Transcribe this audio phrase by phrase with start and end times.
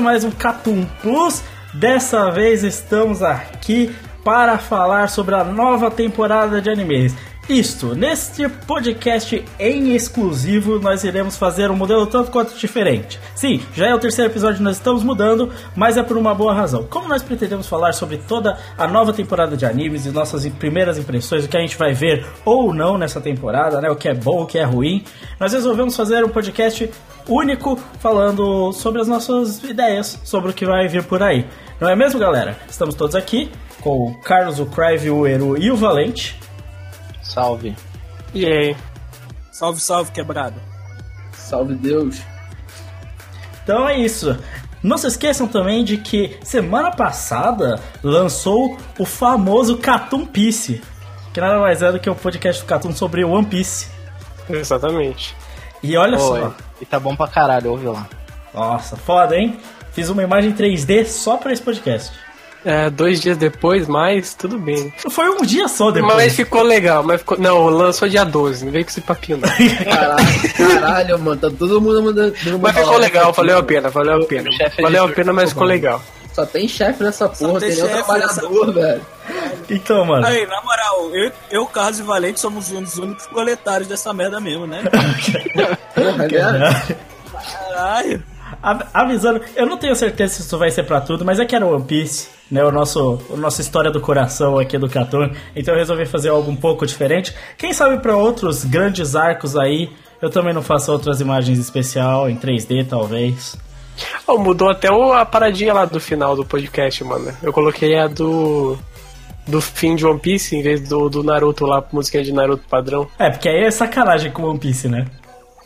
[0.00, 1.42] Mais um Catum Plus.
[1.72, 3.94] Dessa vez estamos aqui
[4.24, 7.14] para falar sobre a nova temporada de animes.
[7.48, 13.20] Isto, neste podcast em exclusivo, nós iremos fazer um modelo tanto quanto diferente.
[13.36, 16.82] Sim, já é o terceiro episódio nós estamos mudando, mas é por uma boa razão.
[16.90, 21.44] Como nós pretendemos falar sobre toda a nova temporada de animes e nossas primeiras impressões,
[21.44, 23.88] o que a gente vai ver ou não nessa temporada, né?
[23.88, 25.04] O que é bom, o que é ruim,
[25.38, 26.90] nós resolvemos fazer um podcast
[27.28, 31.46] único falando sobre as nossas ideias, sobre o que vai vir por aí.
[31.80, 32.58] Não é mesmo, galera?
[32.68, 36.38] Estamos todos aqui com o Carlos, o Crive, o Eru e o Valente.
[37.22, 37.76] Salve.
[38.34, 38.76] E aí?
[39.52, 40.60] Salve, salve, quebrado.
[41.32, 42.20] Salve Deus.
[43.62, 44.36] Então é isso.
[44.82, 50.82] Não se esqueçam também de que semana passada lançou o famoso Catum Piece,
[51.32, 53.88] que nada mais é do que o podcast do Catum sobre One Piece.
[54.48, 55.34] Exatamente.
[55.86, 56.40] E olha Oi.
[56.40, 58.06] só, E tá bom pra caralho, ouve lá.
[58.52, 59.56] nossa, foda, hein?
[59.92, 62.12] Fiz uma imagem 3D só pra esse podcast.
[62.64, 64.92] É, dois dias depois, mas tudo bem.
[65.08, 66.14] Foi um dia só depois.
[66.16, 67.38] Mas ficou legal, mas ficou.
[67.38, 69.48] Não, lançou dia 12, não veio com esse papinho não.
[69.84, 72.34] Caralho, caralho, mano, tá todo mundo mandando.
[72.44, 74.50] dando Mas ficou legal, valeu a pena, valeu a pena.
[74.82, 76.02] Valeu a pena, mas ficou legal.
[76.36, 79.00] Só tem chefe nessa porra, tem tem nenhum trabalhador, velho.
[79.70, 80.26] Então, mano.
[80.26, 84.38] Aí, na moral, eu, eu, Carlos e Valente somos um dos únicos proletários dessa merda
[84.38, 84.82] mesmo, né?
[85.94, 86.96] Porra, né?
[87.42, 88.22] Caralho.
[88.62, 91.56] A- Avisando, eu não tenho certeza se isso vai ser pra tudo, mas é que
[91.56, 92.62] era One Piece, né?
[92.62, 95.30] O nosso, a nossa história do coração aqui do Catum.
[95.54, 97.34] Então eu resolvi fazer algo um pouco diferente.
[97.58, 99.90] Quem sabe pra outros grandes arcos aí,
[100.22, 103.56] eu também não faço outras imagens especial em 3D, talvez.
[104.26, 107.32] Oh, mudou até a paradinha lá do final do podcast, mano.
[107.42, 108.78] Eu coloquei a do.
[109.46, 113.06] Do fim de One Piece em vez do, do Naruto lá, música de Naruto padrão.
[113.16, 115.06] É, porque aí é sacanagem com One Piece, né?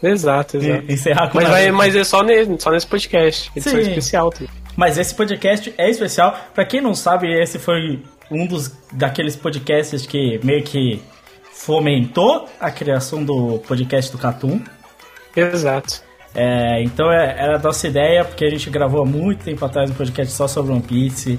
[0.02, 0.84] Exato, exato.
[0.86, 3.50] E- encerrar com Mas, vai, mas é só, ne, só nesse podcast.
[3.56, 3.88] Edição Sim.
[3.88, 4.48] especial também.
[4.76, 6.38] Mas esse podcast é especial.
[6.54, 11.02] Pra quem não sabe, esse foi um dos daqueles podcasts que meio que
[11.52, 14.60] fomentou a criação do podcast do Catum.
[15.34, 16.02] Exato.
[16.34, 19.90] É, então é- era a nossa ideia, porque a gente gravou há muito tempo atrás
[19.90, 21.38] um podcast só sobre One Piece.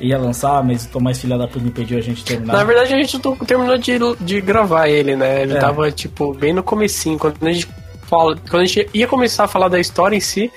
[0.00, 2.54] Ia lançar, mas o Tomás Filha da Puta impediu a gente terminar.
[2.54, 5.42] Na verdade, a gente terminou de, de gravar ele, né?
[5.42, 5.60] Ele É.
[5.60, 7.18] tava, tipo, bem no comecinho.
[7.18, 7.68] Quando a gente
[8.08, 10.50] fala, quando a gente ia começar a falar da história em si,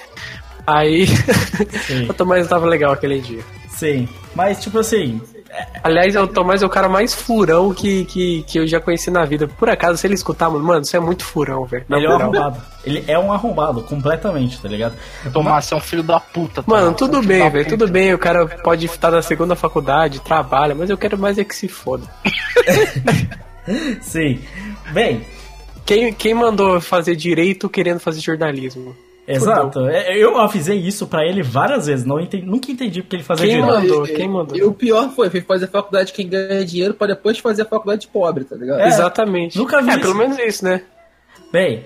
[0.66, 1.06] aí
[2.10, 3.42] o Tomás tava legal aquele dia.
[3.70, 5.22] Sim, mas tipo assim,
[5.84, 9.24] Aliás, o Tomás é o cara mais furão que, que, que eu já conheci na
[9.26, 9.48] vida.
[9.48, 11.86] Por acaso, se ele escutar, mano, mano, isso é muito furão, velho.
[11.90, 12.62] Ele é um arrombado.
[12.84, 14.96] Ele é um arrombado, completamente, tá ligado?
[15.32, 16.64] Tomás, você é um filho da puta.
[16.66, 18.14] Mano, tudo você é um bem, velho, tudo bem.
[18.14, 21.68] O cara pode estar na segunda faculdade, trabalha, mas eu quero mais é que se
[21.68, 22.04] foda.
[24.02, 24.40] Sim.
[24.92, 25.26] Bem,
[25.86, 28.96] Quem, quem mandou fazer direito querendo fazer jornalismo?
[29.28, 29.88] Exato.
[29.88, 33.48] É, Eu avisei isso pra ele várias vezes, não entendi, nunca entendi porque ele fazia
[33.48, 33.80] Quem direito.
[33.82, 34.06] mandou?
[34.06, 34.58] E- Quem mandou?
[34.58, 38.02] E o pior foi, foi fazer faculdade quem ganha dinheiro pra depois fazer a faculdade
[38.02, 38.80] de pobre, tá ligado?
[38.82, 38.88] É.
[38.88, 39.58] Exatamente.
[39.58, 40.02] nunca vi É, isso.
[40.02, 40.82] pelo menos isso, né?
[41.52, 41.84] Bem,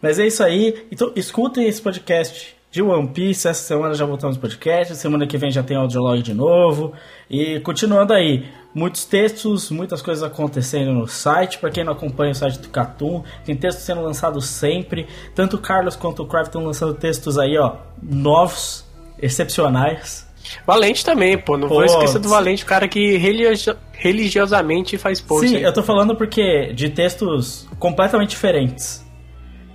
[0.00, 0.86] mas é isso aí.
[0.90, 3.46] Então, escutem esse podcast de One Piece.
[3.46, 4.96] Essa semana já voltamos podcast.
[4.96, 6.92] Semana que vem já tem audiolog de novo.
[7.30, 11.58] E continuando aí, muitos textos, muitas coisas acontecendo no site.
[11.58, 15.06] Para quem não acompanha o site do Catum, tem textos sendo lançados sempre.
[15.34, 18.84] Tanto o Carlos quanto o Craft estão lançando textos aí, ó, novos,
[19.20, 20.26] excepcionais.
[20.66, 21.56] Valente também, pô.
[21.56, 22.28] Não vou Pô, esquecer do.
[22.28, 25.48] Valente, o cara que religio- religiosamente faz post.
[25.48, 25.62] Sim, aí.
[25.62, 29.01] eu tô falando porque de textos completamente diferentes.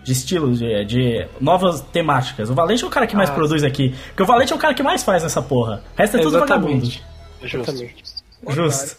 [0.08, 2.50] De estilos, de, de novas temáticas.
[2.50, 3.94] O Valente é o cara que mais Ah, produz aqui.
[4.08, 5.84] Porque o Valente é o cara que mais faz nessa porra.
[5.96, 6.86] O resto é tudo vagabundo.
[6.86, 7.58] Justo.
[7.58, 8.04] Exatamente.
[8.50, 8.98] Justo.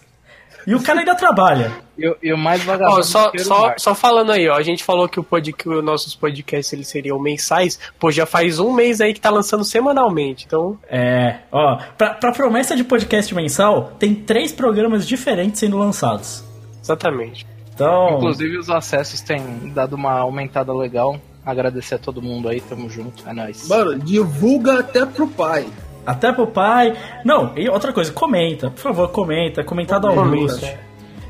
[0.66, 1.72] E o cara ainda trabalha.
[1.96, 4.84] E, o- o mais vagabundo Ó, só, o só, só falando aí, ó, a gente
[4.84, 8.70] falou que, o pod, que os nossos podcasts eles seriam mensais, pô, já faz um
[8.75, 13.93] mês aí que tá lançando semanalmente, então É, ó, pra, pra promessa de podcast mensal,
[13.99, 16.44] tem três programas diferentes sendo lançados.
[16.82, 17.46] exatamente.
[17.78, 21.16] Então, Inclusive os acessos têm dado uma aumentada legal.
[21.46, 23.69] Agradecer a todo mundo aí, tamo junto, é nóis.
[23.69, 25.64] Mano, divulga até pro pai.
[26.04, 26.96] até pro pai.
[27.25, 30.26] Não, e outra coisa, comenta, por favor, comenta, comentar do Comenta.
[30.28, 30.66] Augusto.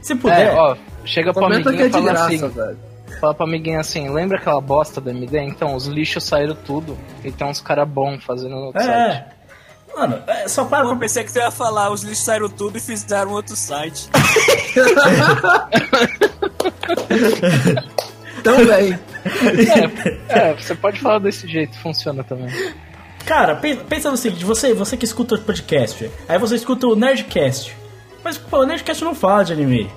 [0.00, 0.54] Se puder.
[0.54, 0.74] É, ó,
[1.04, 2.78] chega pro Comenta que amiguinho é de fala graça, assim, velho.
[3.20, 5.38] fala pro amiguinho assim, lembra aquela bosta da MD?
[5.40, 6.96] Então, os lixos saíram tudo.
[7.22, 8.88] E tem uns caras bons fazendo no site.
[8.88, 9.26] é.
[9.96, 12.80] Mano, é, só para Eu pensei que você ia falar, os lixos saíram tudo e
[12.80, 14.08] fizeram outro site.
[18.42, 18.98] Também.
[20.28, 22.48] É, você pode falar desse jeito, funciona também.
[23.26, 26.96] Cara, pensa, pensa no seguinte, você, você que escuta o podcast, aí você escuta o
[26.96, 27.76] Nerdcast.
[28.24, 29.90] Mas, pô, o Nerdcast não fala de anime.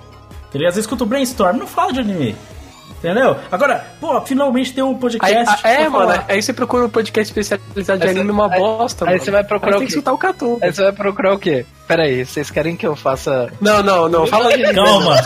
[0.53, 2.35] Ele às vezes escuta o Brainstorm, não fala de anime.
[3.03, 3.35] Entendeu?
[3.51, 5.61] Agora, pô, finalmente tem um Aí, podcast.
[5.63, 6.25] ah, é, mano, falar.
[6.27, 9.23] aí você procura um podcast especializado de Aí anime você- uma aí- bosta, aí mano.
[9.25, 9.99] você vai procurar Aí o tem que quê?
[9.99, 10.59] escutar o Catum.
[10.61, 11.65] Aí você vai procurar o quê?
[11.87, 13.51] Pera aí, vocês querem que eu faça...
[13.59, 14.75] Não, não, não, fala de ninguém.
[14.75, 15.17] Calma.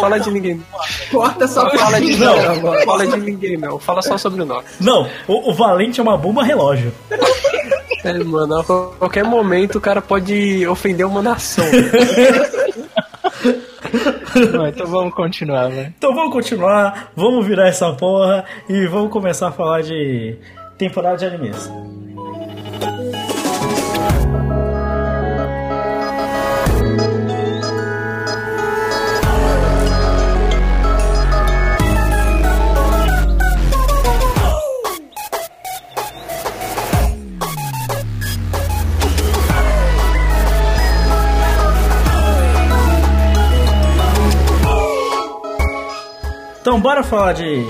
[0.00, 0.62] Fala de ninguém.
[1.10, 2.36] Corta essa Fala de Não.
[2.36, 3.78] não, não fala de ninguém, não.
[3.78, 4.64] Fala só sobre nós.
[4.78, 6.92] Não, o, o Valente é uma bomba relógio.
[8.04, 11.64] É, mano, a qualquer momento o cara pode ofender uma nação.
[14.68, 15.92] Então vamos continuar, né?
[15.96, 20.36] Então vamos continuar, vamos virar essa porra e vamos começar a falar de
[20.78, 21.70] temporada de animes.
[46.60, 47.66] Então bora falar de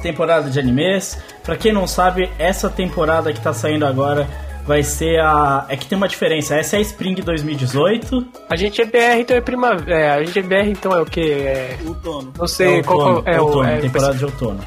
[0.00, 1.18] temporada de animes.
[1.42, 4.26] Pra quem não sabe, essa temporada que tá saindo agora
[4.66, 5.66] vai ser a.
[5.68, 6.54] É que tem uma diferença.
[6.56, 8.26] Essa é a Spring 2018.
[8.50, 9.98] A gente é BR, então é primavera.
[9.98, 11.20] É, a gente é BR, então é o que?
[11.32, 12.32] É, outono.
[12.38, 13.44] não sei é qual outono, qual- é o.
[13.44, 14.60] outono, É, temporada de outono.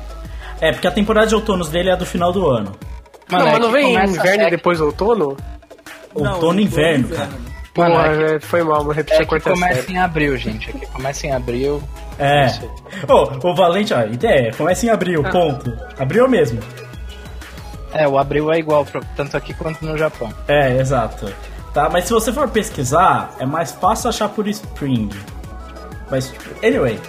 [0.59, 2.71] É, porque a temporada de outonos dele é a do final do ano.
[3.31, 5.37] não, é mas não que vem inverno é e depois outono?
[6.15, 7.29] Não, Outono e inverno, cara.
[7.77, 9.93] Porra, Mano, é é, foi mal, vou repetir É a quarta começa série.
[9.93, 10.69] em abril, gente.
[10.69, 11.81] Aqui começa em abril.
[12.19, 12.47] É.
[13.07, 15.29] Ô, o Valente, ó, ideia, começa em abril, Ah.
[15.29, 15.71] ponto.
[15.99, 16.59] Abril mesmo.
[17.93, 18.85] É, o abril é igual,
[19.15, 20.33] tanto aqui quanto no Japão.
[20.47, 21.31] É, exato.
[21.73, 25.09] Tá, mas se você for pesquisar, é mais fácil achar por Spring.
[26.09, 26.99] Mas, tipo, anyway.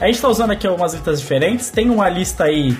[0.00, 1.70] A gente tá usando aqui algumas listas diferentes.
[1.70, 2.76] Tem uma lista aí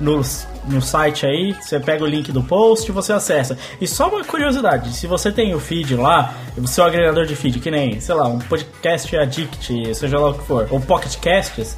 [0.00, 0.20] no,
[0.68, 1.54] no site aí.
[1.60, 3.56] Você pega o link do post e você acessa.
[3.80, 7.60] E só uma curiosidade: se você tem o feed lá, o seu agregador de feed,
[7.60, 11.76] que nem, sei lá, um podcast addict, seja lá o que for, ou pocket casts,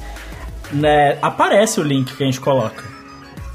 [0.71, 2.83] né, aparece o link que a gente coloca.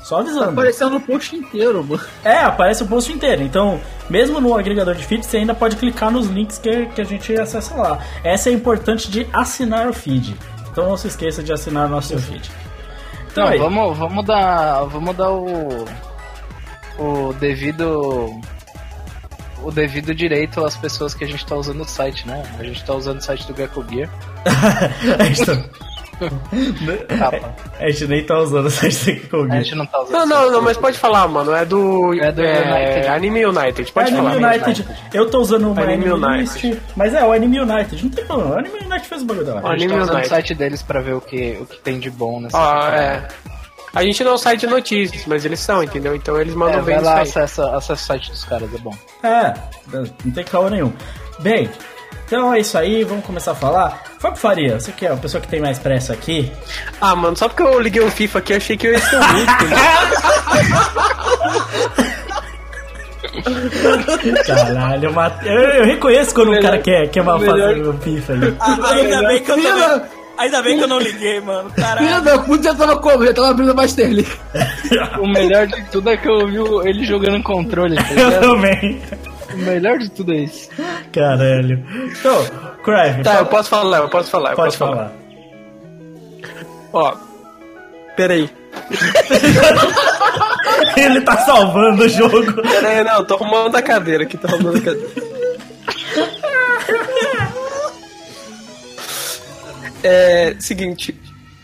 [0.03, 0.51] Só Tá avisando.
[0.51, 2.03] aparecendo no post inteiro, mano.
[2.25, 3.43] É, aparece o post inteiro.
[3.43, 3.81] Então,
[4.11, 7.33] mesmo no agregador de feed, você ainda pode clicar nos links que, que a gente
[7.41, 7.99] acessa lá.
[8.25, 10.37] Essa é importante de assinar o feed.
[10.71, 12.51] Então não se esqueça de assinar o nosso feed.
[13.33, 14.85] Então, Não, vamos, vamos dar.
[14.85, 15.85] Vamos dar o.
[16.99, 18.41] O devido.
[19.63, 22.43] O devido direito às pessoas que a gente tá usando o site, né?
[22.59, 24.11] A gente tá usando o site do Gecko Gear.
[25.19, 25.65] a, gente tá-.
[27.79, 30.13] A gente nem tá usando o site aqui com o A gente não tá usando
[30.13, 31.53] Não, o não, não, mas pode falar, mano.
[31.55, 32.15] É do.
[32.15, 33.09] É do é, United.
[33.09, 34.55] Anime United, pode Anime falar.
[34.55, 34.87] United.
[35.13, 36.67] Eu tô usando o Anime Anime United.
[36.67, 36.83] United.
[36.97, 38.03] Mas é, o Anime United.
[38.05, 38.55] Não tem problema.
[38.55, 39.69] O Anime United fez o bagulho da hora.
[39.69, 40.29] A gente tá Anime usando o United.
[40.29, 43.03] site deles pra ver o que, o que tem de bom nessa Ah, temporada.
[43.03, 43.29] é.
[43.95, 46.15] A gente não é um site de notícias, mas eles são, entendeu?
[46.17, 47.23] Então eles mandam É, bem vai isso lá, aí.
[47.23, 48.95] acessa, acessa o site dos caras, é bom.
[49.23, 49.53] É,
[50.25, 50.91] não tem calor nenhum.
[51.41, 51.69] Bem,
[52.33, 54.03] então é isso aí, vamos começar a falar.
[54.19, 56.51] Fábio Faria, você que é a pessoa que tem mais pressa aqui.
[56.99, 59.17] Ah, mano, só porque eu liguei o FIFA aqui, eu achei que eu ia ser
[59.17, 59.21] o?
[64.47, 68.57] Caralho, Mate- eu, eu reconheço quando o cara quer, quer mal fazer o FIFA aí.
[68.61, 70.03] Ah, ainda, bem que eu Filha da-
[70.39, 71.71] ainda bem que eu não liguei, mano.
[71.71, 72.21] Filha Caralho.
[72.23, 73.25] da puta já tava como?
[73.27, 74.33] Já tava abrindo Master League.
[75.21, 79.01] O melhor de tudo é que eu vi ele jogando controle, tá Eu também.
[79.53, 80.69] O melhor de tudo é isso.
[81.13, 81.85] Caralho.
[82.19, 82.45] Então,
[82.85, 85.13] Crave, Tá, eu posso falar, eu posso falar, eu pode posso falar.
[86.93, 86.95] falar.
[86.95, 87.17] Ó,
[88.17, 88.51] peraí.
[90.97, 92.63] Ele tá salvando o jogo.
[92.63, 95.09] Peraí, não, tô arrumando a cadeira aqui, tô arrumando a cadeira.
[100.03, 101.15] É, seguinte,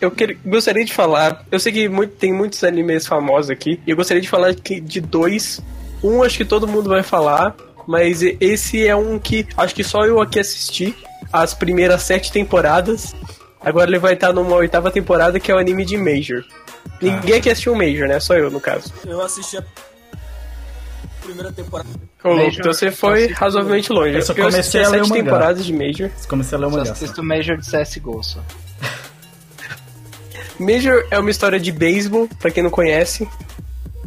[0.01, 3.91] eu queria- gostaria de falar, eu sei que muito- tem muitos animes famosos aqui, e
[3.91, 5.61] eu gostaria de falar que de dois,
[6.03, 7.55] um acho que todo mundo vai falar,
[7.89, 10.95] mas esse é um que acho que só eu aqui assisti,
[11.33, 13.15] as primeiras sete temporadas.
[13.59, 16.45] Agora ele vai estar numa oitava temporada que é o anime de Major.
[17.01, 18.21] Ninguém aqui assistiu o Major, né?
[18.21, 18.93] Só eu, no caso.
[19.07, 19.65] Eu assisti a
[21.23, 21.89] primeira temporada.
[22.23, 24.17] Louco, Major, então você eu foi razoavelmente longe.
[24.17, 26.11] Eu só Eu assisti comecei a ler sete temporadas de Major.
[26.15, 28.41] Você comecei a ler o Só assisto Major de CSGO só.
[30.61, 33.27] Major é uma história de beisebol, pra quem não conhece.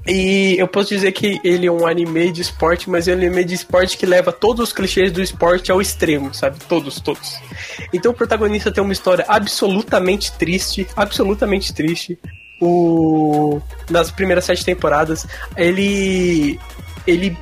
[0.07, 3.43] E eu posso dizer que ele é um anime de esporte, mas é um anime
[3.43, 6.57] de esporte que leva todos os clichês do esporte ao extremo, sabe?
[6.67, 7.37] Todos, todos.
[7.93, 12.17] Então o protagonista tem uma história absolutamente triste, absolutamente triste.
[12.59, 16.59] O nas primeiras sete temporadas, ele
[17.05, 17.37] ele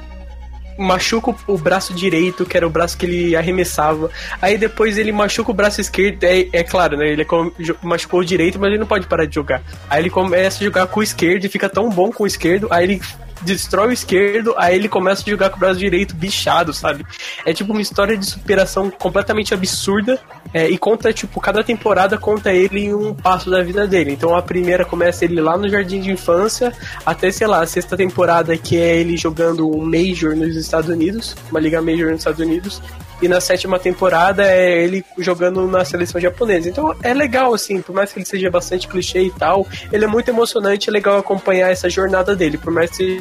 [0.79, 4.09] machuca o braço direito, que era o braço que ele arremessava.
[4.41, 6.23] Aí depois ele machuca o braço esquerdo.
[6.23, 7.07] É, é claro, né?
[7.09, 7.25] Ele
[7.59, 9.61] jo- machucou o direito, mas ele não pode parar de jogar.
[9.89, 12.67] Aí ele começa a jogar com o esquerdo e fica tão bom com o esquerdo.
[12.71, 13.01] Aí ele
[13.41, 17.05] destrói o esquerdo, aí ele começa a jogar com o braço direito bichado, sabe?
[17.45, 20.19] É tipo uma história de superação completamente absurda.
[20.53, 24.11] é, e conta, tipo, cada temporada conta ele em um passo da vida dele.
[24.11, 26.73] Então a primeira começa ele lá no jardim de infância,
[27.05, 31.35] até, sei lá, a sexta temporada que é ele jogando um Major nos Estados Unidos,
[31.49, 32.81] uma liga Major nos Estados Unidos.
[33.21, 36.69] E na sétima temporada é ele jogando na seleção japonesa.
[36.69, 40.07] Então é legal, assim, por mais que ele seja bastante clichê e tal, ele é
[40.07, 43.19] muito emocionante, é legal acompanhar essa jornada dele, por mais que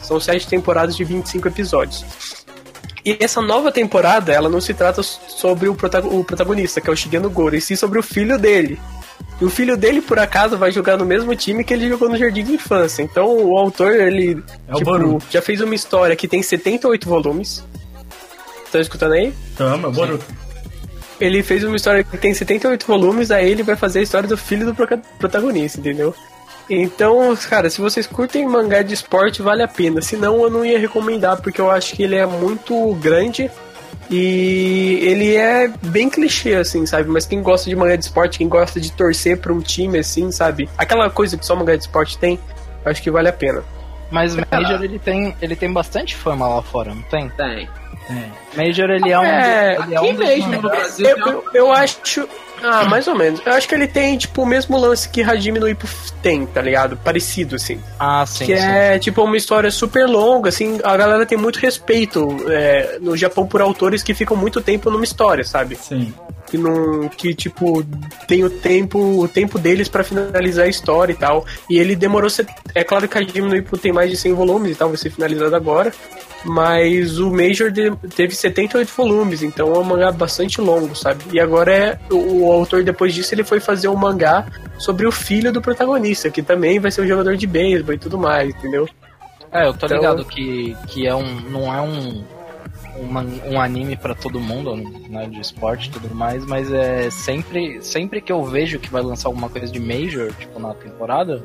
[0.00, 2.04] são sete temporadas de 25 episódios.
[3.04, 7.28] E essa nova temporada, ela não se trata sobre o protagonista, que é o Shigeno
[7.28, 8.80] Goro, e sim sobre o filho dele.
[9.40, 12.16] E o filho dele, por acaso, vai jogar no mesmo time que ele jogou no
[12.16, 13.02] Jardim de Infância.
[13.02, 17.64] Então o autor, ele É o tipo, já fez uma história que tem 78 volumes.
[18.72, 19.32] Tá escutando aí?
[19.56, 20.24] Tamo, Boruto.
[21.20, 24.36] Ele fez uma história que tem 78 volumes, aí ele vai fazer a história do
[24.36, 24.86] filho do
[25.18, 26.14] protagonista, entendeu?
[26.70, 30.02] Então, cara, se vocês curtem mangá de esporte, vale a pena.
[30.02, 33.50] Se não, eu não ia recomendar, porque eu acho que ele é muito grande
[34.10, 37.08] e ele é bem clichê, assim, sabe?
[37.08, 40.30] Mas quem gosta de mangá de esporte, quem gosta de torcer pra um time, assim,
[40.32, 40.68] sabe?
[40.78, 42.38] Aquela coisa que só mangá de esporte tem,
[42.84, 43.62] eu acho que vale a pena.
[44.10, 47.28] Mas o Major ele tem, ele tem bastante fama lá fora, não tem?
[47.30, 47.68] Tem.
[48.56, 49.24] Major ele é um.
[49.24, 52.28] É, ele é Aqui um mesmo no Brasil Eu, tem eu, eu acho.
[52.62, 53.40] Ah, mais ou menos.
[53.44, 55.86] Eu acho que ele tem, tipo, o mesmo lance que Hajime no Ippo
[56.22, 56.96] tem, tá ligado?
[56.96, 57.80] Parecido, assim.
[57.98, 58.46] Ah, sim.
[58.46, 58.62] que sim.
[58.66, 60.78] é, tipo, uma história super longa, assim.
[60.82, 65.04] A galera tem muito respeito é, no Japão por autores que ficam muito tempo numa
[65.04, 65.76] história, sabe?
[65.76, 66.12] Sim.
[66.50, 67.08] Que não.
[67.10, 67.84] Que, tipo,
[68.26, 71.44] tem o tempo, o tempo deles pra finalizar a história e tal.
[71.68, 72.30] E ele demorou.
[72.30, 74.96] set- É claro que Hajime no Ippo tem mais de 100 volumes e tal, vai
[74.96, 75.92] ser finalizado agora.
[76.44, 77.70] Mas o Major
[78.14, 81.24] teve 78 volumes, então é um mangá bastante longo, sabe?
[81.32, 84.46] E agora é o, o autor, depois disso, ele foi fazer um mangá
[84.78, 88.18] sobre o filho do protagonista, que também vai ser um jogador de beisebol e tudo
[88.18, 88.88] mais, entendeu?
[89.52, 92.22] É, eu tô Então- ligado que, que é um, não é um,
[92.98, 94.76] uma- um anime pra todo mundo,
[95.08, 99.02] né, de esporte e tudo mais, mas é sempre, sempre que eu vejo que vai
[99.02, 101.42] lançar alguma coisa de Major, tipo, na temporada,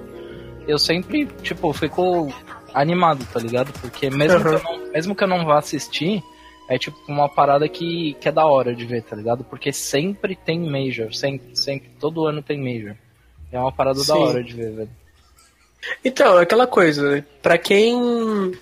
[0.68, 2.34] eu sempre, tipo, fico
[2.74, 3.72] animado, tá ligado?
[3.80, 4.44] Porque mesmo, Uhum.
[4.44, 6.24] que, eu não, mesmo que eu não vá assistir,
[6.70, 9.44] é tipo uma parada que, que é da hora de ver, tá ligado?
[9.44, 12.96] Porque sempre tem Major, sempre, sempre, todo ano tem Major.
[13.52, 14.14] É uma parada da Sim.
[14.14, 14.90] hora de ver, velho.
[16.04, 18.54] Então, é aquela coisa, pra quem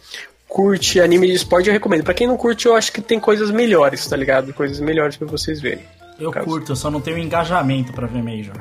[0.47, 2.03] curte anime de esporte, eu recomendo.
[2.03, 4.53] Pra quem não curte, eu acho que tem coisas melhores, tá ligado?
[4.53, 5.85] Coisas melhores pra vocês verem.
[6.19, 6.45] Eu Caso.
[6.45, 8.55] curto, eu só não tenho engajamento pra ver Major.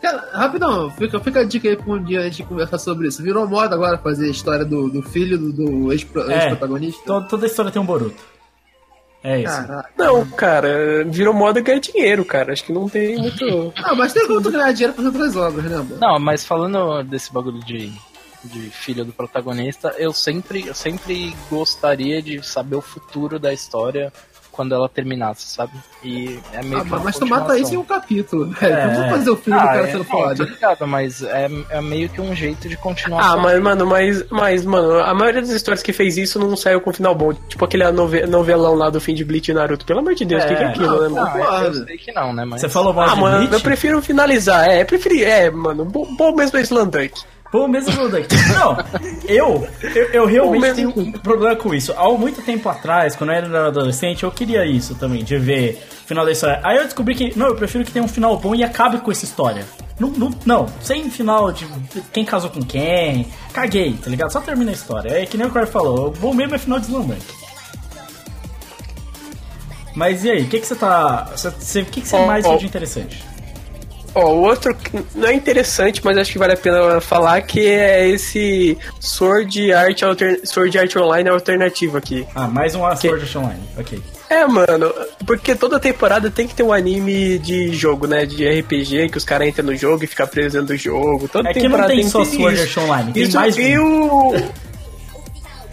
[0.00, 3.22] Cara, rapidão, fica, fica a dica aí pra um dia a gente conversar sobre isso.
[3.22, 5.94] Virou moda agora fazer a história do, do filho do, do É.
[5.94, 7.02] ex-protagonista?
[7.04, 8.22] Toda, toda história tem um Boruto.
[9.22, 9.54] É isso.
[9.54, 9.90] Caraca.
[9.98, 12.52] Não, cara, virou moda ganhar dinheiro, cara.
[12.52, 13.72] Acho que não tem muito.
[13.76, 15.98] Ah, mas tem como tu ganhar dinheiro fazendo outras obras, né, mano?
[16.00, 17.92] Não, mas falando desse bagulho de,
[18.44, 24.10] de filho do protagonista, eu sempre, eu sempre gostaria de saber o futuro da história
[24.50, 25.72] quando ela terminasse, sabe?
[26.02, 28.74] E é meio Ah, mas tu mata isso em um capítulo, velho.
[28.74, 28.88] É.
[28.94, 30.44] Vamos fazer o do Ah, cara é, sendo não, foda.
[30.44, 33.40] ligado, mas é, é meio que um jeito de Ah, continuação.
[33.40, 36.92] mas, mano, mas, mas, mano, a maioria das histórias que fez isso não saiu com
[36.92, 37.32] final bom.
[37.32, 39.84] Tipo aquele nove- novelão lá do fim de Bleach e Naruto.
[39.84, 41.14] Pelo amor de Deus, o que, que é É, aquilo, né, mano?
[41.16, 42.44] Não, é, eu sei que não, né?
[42.44, 42.60] Mas...
[42.60, 43.52] Você falou mal Ah, de mano, Bleach?
[43.54, 44.68] eu prefiro finalizar.
[44.68, 45.24] É, preferi.
[45.24, 46.60] É, mano, bom, bom mesmo é
[47.50, 48.28] Pô, mesmo Slandunk.
[48.54, 48.76] Não,
[49.26, 51.92] eu, eu, eu realmente tenho um problema com isso.
[51.96, 56.06] Há muito tempo atrás, quando eu era adolescente, eu queria isso também, de ver o
[56.06, 56.60] final da história.
[56.62, 59.10] Aí eu descobri que, não, eu prefiro que tenha um final bom e acabe com
[59.10, 59.64] essa história.
[59.98, 61.66] Não, não, não, sem final de
[62.12, 63.26] quem casou com quem.
[63.52, 64.32] Caguei, tá ligado?
[64.32, 65.10] Só termina a história.
[65.10, 67.20] É que nem o Corey falou, o bom mesmo é final de Slandunk.
[69.94, 71.28] Mas e aí, o que, que você tá.
[71.34, 73.29] O que, que você Ó, mais de interessante?
[74.14, 77.66] Ó, o outro que não é interessante, mas acho que vale a pena falar que
[77.66, 80.40] é esse Sword Art, Alter...
[80.44, 82.26] Sword Art Online alternativo aqui.
[82.34, 83.62] Ah, mais um Sword Art Online.
[83.78, 84.02] Ok.
[84.28, 84.94] É, mano,
[85.26, 88.24] porque toda temporada tem que ter um anime de jogo, né?
[88.24, 91.28] De RPG, que os caras entram no jogo e ficam presos dentro do jogo.
[91.28, 92.60] Toda É que não temporada tem que só Sword.
[92.60, 94.30] Art Online, tem Isso mais e um.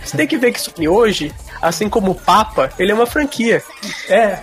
[0.03, 3.61] Você tem que ver que Sony hoje, assim como o Papa, ele é uma franquia.
[4.09, 4.39] É.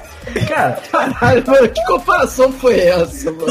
[0.48, 3.46] Cara, Caralho, mano, que comparação foi essa, mano?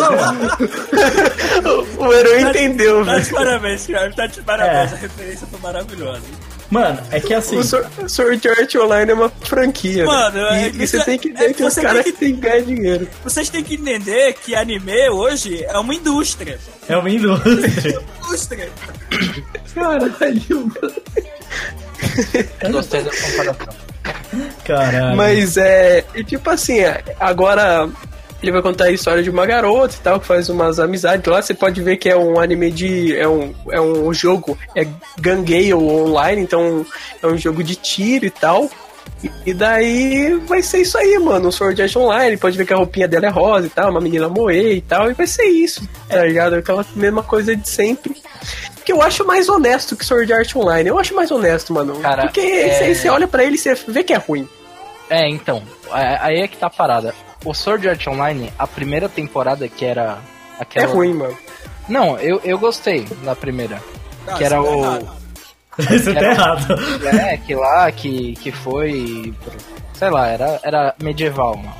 [1.97, 3.35] o Herói entendeu, Tá de velho.
[3.35, 4.11] parabéns, cara.
[4.13, 4.91] Tá de parabéns.
[4.91, 4.95] É.
[4.95, 6.21] A referência foi maravilhosa.
[6.69, 7.57] mano, é que assim.
[7.59, 10.05] O Sword Art Online é uma franquia.
[10.05, 10.63] Mano, né?
[10.63, 12.13] é e, que e você você- tem que é ver que que os caras tem
[12.13, 13.07] que tem que ganhar dinheiro.
[13.23, 16.57] Vocês têm que entender que anime hoje é uma indústria.
[16.89, 18.01] É uma indústria.
[18.25, 18.69] Indústria.
[19.75, 20.93] Caralho, mano.
[22.71, 23.82] Gostei dessa comparação.
[24.65, 25.15] Caralho.
[25.15, 26.03] Mas é.
[26.15, 27.89] E tipo assim, é, agora
[28.43, 31.41] ele vai contar a história de uma garota e tal, que faz umas amizades lá.
[31.41, 33.17] Você pode ver que é um anime de.
[33.17, 34.85] É um, é um jogo, é
[35.19, 36.85] Gangale online, então
[37.21, 38.69] é um jogo de tiro e tal.
[39.45, 41.47] E- daí vai ser isso aí, mano.
[41.47, 42.37] Um Sword Art Online.
[42.37, 45.09] Pode ver que a roupinha dela é rosa e tal, uma menina moe e tal.
[45.09, 46.55] E vai ser isso, tá ligado?
[46.55, 48.15] Aquela mesma coisa de sempre.
[48.85, 50.89] Que eu acho mais honesto que Sword Art Online.
[50.89, 51.95] Eu acho mais honesto, mano.
[51.99, 54.47] Cara, Porque é- você você olha pra ele e você vê que é ruim.
[55.09, 55.61] É, então,
[55.93, 57.13] é- aí é que tá a parada.
[57.45, 60.17] O Sword Art Online, a primeira temporada que era
[60.59, 60.85] aquela.
[60.85, 61.37] É ruim, mano.
[61.87, 63.81] Não, eu, eu gostei da primeira.
[64.27, 65.22] Ah, que era tá o.
[65.77, 66.73] Você tá Era- errado.
[67.07, 69.33] É, que lá que, que foi.
[69.93, 71.73] Sei lá, era, era medieval, mano.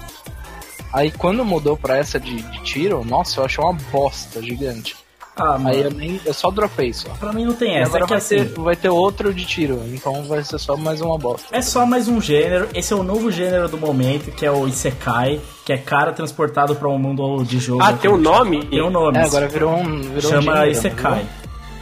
[0.92, 4.96] Aí quando mudou pra essa de, de tiro, nossa, eu achei uma bosta gigante.
[5.36, 5.70] Ah, mano.
[5.70, 6.22] Aí eu nem.
[6.24, 7.10] Eu só dropei só.
[7.20, 7.98] Pra mim não tem essa.
[7.98, 8.36] agora É que vai, assim.
[8.54, 11.48] ter, vai ter outro de tiro, então vai ser só mais uma bosta.
[11.52, 12.70] É só mais um gênero.
[12.76, 16.76] Esse é o novo gênero do momento, que é o Isekai, que é cara transportado
[16.76, 17.82] pra um mundo de jogo.
[17.82, 18.64] Ah, tem um nome?
[18.68, 19.18] Tem um nome.
[19.18, 20.02] É, agora virou um.
[20.02, 21.24] Virou um Chama gênero, Isekai.
[21.24, 21.30] né?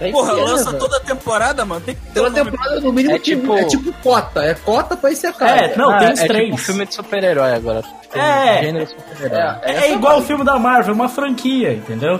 [0.01, 0.79] É Porra, isso, lança velho.
[0.79, 1.79] toda temporada, mano.
[1.81, 4.43] Tem que ter um nome- temporada, no mínimo, É tipo- é tipo cota.
[4.43, 5.65] É cota pra esse cara.
[5.67, 6.43] É, não, Ah, tem os é três.
[6.45, 7.83] tipo um filme de super-herói agora.
[8.11, 8.63] Tem É.
[8.63, 9.55] Gênero super-herói.
[9.61, 12.19] É, igual o filme da Marvel, uma franquia, entendeu?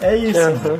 [0.00, 0.40] É isso.
[0.40, 0.78] Aham.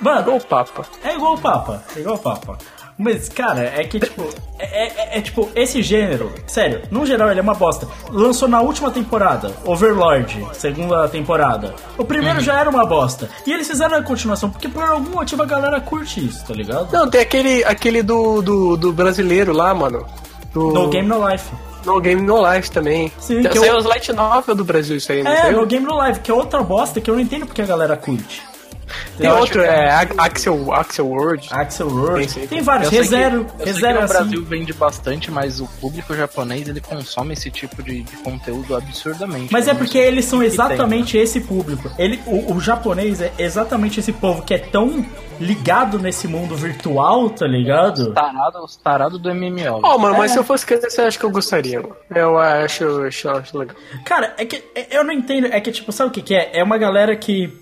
[0.00, 0.86] Mano, o Papa.
[1.04, 2.56] É igual o Papa, é igual o Papa.
[3.02, 7.40] Mas, cara, é que, tipo, é, é- é, tipo, esse gênero, sério, no geral ele
[7.40, 7.86] é uma bosta.
[8.10, 11.74] Lançou na última temporada, Overlord, segunda temporada.
[11.98, 13.28] O primeiro já era uma bosta.
[13.46, 16.92] E eles fizeram a continuação, porque por algum motivo a galera curte isso, tá ligado?
[16.92, 20.06] Não, tem aquele, aquele do, do, do brasileiro lá, mano.
[20.52, 21.50] Do, No Game No Life.
[21.84, 23.10] No Game No Life também.
[23.18, 25.50] Sim, que eu- os Light Novel do Brasil, isso aí, É?
[25.50, 27.96] No Game No Life, que é outra bosta que eu não entendo porque a galera
[27.96, 28.42] curte.
[29.16, 31.48] Tem Eu outro, é A- Axel, Axel World.
[31.50, 32.46] Axel World.
[32.48, 33.46] Tem, vários, ReZero.
[33.58, 34.12] ReZero no assim.
[34.14, 39.52] Brasil vende bastante, mas o público japonês ele consome esse tipo de, de conteúdo absurdamente.
[39.52, 40.50] Mas é porque eles são o tem.
[40.50, 41.90] exatamente esse público.
[41.98, 45.04] Ele, o, o japonês é exatamente esse povo que é tão
[45.40, 48.08] ligado nesse mundo virtual, tá ligado?
[48.08, 49.80] Os tarados os tarado do MMO.
[49.82, 50.34] Ó, mano, mas É.
[50.34, 51.96] se eu fosse criança, eu acho que eu gostaria, mano.
[52.14, 53.76] Eu acho, eu acho, eu acho legal.
[54.04, 55.46] Cara, é que é- eu não entendo.
[55.46, 56.50] É que, tipo, sabe o que, que é?
[56.54, 57.52] É uma galera que.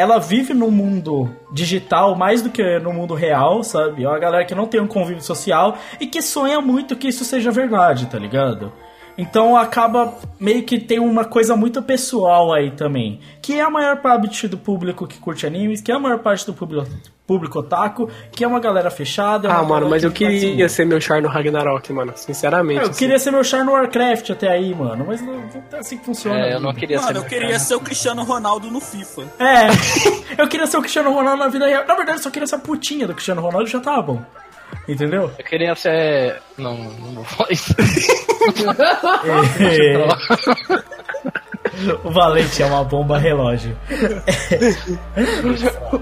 [0.00, 4.04] Ela vive no mundo digital mais do que no mundo real, sabe?
[4.04, 7.22] É uma galera que não tem um convívio social e que sonha muito que isso
[7.22, 8.72] seja verdade, tá ligado?
[9.20, 13.20] Então acaba meio que tem uma coisa muito pessoal aí também.
[13.42, 16.46] Que é a maior parte do público que curte animes, que é a maior parte
[16.46, 16.88] do público,
[17.26, 19.46] público otaku, que é uma galera fechada.
[19.46, 20.40] é uma Ah, mano, mas que eu tá assim.
[20.40, 22.12] queria ser meu char no Ragnarok, mano.
[22.16, 22.80] Sinceramente.
[22.80, 22.98] Eu assim.
[22.98, 26.04] queria ser meu char no Warcraft até aí, mano, mas não não é assim que
[26.04, 26.38] funciona.
[26.38, 27.04] É, eu não queria ser.
[27.04, 27.58] Mano, eu queria cara.
[27.58, 29.22] ser o Cristiano Ronaldo no FIFA.
[29.38, 29.66] É,
[30.42, 31.84] eu queria ser o Cristiano Ronaldo na vida real.
[31.86, 34.24] Na verdade, eu só queria ser a putinha do Cristiano Ronaldo e já tava bom.
[34.88, 35.30] Entendeu?
[35.38, 36.36] Eu queria ser.
[36.58, 37.74] Não, não vou falar isso.
[42.04, 43.76] o Valente é uma bomba relógio.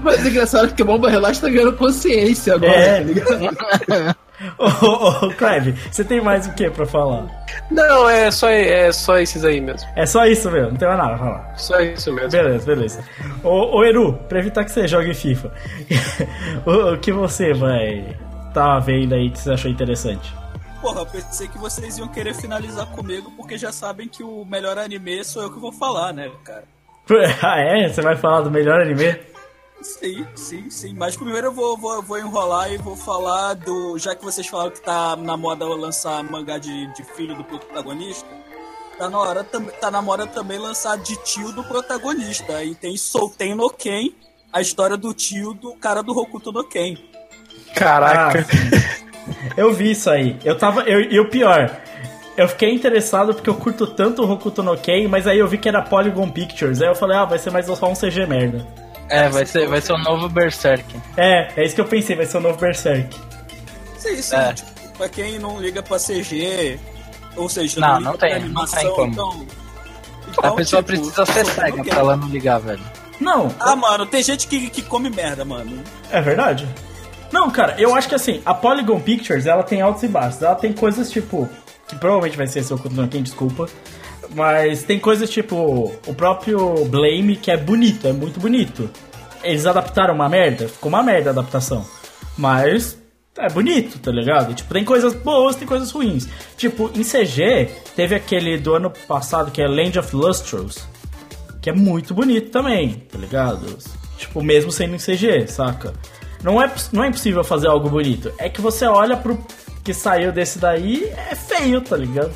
[0.01, 2.97] Mas é engraçado porque Bomba Relaxa tá ganhando consciência agora, É.
[2.97, 4.15] tá ligado?
[4.57, 7.25] Ô, ô, ô, Clive, você tem mais o que pra falar?
[7.69, 9.85] Não, é só, é só esses aí mesmo.
[9.97, 11.53] É só isso mesmo, não tem mais nada pra falar.
[11.57, 12.29] Só isso mesmo.
[12.31, 13.03] Beleza, beleza.
[13.43, 15.51] Ô, ô Eru, pra evitar que você jogue FIFA,
[16.65, 18.15] o, o que você vai
[18.53, 20.33] tá vendo aí que você achou interessante?
[20.81, 24.77] Porra, eu pensei que vocês iam querer finalizar comigo porque já sabem que o melhor
[24.77, 26.63] anime sou eu que vou falar, né, cara?
[27.41, 27.89] Ah, é?
[27.89, 29.19] Você vai falar do melhor anime?
[29.81, 30.93] Sim, sim, sim.
[30.93, 33.97] Mas primeiro eu vou, vou, vou enrolar e vou falar do.
[33.97, 38.27] Já que vocês falaram que tá na moda lançar mangá de, de filho do protagonista,
[38.97, 42.63] tá na hora tá na moda também lançar de tio do protagonista.
[42.63, 44.11] E tem Solten no Ken,
[44.51, 46.97] a história do tio do cara do Hokuto no Ken.
[47.75, 48.45] Caraca.
[48.49, 50.37] Ah, eu vi isso aí.
[50.43, 50.81] Eu tava.
[50.81, 51.69] Eu, e o pior,
[52.37, 55.57] eu fiquei interessado porque eu curto tanto o Hokuto no Ken, mas aí eu vi
[55.57, 56.81] que era Polygon Pictures.
[56.81, 58.65] Aí eu falei, ah, vai ser mais só um CG merda.
[59.09, 60.85] É, vai ser, vai ser o novo Berserk.
[61.17, 63.15] É, é isso que eu pensei, vai ser o novo Berserk.
[63.97, 64.35] Sim, sim.
[64.35, 64.53] É.
[64.53, 66.79] Tipo, pra quem não liga pra CG,
[67.35, 69.11] ou seja, Não, liga não pra tem, não animação, tem como.
[69.11, 69.47] então...
[70.27, 72.83] A então, pessoa tipo, precisa ser não cega pra ela não ligar, velho.
[73.19, 75.83] Não, Ah, mano, tem gente que, que come merda, mano.
[76.11, 76.67] É verdade.
[77.31, 80.41] Não, cara, eu acho que assim, a Polygon Pictures, ela tem altos e baixos.
[80.41, 81.49] Ela tem coisas tipo.
[81.87, 83.67] Que provavelmente vai ser seu no Ken, desculpa.
[84.33, 85.93] Mas tem coisas tipo.
[86.05, 88.89] O próprio Blame, que é bonito, é muito bonito.
[89.43, 91.85] Eles adaptaram uma merda, ficou uma merda a adaptação.
[92.37, 92.97] Mas.
[93.37, 94.53] É bonito, tá ligado?
[94.53, 96.27] Tipo, tem coisas boas, tem coisas ruins.
[96.57, 100.85] Tipo, em CG, teve aquele do ano passado que é Land of Lustros.
[101.61, 103.77] Que é muito bonito também, tá ligado?
[104.17, 105.93] Tipo, mesmo sendo em CG, saca?
[106.43, 108.31] Não é, não é impossível fazer algo bonito.
[108.37, 109.37] É que você olha pro
[109.83, 112.31] que saiu desse daí, é feio, tá ligado?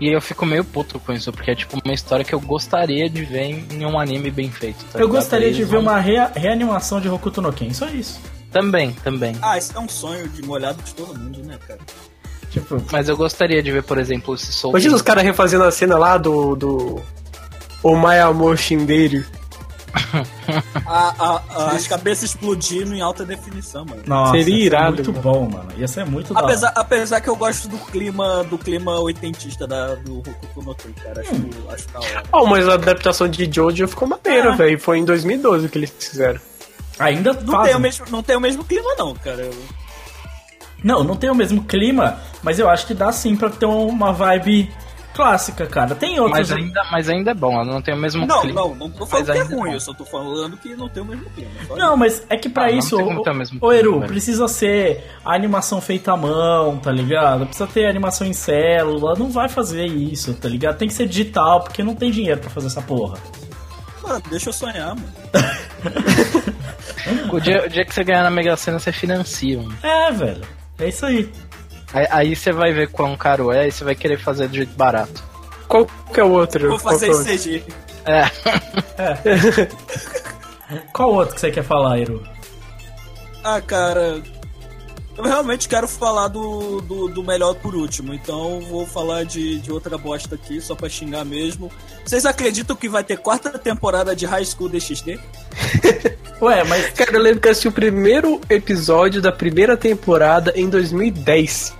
[0.00, 3.10] E eu fico meio puto com isso, porque é tipo uma história que eu gostaria
[3.10, 4.84] de ver em, um anime bem feito.
[4.92, 5.16] tá Eu ligado?
[5.16, 8.20] gostaria de ver não- uma rea- reanimação de Hokuto no Ken, só isso.
[8.52, 9.34] Também, também.
[9.42, 11.80] Ah, isso é um sonho de molhado de todo mundo, né, cara?
[12.50, 14.72] Tipo, Mas eu gostaria de ver, por exemplo, esse Soul.
[14.72, 16.54] Imagina os caras refazendo a cena lá do.
[16.56, 17.02] do.
[17.82, 19.24] O Mayamo Shindeiro.
[20.86, 24.02] A- a- a- as cabeças explodindo em alta definição, mano.
[24.06, 25.22] nossa, Seria ia ser irado, muito mano.
[25.22, 25.68] bom, mano.
[25.76, 26.40] Ia ser muito da.
[26.40, 30.92] Apesar, apesar que eu gosto do clima do clima oitentista da, do Hokuto no Ken,
[31.02, 31.20] cara.
[31.20, 31.32] Acho,
[31.72, 32.22] acho da hora.
[32.32, 34.56] Oh, mas a adaptação de Jojo ficou maneira, Ah.
[34.56, 34.78] velho.
[34.80, 36.40] Foi em 2012 que eles fizeram.
[36.98, 37.66] Ainda Não fazem.
[37.66, 39.42] tem, o mesmo, não tem o mesmo clima, não, cara.
[39.42, 39.64] Eu-
[40.82, 44.12] Não, não tem o mesmo clima, mas eu acho que dá sim pra ter uma
[44.12, 44.72] vibe
[45.18, 45.96] clássica, cara.
[45.96, 46.48] Tem outros.
[46.48, 48.60] Mas ainda, mas ainda é bom, ela não tem o mesmo Não, clima.
[48.60, 49.74] não, não tô falando que é ainda ruim, não.
[49.74, 51.50] eu só tô falando que não tem o mesmo clima.
[51.76, 55.80] Não, mas é que pra Ah, não isso, o, o Eru, precisa ser a animação
[55.80, 57.46] feita à mão, tá ligado?
[57.46, 60.78] Precisa ter animação em célula, não vai fazer isso, tá ligado?
[60.78, 63.18] Tem que ser digital, porque não tem dinheiro pra fazer essa porra.
[64.02, 65.12] Mano, deixa eu sonhar, mano.
[67.32, 69.56] O dia, o dia que você ganhar na Mega Sena, você financia.
[69.56, 69.74] mano.
[69.82, 70.42] É, velho.
[70.78, 71.30] É isso aí.
[71.92, 75.24] Aí, você vai ver quão caro é e você vai querer fazer do jeito barato.
[75.66, 76.68] Qual que é o outro?
[76.68, 77.64] Vou fazer Qual que é CG.
[78.08, 78.24] É.
[80.94, 82.22] Qual outro que você quer falar, Eru?
[83.44, 84.22] Ah, cara.
[85.16, 89.72] Eu realmente quero falar do, do, do melhor por último, então vou falar de, de
[89.72, 91.72] outra bosta aqui, só pra xingar mesmo.
[92.04, 95.18] Vocês acreditam que vai ter quarta temporada de High School DxD?
[96.40, 100.68] Ué, mas Cara, eu lembro que eu assisti o primeiro episódio da primeira temporada em
[100.68, 101.74] 2010.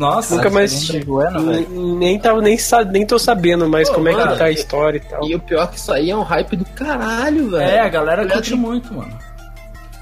[0.00, 1.20] Nossa, Nunca mais velho?
[1.40, 4.44] N- Nem, tava, nem, sa- nem tô sabendo mais Pô, como é mano, que tá
[4.46, 5.24] a história e tal.
[5.28, 7.62] E o pior é que isso aí é um hype do caralho, velho.
[7.62, 9.12] é, a galera curte tem- muito, mano.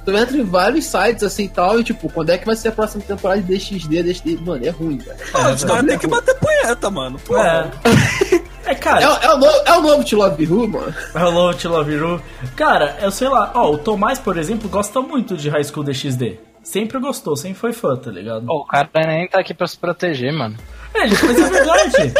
[0.04, 2.68] Tu entra em vários sites assim e tal, e tipo, quando é que vai ser
[2.68, 4.38] a próxima temporada de DXD, DXD?
[4.40, 5.18] Mano, é ruim, velho.
[5.34, 7.18] Mano, os caras têm que bater punheta, mano.
[7.26, 7.70] Porra.
[7.84, 8.70] É.
[8.70, 10.94] É, cara, É, é o novo, é o novo To Love You, mano.
[11.14, 12.20] Hello, Te Love You.
[12.54, 16.38] Cara, eu sei lá, ó, o Tomás, por exemplo, gosta muito de High School DxD.
[16.68, 18.44] Sempre gostou, sempre foi fã, tá ligado?
[18.44, 20.54] Pô, o cara nem tá aqui pra se proteger, mano.
[20.92, 22.14] É, mas é verdade.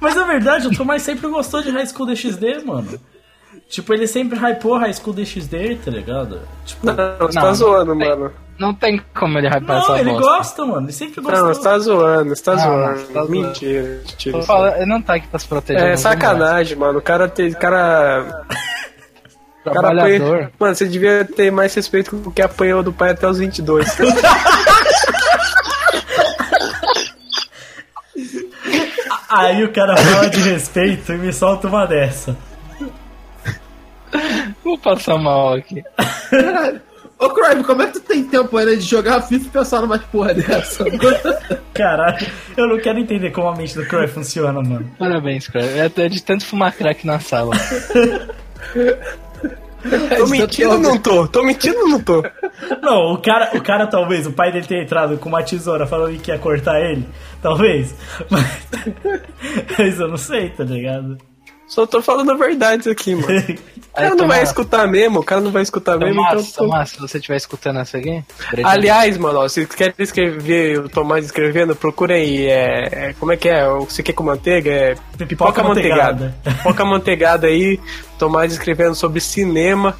[0.00, 2.96] mas é verdade, o Tomás sempre gostou de High School DxD, mano.
[3.68, 6.42] Tipo, ele sempre hypou High School DxD, tá ligado?
[6.64, 8.08] Tipo, Não, você Não, tá não zoando, tem.
[8.08, 8.32] mano.
[8.56, 10.26] Não tem como ele hypar não, essa ele bosta.
[10.36, 10.86] gosta, mano.
[10.86, 11.42] Ele sempre gostou.
[11.42, 12.98] Não, você tá zoando, você tá Não, zoando.
[13.00, 13.30] você tá zoando.
[13.30, 14.42] Mentira, mentira.
[14.42, 15.82] Falando, ele não tá aqui pra se proteger.
[15.82, 17.00] É não, sacanagem, mano.
[17.00, 17.50] O cara tem.
[17.52, 18.22] Cara.
[18.22, 18.46] o cara
[19.72, 20.26] Trabalhador.
[20.34, 23.38] apanha- Mano, você devia ter mais respeito com o que apanhou do pai até os
[23.38, 23.86] 22.
[29.28, 32.36] Aí o cara fala de respeito e me solta uma dessa.
[34.62, 35.82] Vou passar mal aqui.
[37.18, 39.98] Ô, Crime, como é que tu tem tempo ainda de jogar FIFA e pensar numa
[39.98, 40.84] porra dessa?
[41.72, 44.88] Caralho, eu não quero entender como a mente do Croy funciona, mano.
[44.98, 45.64] Parabéns, cara.
[45.66, 47.54] É de tanto fumar crack na sala.
[50.16, 51.28] tô mentindo ou não tô?
[51.28, 52.22] Tô mentindo ou não tô?
[52.82, 56.18] Não, o cara, o cara talvez, o pai dele tenha entrado com uma tesoura falando
[56.18, 57.06] que ia cortar ele.
[57.42, 57.94] Talvez.
[58.30, 58.68] Mas,
[59.78, 61.18] mas eu não sei, tá ligado?
[61.66, 63.26] Só tô falando a verdade aqui, mano.
[63.94, 66.30] O Aí, cara não vai Tomás, escutar mesmo, o cara não vai escutar mesmo, então.
[66.30, 68.24] Tomás, Tomás, se você estiver escutando essa aqui...
[68.64, 72.44] Aliás, mano, ó, se quer escrever o Tomás escrevendo, procura aí.
[72.48, 73.68] É, é- como é que é?
[73.68, 74.68] O que você quer com manteiga?
[74.72, 76.34] É pipoca manteigada.
[76.42, 77.78] Pipoca manteigada aí,
[78.18, 79.96] Tomás escrevendo sobre cinema.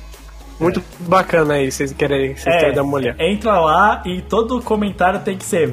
[0.59, 3.23] Muito bacana aí, vocês querem, vocês querem dar uma olhada.
[3.23, 5.73] entra lá e todo comentário tem que ser.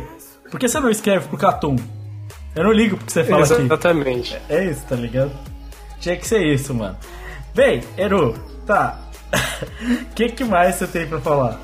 [0.51, 1.75] Por que você não escreve pro Catum?
[2.55, 3.53] Eu não ligo porque você fala aqui.
[3.63, 4.37] Exatamente.
[4.47, 5.31] É isso, tá ligado?
[6.01, 6.97] Tinha que ser isso, mano.
[7.55, 8.33] Bem, Eru,
[8.65, 8.99] tá.
[9.31, 11.57] O que, que mais você tem pra falar?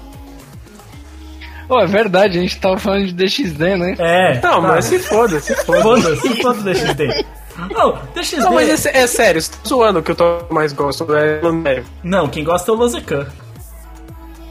[1.68, 3.96] Pô, é verdade, a gente tava falando de DXD, né?
[4.00, 4.34] É.
[4.36, 4.62] Não, tá.
[4.62, 5.82] mas se foda, se foda.
[5.82, 7.26] Foda-se, foda o DXD.
[7.74, 8.38] Não, DXD.
[8.38, 11.42] Não, mas é, é sério, você tá zoando o que eu tô mais gosto, é
[11.42, 11.84] Lanero.
[12.04, 13.28] Não, quem gosta é o Lozecan.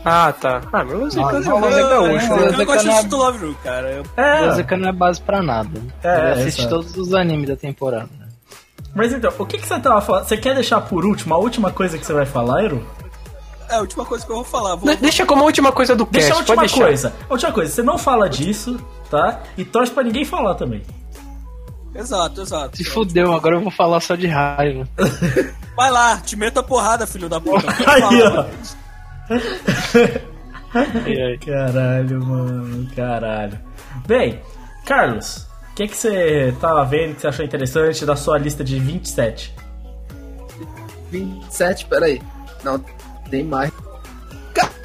[0.04, 0.60] Ah, tá.
[0.72, 2.28] Ah, meu Não, é gaúcho, Eu, né?
[2.28, 3.90] eu, eu é gosto eu de Love Ru, cara.
[3.90, 4.76] Eu- É.
[4.76, 5.80] Não é base pra nada.
[6.04, 6.74] É, Ele assiste exato.
[6.76, 8.25] todos os animes da temporada.
[8.96, 10.24] Mas então, o que, que você tava falando?
[10.24, 12.84] Você quer deixar por último a última coisa que você vai falar, Ero?
[13.68, 14.74] É a última coisa que eu vou falar.
[14.76, 17.12] Vou, De- Deixa como a última coisa do Deixa cast, a última coisa.
[17.28, 18.78] A última coisa, você não fala disso,
[19.10, 19.40] tá?
[19.58, 20.82] E torce pra ninguém falar também.
[21.94, 22.76] Exato, exato.
[22.76, 24.88] Se fudeu, agora eu vou falar só de raiva.
[25.76, 27.66] Vai lá, te meta a porrada, filho da puta.
[27.86, 28.46] Aí, ó.
[31.44, 33.58] Caralho, mano, caralho.
[34.06, 34.40] Bem,
[34.84, 38.78] Carlos, o que, que você tava vendo que você achou interessante da sua lista de
[38.78, 39.52] 27?
[41.10, 42.20] 27, peraí.
[42.64, 42.82] Não,
[43.30, 43.70] tem mais.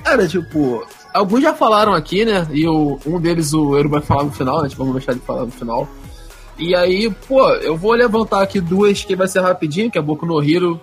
[0.04, 2.46] Cara, tipo, alguns já falaram aqui, né?
[2.52, 4.68] E o, um deles o Euro vai falar no final, né?
[4.68, 5.88] Tipo, vamos deixar ele falar no final.
[6.60, 10.26] E aí, pô, eu vou levantar aqui duas que vai ser rapidinho, que é Boku
[10.26, 10.78] no Hero.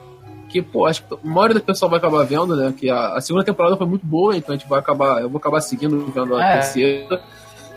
[0.48, 2.72] Que, pô, acho que a maioria do pessoal vai acabar vendo, né?
[2.74, 5.20] Que a, a segunda temporada foi muito boa, então a gente vai acabar.
[5.20, 6.52] Eu vou acabar seguindo vendo a É.
[6.54, 7.20] terceira.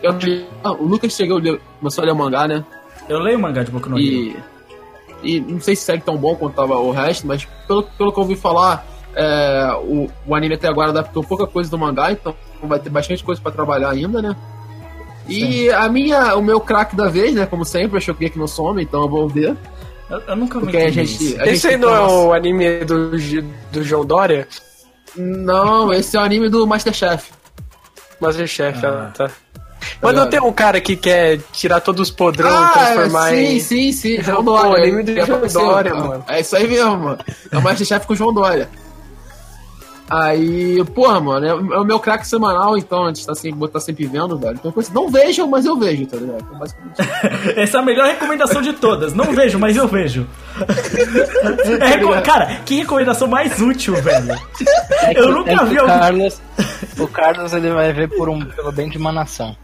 [0.02, 0.14] Eu,
[0.64, 2.64] ah, o Lucas chegou, ler- começou a ler mangá, né?
[3.08, 3.98] Eu leio o mangá de Boku no.
[3.98, 4.36] E,
[5.22, 8.18] e não sei se segue tão bom quanto tava o resto, mas pelo, pelo que
[8.18, 8.84] eu ouvi falar,
[9.14, 13.22] é, o, o anime até agora adaptou pouca coisa do mangá, então vai ter bastante
[13.22, 14.34] coisa pra trabalhar ainda, né?
[15.28, 17.46] E a minha, o meu craque da vez, né?
[17.46, 19.56] Como sempre, eu choquei que não some, então eu vou ver.
[20.10, 21.40] Eu, eu nunca me Porque a gente.
[21.40, 23.10] A Esse aí não é o anime do,
[23.72, 24.48] do João Dória?
[25.16, 27.30] Não, esse é o anime do Masterchef.
[28.20, 29.10] Masterchef, Ah.
[29.10, 29.12] ah.
[29.16, 29.30] tá.
[30.00, 30.30] Mas não ligado?
[30.30, 33.60] tem um cara que quer tirar todos os podrão e Ah, transformar sim, em...
[33.60, 34.82] sim, sim, João Pô, Dória.
[34.84, 36.24] anime do Ele João Dória, mano.
[36.28, 37.18] É isso aí mesmo, mano.
[37.50, 38.68] É o Masterchef com o João Dória.
[40.10, 43.80] Aí, porra, mano, é, é o meu craque semanal, então a gente tá sempre, tá
[43.80, 44.56] sempre vendo, velho.
[44.56, 46.42] Então, coisa- não vejam, mas eu vejo, tá ligado?
[46.44, 47.00] Então, basicamente,
[47.58, 49.14] Essa é a melhor recomendação de todas.
[49.14, 50.26] Não vejo, mas eu vejo.
[51.80, 54.32] É reco- Cara, que recomendação mais útil, velho.
[55.02, 56.42] É que- Eu nunca é vi o alguém- Carlos,
[56.98, 59.56] o Carlos ele vai ver por um, pelo bem de uma nação.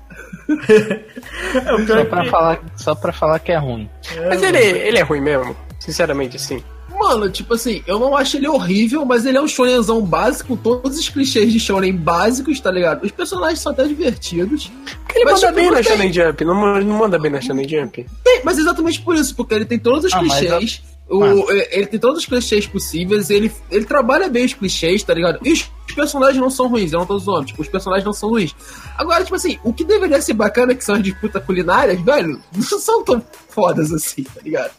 [0.49, 2.31] É Só pior pra que...
[2.31, 3.89] falar, só pra falar que é ruim.
[4.29, 6.63] Mas ele, ele é ruim mesmo, sinceramente, assim.
[6.99, 10.99] Mano, tipo assim, eu não acho ele horrível, mas ele é um shonenzão básico, todos
[10.99, 13.05] os clichês de shonen básicos, tá ligado?
[13.05, 14.73] Os personagens são até divertidos.
[15.05, 17.41] Porque ele Mas, manda tipo, bem na tem- Shonen Jump, não, não manda bem na
[17.41, 18.05] Shonen Jump.
[18.25, 20.83] Tem, mas exatamente por isso, porque ele tem todos os Ah, mas clichês.
[21.09, 25.39] o- ele tem todos os clichês possíveis, ele, ele trabalha bem os clichês, tá ligado?
[25.45, 28.29] E os personagens não são ruins, eu não tô zoando, tipo, os personagens não são
[28.31, 28.55] ruins.
[28.97, 32.63] Agora, tipo assim, o que deveria ser bacana, que são as disputas culinárias, velho, não
[32.63, 34.71] são tão fodas assim, tá ligado?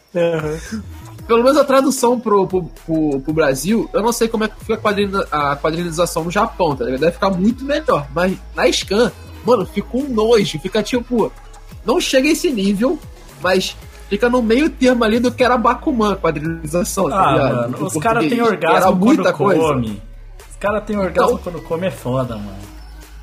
[1.26, 4.58] Pelo menos a tradução pro, pro, pro, pro Brasil, eu não sei como é que
[4.60, 7.00] fica a, quadrina, a quadrinização no Japão, tá ligado?
[7.00, 8.06] Deve ficar muito melhor.
[8.14, 9.12] Mas na Scan,
[9.44, 10.58] mano, fica um nojo.
[10.58, 11.30] Fica tipo.
[11.84, 12.98] Não chega a esse nível,
[13.40, 13.76] mas
[14.08, 17.70] fica no meio termo ali do que era Bakuman, quadrinização, tá Ah, ligado?
[17.72, 19.74] mano, os caras têm orgasmo era muita quando coisa.
[19.74, 20.02] come.
[20.60, 22.58] Os caras têm orgasmo Então- quando come, é foda, mano.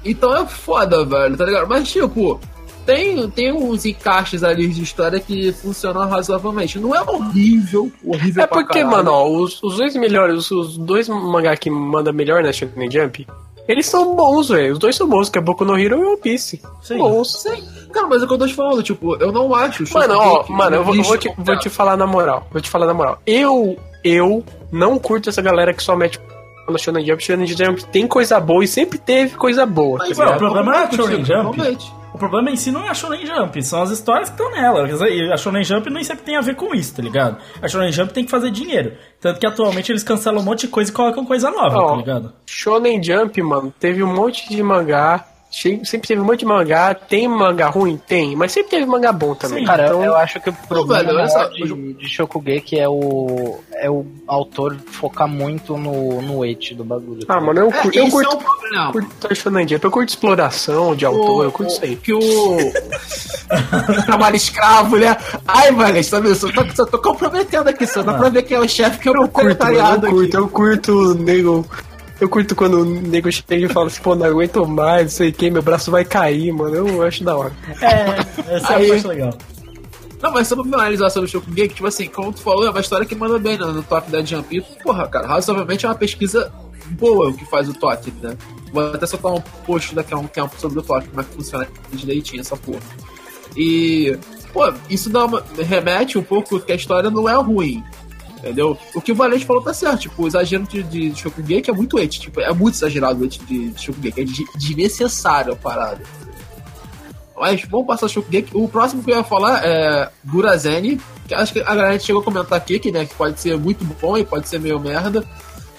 [0.03, 1.67] Então é foda, velho, tá ligado?
[1.67, 2.39] Mas, tipo,
[2.83, 6.79] tem, tem uns encaixes ali de história que funcionam razoavelmente.
[6.79, 8.89] Não é horrível, horrível É pra porque, caralho.
[8.97, 13.27] mano, ó, os, os dois melhores, os, dois mangá que manda melhor na Shonen Jump,
[13.67, 14.73] eles são bons, velho.
[14.73, 16.59] Os dois são bons, que é Boku no Hero e One Piece.
[16.81, 16.97] Sim.
[16.97, 17.41] Bons.
[17.43, 17.63] Sim.
[17.93, 19.83] Cara, mas é o que eu tô te falando, tipo, eu não acho.
[19.83, 22.47] o Mano, ó, mano, eu vou, vou te, vou te falar na moral.
[22.51, 23.21] Vou te falar na moral.
[23.27, 26.19] Eu, eu não curto essa galera que só mete
[26.71, 27.23] no Shonen Jump.
[27.23, 29.99] Shonen Jump tem coisa boa e sempre teve coisa boa.
[29.99, 31.57] Mas, tá Ué, o problema é a Shonen Jump.
[32.13, 34.89] O problema em si não é a Shonen Jump, são as histórias que estão nela.
[35.07, 37.37] E a Shonen Jump nem sempre tem a ver com isso, tá ligado?
[37.61, 38.93] A Shonen Jump tem que fazer dinheiro.
[39.21, 41.97] Tanto que atualmente eles cancelam um monte de coisa e colocam coisa nova, Ó, tá
[41.97, 42.33] ligado?
[42.45, 45.25] Shonen Jump, mano, teve um monte de mangá.
[45.83, 46.93] Sempre teve um monte de mangá.
[46.93, 47.99] Tem mangá ruim?
[48.07, 48.35] Tem.
[48.35, 49.59] Mas sempre teve mangá bom também.
[49.59, 53.59] Sim, Cara, eu- então, eu acho que o problema velho, de, de Shokugeki é o,
[53.73, 57.21] é o autor focar muito no, no et do bagulho.
[57.27, 58.91] Ah, mano, eu, É, curto, eu curto, é um problema.
[58.91, 59.83] curto Shonen Jump.
[59.85, 61.95] Eu curto exploração de autor, eu curto isso aí.
[61.95, 62.19] Que o.
[64.05, 65.15] Trabalho escravo, né?
[65.47, 68.57] Ai, mano, sabe, eu só tô, só tô comprometendo aqui, só dá pra ver quem
[68.57, 70.07] é o chefe que eu não curto, eu aqui.
[70.07, 71.65] curto, eu curto o nego.
[72.19, 75.29] Eu curto quando o nego chega e fala assim, pô, não aguento mais, não sei
[75.29, 76.75] o que, meu braço vai cair, mano.
[76.75, 77.51] Eu acho da hora.
[77.81, 79.33] É, essa é a Aí- parte legal.
[80.19, 82.79] Não, mas só pra finalizar sobre o Shokugeki, tipo assim, como tu falou, é uma
[82.79, 84.47] história que manda bem no, no top da Jump.
[84.57, 86.51] E, porra, cara, razoavelmente é uma pesquisa
[86.89, 88.35] boa o que faz o toque, né?
[88.73, 91.35] Vou até soltar um post daqui a um tempo sobre o toque, como é que
[91.35, 92.79] funciona direitinho essa porra.
[93.55, 94.17] E,
[94.51, 97.83] pô, isso dá uma, remete um pouco que a história não é ruim.
[98.37, 98.77] Entendeu?
[98.93, 100.01] O que o Valente falou tá certo.
[100.01, 102.19] Tipo, o exagero de, de Shokugeki é muito ete.
[102.19, 104.21] Tipo, é muito exagerado o ete de, de Shokugeki.
[104.21, 106.01] É de- desnecessário a parada.
[107.39, 108.51] Mas vamos passar Shokugeki.
[108.55, 110.99] O próximo que eu ia falar é Gurazeni.
[111.27, 113.83] Que acho que a galera chegou a comentar aqui, que, né, que pode ser muito
[113.99, 115.23] bom e pode ser meio merda.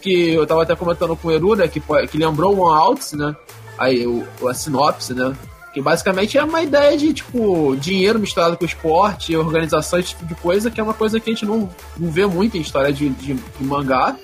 [0.02, 1.66] Que eu tava até comentando com o Eru, né?
[1.68, 3.34] Que, que lembrou One Outs, né?
[3.78, 5.32] Aí o, a sinopse, né?
[5.78, 10.34] Que basicamente é uma ideia de, tipo, dinheiro misturado com esporte, organização, esse tipo de
[10.34, 13.08] coisa, que é uma coisa que a gente não, não vê muito em história de,
[13.10, 14.16] de, de mangá.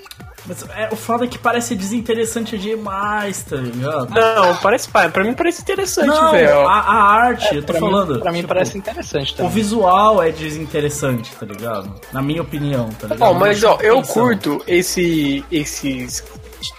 [0.45, 4.09] Mas é, o foda é que parece desinteressante demais, tá ligado?
[4.13, 6.67] Não, parece, pra mim parece interessante, Não, velho.
[6.67, 8.13] a, a arte, eu tô Pra falando.
[8.15, 9.51] mim, pra mim tipo, parece interessante O também.
[9.53, 11.89] visual é desinteressante, tá ligado?
[12.11, 13.29] Na minha opinião, tá ligado?
[13.29, 14.13] Ó, mas ó, eu Atenção.
[14.13, 16.21] curto esse esses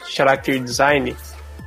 [0.06, 1.16] character design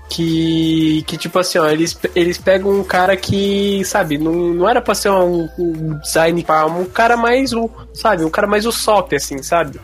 [0.09, 4.81] que que tipo assim, ó, eles eles pegam um cara que, sabe, não, não era
[4.81, 6.43] pra ser um, um design
[6.79, 9.79] um cara mais o, sabe, um cara mais o sop assim, sabe?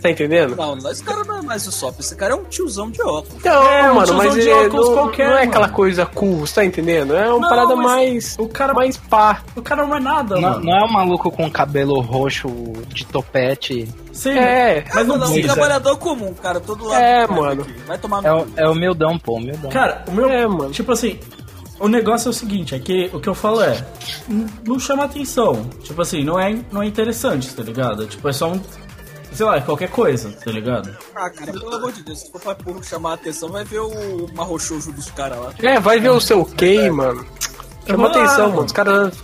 [0.00, 0.54] Tá entendendo?
[0.54, 3.02] Não, não, esse cara não é mais o Sop, esse cara é um tiozão de
[3.02, 3.34] óculos.
[3.36, 5.50] Então, É, um mano, mas de é, óculos não, qualquer, não é mano.
[5.50, 7.16] aquela coisa cool, você tá entendendo?
[7.16, 9.42] É uma Não, parada mais o cara- mais pá.
[9.56, 10.64] O cara não é nada, Não, mano.
[10.64, 12.48] não é um maluco com cabelo roxo
[12.88, 13.88] de topete.
[14.12, 14.84] Sim, É.
[14.94, 15.54] mas não Não, um precisa.
[15.54, 17.02] trabalhador comum, cara, todo lado.
[17.02, 17.62] É, mano.
[17.62, 17.74] aqui.
[17.86, 19.70] Vai tomar É, o- é humildão, pô, humildão.
[19.70, 20.28] Cara, o meu.
[20.28, 20.70] É, mano.
[20.70, 21.18] Tipo assim,
[21.80, 23.84] o negócio é o seguinte: é que o que eu falo é.
[24.64, 25.68] Não chama atenção.
[25.82, 28.06] Tipo assim, não é, não é interessante, tá ligado?
[28.06, 28.60] Tipo, é só um.
[29.32, 30.96] Sei lá, é qualquer coisa, tá ligado?
[31.14, 33.80] Ah, cara, pelo amor de Deus, se for pra porra chamar a atenção, vai ver
[33.80, 35.52] o marrochojo dos caras lá.
[35.62, 37.24] É, vai ver o seu Kei, mano.
[37.86, 38.64] Chama atenção, mano.
[38.64, 39.14] Os caras.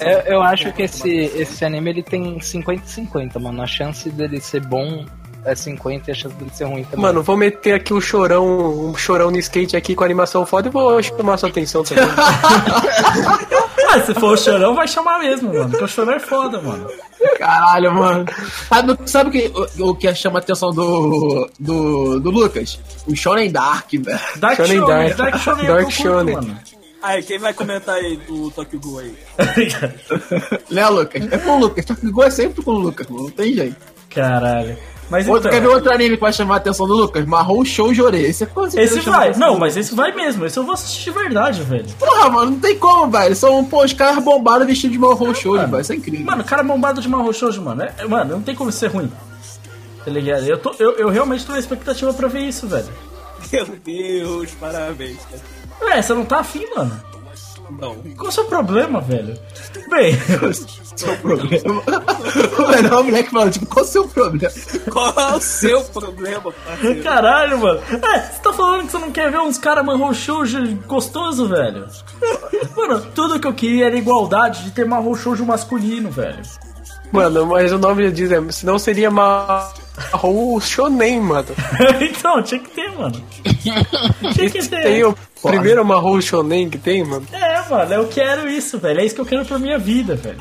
[0.00, 3.62] Eu, eu acho que esse, esse anime ele tem 50-50, mano.
[3.62, 5.04] A chance dele ser bom
[5.44, 7.00] é 50 e a chance dele ser ruim também.
[7.00, 10.70] Mano, vou meter aqui um chorão, um chorão no skate aqui com animação foda e
[10.70, 12.04] vou chamar sua atenção também.
[13.92, 15.68] Ah, se for o chorão, vai chamar mesmo, mano.
[15.70, 16.88] Porque o chorão é foda, mano.
[17.38, 18.24] Caralho, mano.
[18.68, 22.78] Sabe, sabe o, que, o, o que chama a atenção do, do, do Lucas?
[23.06, 24.20] O Shonen Dark, velho.
[24.36, 25.16] Dark Shonen Shonen, Dark.
[25.16, 26.34] Dark Shonen é Dark curto, Shonen.
[26.36, 26.60] mano.
[27.02, 29.16] Aí, quem vai comentar aí do Tokyo Ghoul aí?
[30.70, 31.32] Né, Lucas?
[31.32, 31.84] É com o Lucas.
[31.84, 33.24] Que igual é sempre com o Lucas, mano.
[33.24, 33.76] Não tem jeito.
[34.10, 34.76] Caralho.
[35.10, 37.26] Mas Outro, então, quer ver outro anime que vai chamar a atenção do Lucas?
[37.26, 38.22] Marrom Show Jore.
[38.22, 39.34] Esse é Esse vai.
[39.34, 40.46] Não, mas esse vai mesmo.
[40.46, 41.86] Esse eu vou assistir de verdade, velho.
[41.98, 43.34] Porra, mano, não tem como, velho.
[43.34, 45.68] São, pô, os caras bombados vestidos de marrom show, mano.
[45.68, 45.80] velho.
[45.82, 46.24] Isso é incrível.
[46.24, 47.82] Mano, cara bombado de Marro Shoujo, mano.
[47.82, 49.10] É, mano, não tem como ser ruim.
[50.04, 50.44] Tá ligado?
[50.46, 52.88] Eu, tô, eu, eu realmente tô na expectativa pra ver isso, velho.
[53.52, 55.96] Meu Deus, parabéns, cara.
[55.96, 57.09] É, você não tá afim, mano?
[57.78, 57.94] Não.
[58.16, 59.38] Qual é o seu problema, velho?
[59.88, 60.14] Bem,
[60.96, 61.82] seu problema.
[62.58, 64.54] o melhor moleque fala, tipo, qual o seu problema?
[64.90, 67.02] Qual é o seu problema, parceiro?
[67.02, 67.80] caralho, mano.
[67.90, 71.86] É, você tá falando que você não quer ver uns caras Marro Shoujo gostoso, velho?
[72.76, 76.42] Mano, tudo que eu queria era igualdade de ter Marro Shoujo masculino, velho.
[77.12, 79.10] Mano, mas o nome diz, é, senão seria
[80.12, 81.48] marrom shonen, mano.
[82.00, 83.22] então, tinha que ter, mano.
[84.34, 84.82] Tinha que ter.
[84.82, 87.26] Tem o primeiro marrom shonen que tem, mano.
[87.32, 89.00] É, mano, eu quero isso, velho.
[89.00, 90.40] É isso que eu quero pra minha vida, velho.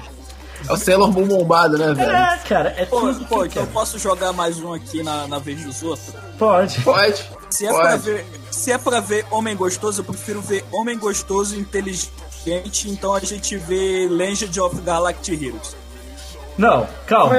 [0.67, 2.11] É o Sailor Moon bombado, né, velho?
[2.11, 3.67] É, cara, é Pô, tudo que pô, eu então eu quero.
[3.67, 6.13] posso jogar mais um aqui na, na vez dos outros?
[6.37, 6.81] Pode.
[6.81, 7.23] Pode.
[7.49, 7.81] Se é, Pode.
[7.81, 12.11] pra ver, se é pra ver homem gostoso, eu prefiro ver homem gostoso e inteligente,
[12.89, 15.75] então a gente vê Legend of Galactic Heroes.
[16.57, 17.37] Não, calma.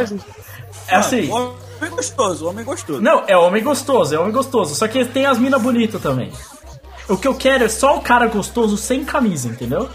[0.89, 1.31] É assim.
[1.33, 3.01] Ah, homem gostoso, homem gostoso.
[3.01, 4.75] Não, é homem gostoso, é homem gostoso.
[4.75, 6.33] Só que tem as minas bonitas também.
[7.09, 9.89] O que eu quero é só o cara gostoso sem camisa, entendeu?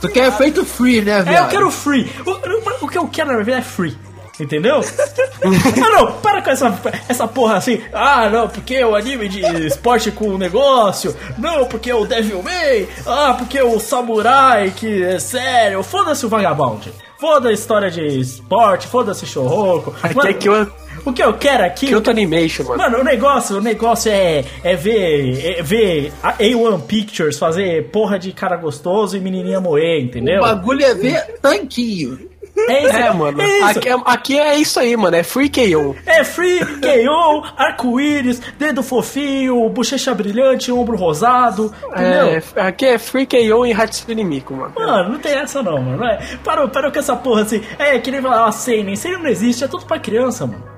[0.00, 1.36] Tu quer feito free, né, velho?
[1.36, 2.10] É, eu quero free.
[2.26, 3.96] O, o- o que eu quero na minha vida é free.
[4.38, 4.80] Entendeu?
[4.82, 6.74] ah, não, para com essa,
[7.06, 7.82] essa porra assim.
[7.92, 11.14] Ah, não, porque o anime de esporte com negócio.
[11.36, 12.88] Não, porque o Devil May.
[13.06, 15.82] Ah, porque é o samurai que é sério.
[15.82, 16.90] Foda-se o vagabond.
[17.20, 19.94] Foda a história de esporte, foda-se Shouhoku.
[20.02, 20.66] Aqui Mano, é que eu,
[21.04, 21.86] o que eu quero aqui.
[21.88, 22.78] que outro animation, mano.
[22.78, 28.18] Mano, o negócio, o negócio é, é ver, é ver a A1 Pictures fazer porra
[28.18, 30.38] de cara gostoso e menininha moer, entendeu?
[30.38, 32.30] O bagulho é ver tanquinho.
[32.56, 33.40] É isso, É, mano.
[33.40, 33.78] É, isso.
[33.78, 35.16] Aqui, é, aqui é isso aí, mano.
[35.16, 35.96] É free KO.
[36.06, 42.42] é free, KO, arco-íris, dedo fofinho, bochecha brilhante, ombro rosado, entendeu?
[42.56, 44.72] É, aqui é free KO em Hatsune Miku, mano.
[44.76, 46.04] Mano, não tem essa não, mano.
[46.04, 47.62] É, parou, parou com essa porra assim.
[47.78, 48.96] É, que nem falar, ah, Seinen.
[48.96, 50.70] Seinen não existe, é tudo pra criança, mano.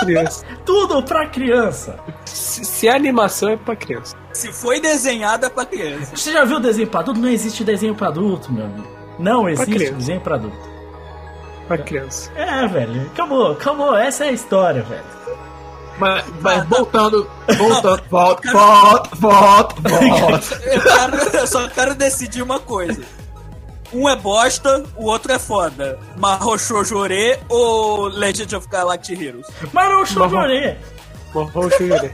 [0.00, 0.44] Criança.
[0.64, 1.98] Tudo pra criança.
[2.24, 4.16] Se, se a animação é pra criança.
[4.32, 6.14] Se foi desenhada pra criança.
[6.16, 7.20] Você já viu desenho pra adulto?
[7.20, 8.97] Não existe desenho pra adulto, meu amigo.
[9.18, 10.56] Não existe desenho pra adulto.
[11.66, 12.30] Pra criança.
[12.34, 13.02] É, velho.
[13.12, 13.94] Acabou, acabou.
[13.96, 15.04] Essa é a história, velho.
[15.98, 20.54] Mas, mas voltando, voltando, volta, volta, volta, volta.
[20.64, 23.02] Eu, quero- eu só quero decidir uma coisa.
[23.92, 25.98] Um é bosta, o outro é foda.
[26.16, 29.46] Mahou Jore ou Legend of Galactic Heroes?
[29.72, 30.04] Mas não
[31.34, 32.10] Morreu o Shuri.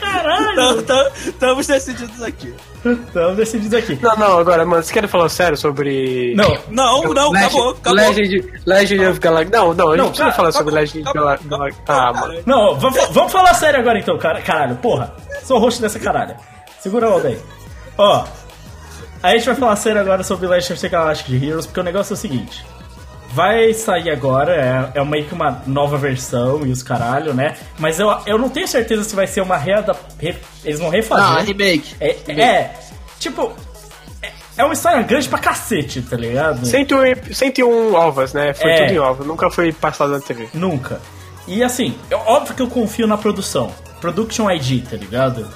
[0.00, 0.84] Caralho!
[1.26, 2.54] Estamos decididos aqui.
[2.84, 3.98] Estamos decididos aqui.
[4.00, 6.34] Não, não, agora, mano, você quer falar sério sobre.
[6.36, 7.94] Não, Não, não, Legend, acabou, acabou.
[7.94, 9.52] Legend, Legend of Galactic.
[9.54, 11.52] Não, não, a gente Não, não precisa falar sobre Legend of Galactic.
[11.52, 12.42] acabou, Ah, mano.
[12.46, 14.40] Não, vamos, vamos falar sério agora então, cara.
[14.40, 15.14] Caralho, porra.
[15.44, 16.36] Sou host dessa caralho.
[16.80, 17.38] Segura a onda aí.
[17.96, 18.24] Ó,
[19.22, 22.14] a gente vai falar sério agora sobre Legend of Galactic Heroes, porque o negócio é
[22.14, 22.64] o seguinte.
[23.30, 27.56] Vai sair agora, é, é meio que uma nova versão e os caralho, né?
[27.78, 29.94] Mas eu, eu não tenho certeza se vai ser uma reada...
[30.18, 31.24] re- eles vão refazer.
[31.24, 31.94] Ah, remake.
[32.00, 32.74] É, é,
[33.20, 33.52] tipo...
[34.22, 36.64] É, é uma história grande pra cacete, tá ligado?
[36.66, 38.54] 101, 101 ovas, né?
[38.54, 38.76] Foi É.
[38.86, 40.48] tudo em ova, nunca foi passado na TV.
[40.54, 41.00] Nunca.
[41.46, 41.94] E assim,
[42.26, 43.70] óbvio que eu confio na produção.
[44.00, 45.48] Production ID, tá ligado?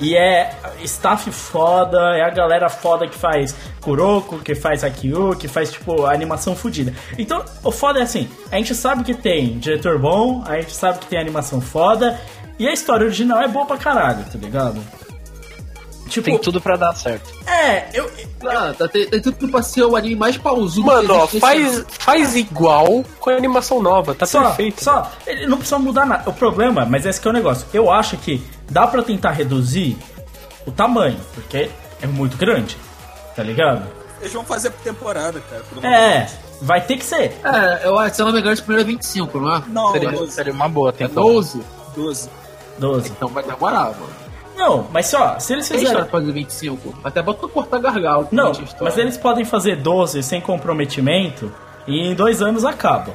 [0.00, 0.50] E é
[0.84, 6.06] staff foda, é a galera foda que faz Kuroko, que faz Akio, que faz, tipo,
[6.06, 6.94] animação fodida.
[7.18, 11.00] Então, o foda é assim, a gente sabe que tem diretor bom, a gente sabe
[11.00, 12.18] que tem animação foda,
[12.58, 14.80] e a história original é boa pra caralho, tá ligado?
[16.08, 17.30] Tipo, Tem tudo pra dar certo.
[17.46, 18.10] é, eu,
[18.48, 21.84] Ah, tá, tem, tem tudo pra ser o anime mais pausudo Mano, que ó, faz,
[21.88, 24.82] faz igual com a animação nova, tá só, perfeito.
[24.82, 26.28] só, ele não precisa mudar nada.
[26.28, 27.66] O problema, mas esse que é o negócio.
[27.72, 29.96] Eu acho que dá pra tentar reduzir
[30.66, 31.70] o tamanho, porque
[32.02, 32.76] é muito grande,
[33.36, 33.86] tá ligado?
[34.20, 35.86] Eles vão fazer por temporada, cara.
[35.94, 36.26] É,
[36.60, 37.36] vai ter que ser.
[37.44, 39.62] É, eu acho, se eu não me engano, primeiro é 25, não é?
[39.68, 40.32] Não, Seria, Seria, 12.
[40.32, 41.20] seria uma boa é temporada.
[41.34, 41.62] 12?
[41.94, 42.30] 12.
[42.78, 43.08] 12.
[43.10, 44.08] Então vai demorar, mano.
[44.58, 45.94] Não, mas só, se eles fizerem.
[45.94, 46.98] pra fazer 25.
[47.04, 48.28] Até bota pra cortar gargalo.
[48.32, 51.50] Não, mas eles podem fazer 12 sem comprometimento
[51.86, 53.14] e em dois anos acaba.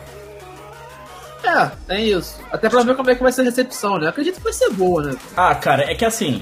[1.43, 2.39] É, tem isso.
[2.51, 4.07] Até pra ver como é que vai ser a recepção, né?
[4.07, 5.15] Acredito que vai ser boa, né?
[5.35, 6.41] Ah, cara, é que assim.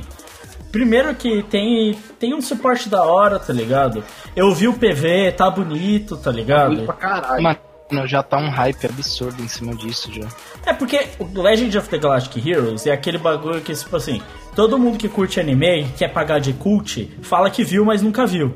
[0.71, 4.03] Primeiro que tem, tem um suporte da hora, tá ligado?
[4.35, 6.83] Eu vi o PV, tá bonito, tá Muito ligado?
[6.85, 7.57] pra caralho.
[7.91, 10.27] Mano, já tá um hype absurdo em cima disso já.
[10.65, 14.21] É porque o Legend of the Galactic Heroes é aquele bagulho que, tipo assim,
[14.55, 18.53] todo mundo que curte anime quer pagar de cult, fala que viu, mas nunca viu.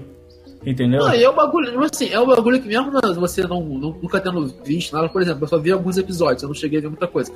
[0.66, 1.00] Entendeu?
[1.06, 3.92] Não, e é um bagulho, tipo assim, é um bagulho que mesmo você não, não-
[4.02, 6.82] nunca tendo visto nada, por exemplo, eu só vi alguns episódios, eu não cheguei a
[6.82, 7.32] ver muita coisa.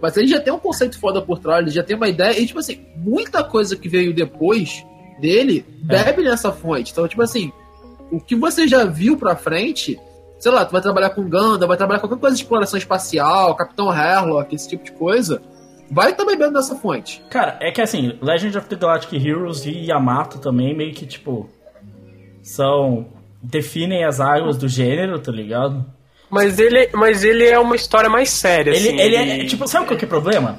[0.00, 2.46] Mas ele já tem um conceito foda por trás, ele já tem uma ideia, e
[2.46, 4.84] tipo assim, muita coisa que veio depois
[5.20, 6.04] dele É.
[6.04, 6.92] bebe nessa fonte.
[6.92, 7.50] Então, tipo assim,
[8.12, 9.98] o que você já viu pra frente,
[10.38, 13.54] sei lá, tu vai trabalhar com Ganda, vai trabalhar com qualquer coisa de exploração espacial,
[13.56, 15.42] Capitão Harlock, esse tipo de coisa,
[15.90, 17.22] vai estar bebendo nessa fonte.
[17.30, 21.48] Cara, é que assim, Legend of the Galactic Heroes e Yamato também meio que, tipo,
[22.42, 23.06] são.
[23.42, 25.84] definem as águas do gênero, tá ligado?
[26.30, 29.00] Mas ele, mas ele é uma história mais séria, Ele, assim.
[29.00, 30.58] ele é, tipo, sabe qual que é o problema?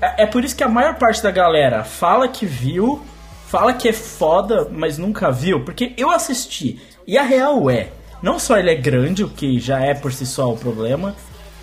[0.00, 3.00] É, é por isso que a maior parte da galera fala que viu,
[3.46, 6.80] fala que é foda, mas nunca viu, porque eu assisti.
[7.06, 7.90] E a real é,
[8.22, 11.14] não só ele é grande, o que já é por si só o problema,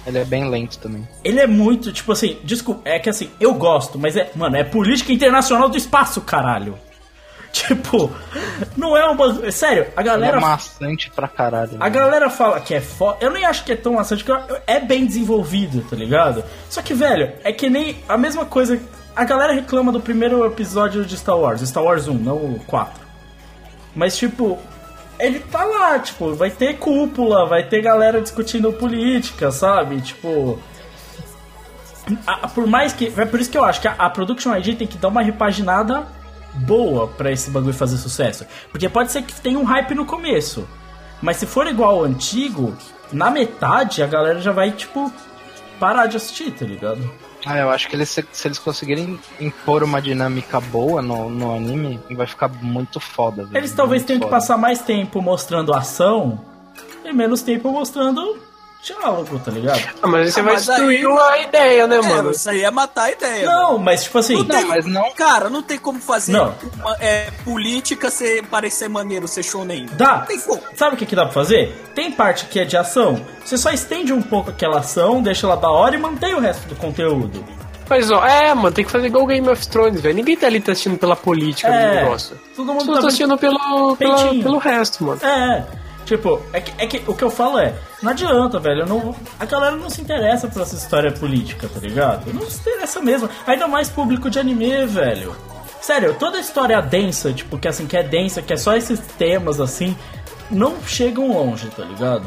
[0.05, 1.07] Ele é bem lento também.
[1.23, 4.63] ele é muito, tipo assim, desculpa, é que assim, eu gosto, mas é, mano, é
[4.63, 6.77] política internacional do espaço, caralho.
[7.55, 8.11] Tipo,
[8.75, 9.49] não é uma.
[9.49, 10.39] Sério, a Ele é galera.
[10.41, 11.77] maçante pra caralho.
[11.79, 11.89] A né?
[11.89, 13.17] galera fala que é foda.
[13.21, 16.43] Eu nem acho que é tão maçante, porque é bem desenvolvido, tá ligado?
[16.69, 18.77] Só que, velho, é que nem a mesma coisa.
[19.15, 22.93] A galera reclama do primeiro episódio de Star Wars, Star Wars 1, não o 4.
[23.95, 24.59] Mas, tipo,
[25.19, 30.01] ele tá lá, tipo, vai ter cúpula, vai ter galera discutindo política, sabe?
[30.01, 30.59] Tipo.
[32.27, 33.11] a- por mais que.
[33.17, 35.21] É por isso que eu acho que a, a Production ID tem que dar uma
[35.21, 36.05] repaginada
[36.53, 38.45] boa pra esse bagulho fazer sucesso.
[38.71, 40.67] Porque pode ser que tenha um hype no começo.
[41.21, 42.75] Mas se for igual ao antigo,
[43.11, 45.11] na metade a galera já vai, tipo,
[45.79, 47.09] parar de assistir, tá ligado?
[47.45, 51.55] Ah, eu acho que eles, se, se eles conseguirem impor uma dinâmica boa no, no
[51.55, 53.43] anime, vai ficar muito foda.
[53.45, 53.57] velho.
[53.57, 54.35] Eles talvez Muito tenham que foda.
[54.37, 56.39] passar mais tempo mostrando ação
[57.03, 58.37] e menos tempo mostrando
[58.85, 59.81] diálogo, tá ligado?
[60.01, 62.31] Ah, mas aí você Ah, vai mas destruir aí- a ideia, né, É, mano?
[62.31, 63.45] isso aí é matar a ideia.
[63.45, 64.35] Não, mas tipo assim.
[64.35, 66.53] Não tem, mas não- Cara, não tem como fazer Não.
[66.75, 69.87] uma, é, política ser, parecer maneiro, ser shonen.
[69.93, 70.17] Dá.
[70.19, 70.61] Não tem como.
[70.75, 71.75] Sabe o que, que dá pra fazer?
[71.95, 73.19] Tem parte que é de ação.
[73.43, 76.67] Você só estende um pouco aquela ação, deixa ela da hora e mantém o resto
[76.67, 77.43] do conteúdo.
[77.87, 80.15] Mas, ó, é, mano, tem que fazer igual Game of Thrones, velho.
[80.15, 82.03] Ninguém tá ali tá assistindo pela política do É.
[82.03, 82.35] negócio.
[82.55, 85.19] Todo Só mundo tá tá assistindo pelo, pela- pelo resto, mano.
[85.23, 85.63] É,
[86.05, 89.45] tipo, é que, é que o que eu falo é, não adianta, velho, não, a
[89.45, 92.33] galera não se interessa por essa história política, tá ligado?
[92.33, 95.35] Não se interessa mesmo, ainda mais público de anime, velho.
[95.81, 99.59] Sério, toda história densa, tipo, que assim, que é densa, que é só esses temas,
[99.59, 99.95] assim,
[100.49, 102.25] não chegam longe, tá ligado?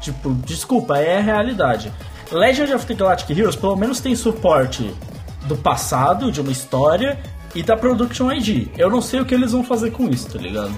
[0.00, 1.92] Tipo, desculpa, é a realidade.
[2.30, 4.92] Legend of the Galactic Heroes pelo menos tem suporte
[5.46, 7.18] do passado, de uma história,
[7.54, 8.68] e da Production ID.
[8.76, 10.74] Eu não sei o que eles vão fazer com isso, tá ligado?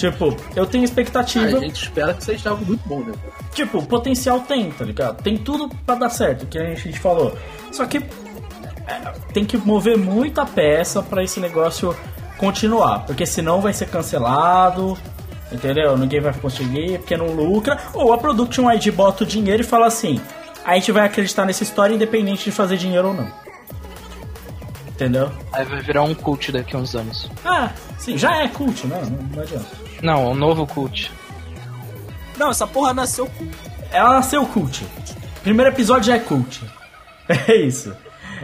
[0.00, 1.58] Tipo, eu tenho expectativa.
[1.58, 3.12] A gente espera que seja algo muito bom, né?
[3.52, 5.22] Tipo, potencial tem, tá ligado?
[5.22, 7.36] Tem tudo pra dar certo, que a gente falou.
[7.70, 11.94] Só que é, tem que mover muita peça pra esse negócio
[12.38, 14.96] continuar, porque senão vai ser cancelado,
[15.52, 15.98] entendeu?
[15.98, 17.78] Ninguém vai conseguir, porque não lucra.
[17.92, 20.18] Ou a Production ID bota o dinheiro e fala assim:
[20.64, 23.30] a gente vai acreditar nessa história independente de fazer dinheiro ou não.
[24.88, 25.30] Entendeu?
[25.52, 27.30] Aí vai virar um cult daqui a uns anos.
[27.44, 28.98] Ah, sim, já é cult, né?
[29.02, 29.89] Não, não adianta.
[30.02, 31.12] Não, um novo cult.
[32.38, 33.28] Não, essa porra nasceu
[33.92, 34.84] Ela nasceu cult.
[35.42, 36.62] Primeiro episódio já é cult.
[37.48, 37.94] É isso.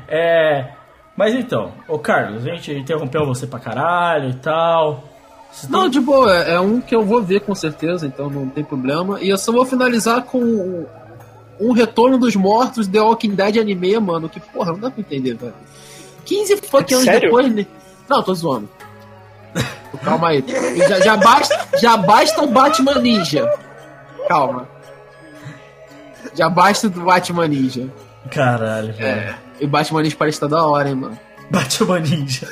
[0.06, 0.68] É.
[1.16, 5.02] Mas então, ô Carlos, a gente interrompeu você pra caralho e tal.
[5.50, 8.30] Você Não, tem- de boa, é é um que eu vou ver com certeza, então
[8.30, 9.20] não tem problema.
[9.20, 10.38] E eu só vou finalizar com
[11.58, 15.34] um- retorno dos mortos The Walking Dead anime, mano, que porra, não dá pra entender,
[15.34, 15.54] velho.
[16.24, 17.52] 15 fucking anos depois.
[17.52, 17.66] né?
[18.08, 18.68] Não, tô zoando.
[20.02, 20.44] Calma aí.
[20.88, 23.50] Já, já basta, já basta o Batman Ninja.
[24.28, 24.68] Calma.
[26.34, 27.88] Já basta do Batman Ninja.
[28.30, 29.20] Caralho, velho.
[29.20, 29.34] É.
[29.60, 31.18] E o Batman Ninja parece estar da hora, hein, mano.
[31.50, 32.48] Batman Ninja.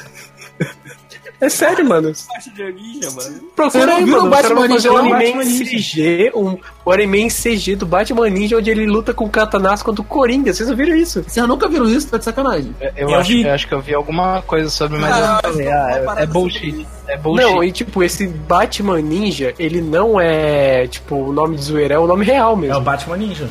[1.41, 2.12] É sério, mano.
[2.28, 3.41] parte de ninja, mano.
[3.57, 4.26] Procura Você não aí, mano.
[4.26, 5.45] o Batman Ninja, um Batman.
[5.45, 6.59] CG, um,
[6.93, 10.53] anime em CG do Batman Ninja, onde ele luta com o Katanaço contra o Coringa.
[10.53, 11.22] Vocês não viram isso?
[11.22, 12.09] Vocês nunca viram isso?
[12.09, 12.74] Tá de sacanagem.
[12.80, 13.43] Eu, eu Eu acho, vi.
[13.43, 15.74] eu acho que eu vi alguma coisa sobre, mas eu Ah, falei, uma
[16.12, 16.87] ah, é- é, bullshit.
[17.09, 17.45] É bullshit.
[17.47, 21.99] Não, e tipo, esse Batman Ninja, ele não é, tipo, o nome de zoeira, é
[21.99, 22.80] o nome real É o mesmo.
[22.80, 23.49] Batman Ninja.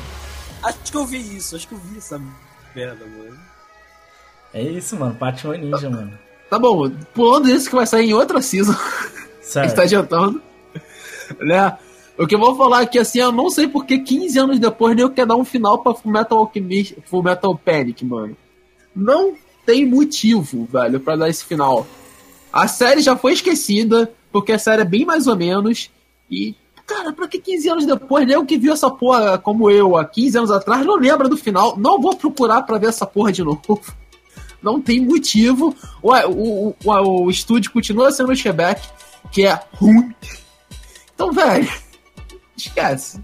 [0.63, 2.19] Acho que eu vi isso, acho que eu vi essa
[2.73, 3.37] merda, mano.
[4.53, 5.13] É isso, mano.
[5.13, 6.11] Batman Ninja, mano.
[6.49, 8.73] Tá bom, pulando isso que vai sair em outra season.
[8.73, 9.75] A gente Certo.
[9.75, 10.41] tá adiantando.
[11.39, 11.77] Né?
[12.17, 15.03] O que eu vou falar aqui, assim, eu não sei porque 15 anos depois nem
[15.03, 18.37] eu quero dar um final pra Full Metal Alchemist, Full Metal Panic, mano.
[18.95, 19.33] Não
[19.65, 21.87] tem motivo, velho, pra dar esse final.
[22.51, 25.89] A série já foi esquecida, porque a série é bem mais ou menos.
[26.29, 26.53] E,
[26.85, 30.05] cara, pra que 15 anos depois, nem o que viu essa porra como eu há
[30.05, 31.75] 15 anos atrás, não lembra do final.
[31.77, 33.81] Não vou procurar pra ver essa porra de novo.
[34.63, 35.75] Não tem motivo.
[36.03, 38.81] Ué, o, o, o, o estúdio continua sendo o Shebeck,
[39.31, 40.15] que é ruim.
[41.13, 41.69] Então, velho,
[42.57, 43.21] esquece.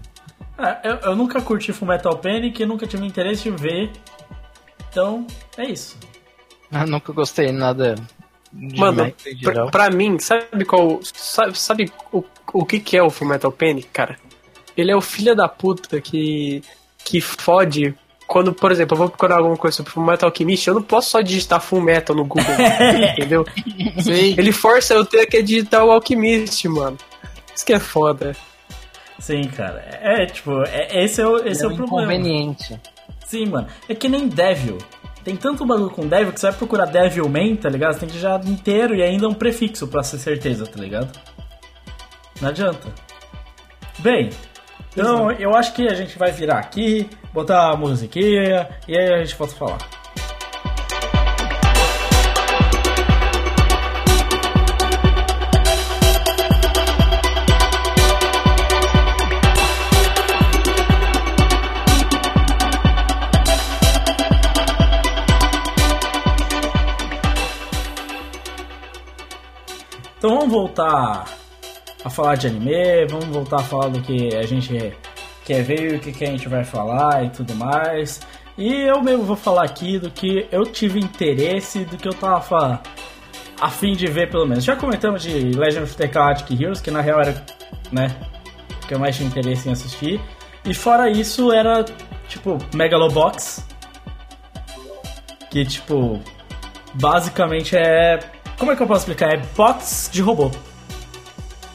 [0.58, 3.90] É, eu, eu nunca curti Fullmetal Panic, nunca tive interesse em ver.
[4.90, 5.26] Então,
[5.56, 5.96] é isso.
[6.70, 7.96] Eu nunca gostei nada
[8.52, 9.12] Mano,
[9.42, 11.00] pra, pra mim, sabe qual.
[11.02, 14.18] Sabe, sabe o, o que, que é o Fullmetal Panic, cara?
[14.76, 16.62] Ele é o filho da puta que.
[17.04, 17.94] que fode.
[18.30, 21.20] Quando, por exemplo, eu vou procurar alguma coisa sobre Fullmetal Alchemist, eu não posso só
[21.20, 22.44] digitar Fullmetal no Google,
[23.18, 23.44] entendeu?
[23.98, 24.36] Sim.
[24.38, 26.96] Ele força eu ter que digitar o Alchemist, mano.
[27.52, 28.36] Isso que é foda.
[29.18, 29.84] Sim, cara.
[30.00, 32.14] É, é, tipo, é- esse é o, esse é, é o um problema.
[32.14, 32.80] inconveniente.
[33.26, 33.66] Sim, mano.
[33.88, 34.78] É que nem Devil.
[35.24, 37.94] Tem tanto bagulho com Devil que você vai procurar Devilman, tá ligado?
[37.94, 41.18] Você tem que já inteiro e ainda um prefixo pra ser certeza, tá ligado?
[42.40, 42.94] Não adianta.
[43.98, 44.30] Bem,
[44.92, 49.18] então eu acho que a gente vai virar aqui, botar a musiquinha e aí a
[49.24, 50.00] gente volta a falar.
[70.18, 71.39] Então vamos voltar
[72.04, 74.92] a falar de anime, vamos voltar a falar do que a gente
[75.44, 78.20] quer ver o que, que a gente vai falar e tudo mais.
[78.56, 82.82] E eu mesmo vou falar aqui do que eu tive interesse, do que eu tava
[83.60, 84.64] a fim de ver pelo menos.
[84.64, 87.44] Já comentamos de Legend of the Galactic Heroes, que na real era,
[87.92, 88.16] né,
[88.82, 90.20] o que eu mais tinha interesse em assistir.
[90.64, 91.84] E fora isso era,
[92.28, 93.66] tipo, Megalobox,
[95.50, 96.20] que, tipo,
[96.94, 98.18] basicamente é...
[98.58, 99.32] Como é que eu posso explicar?
[99.32, 100.50] É box de robô.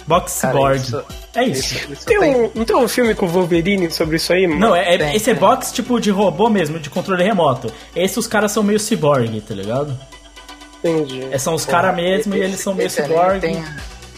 [0.08, 0.82] Box Cara, board.
[0.84, 1.04] isso-
[1.34, 1.76] é isso.
[1.76, 4.46] Isso, isso Tem tem- um, não tem um filme com o Wolverine sobre isso aí,
[4.48, 4.60] mano?
[4.60, 7.72] Não, é, é- Tem, esse é box tipo de robô mesmo, de controle remoto.
[7.96, 9.98] Esses os caras são meio cyborg, tá ligado?
[10.84, 11.28] Entendi.
[11.32, 13.40] É, são os caras mesmo e eles são meio esse cyborg.
[13.40, 13.64] Tem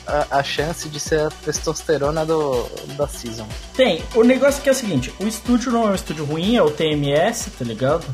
[0.06, 2.66] a, a chance de ser a testosterona do,
[2.98, 3.48] da season.
[3.76, 4.04] Tem.
[4.14, 6.70] O negócio que é o seguinte, o estúdio não é um estúdio ruim, é o
[6.70, 8.06] TMS, tá ligado?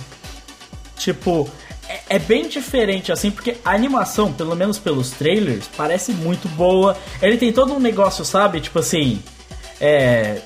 [0.97, 1.49] Tipo,
[1.87, 6.97] é, é bem diferente assim, porque a animação, pelo menos pelos trailers, parece muito boa.
[7.21, 8.59] Ele tem todo um negócio, sabe?
[8.61, 9.21] Tipo assim,
[9.79, 10.41] é.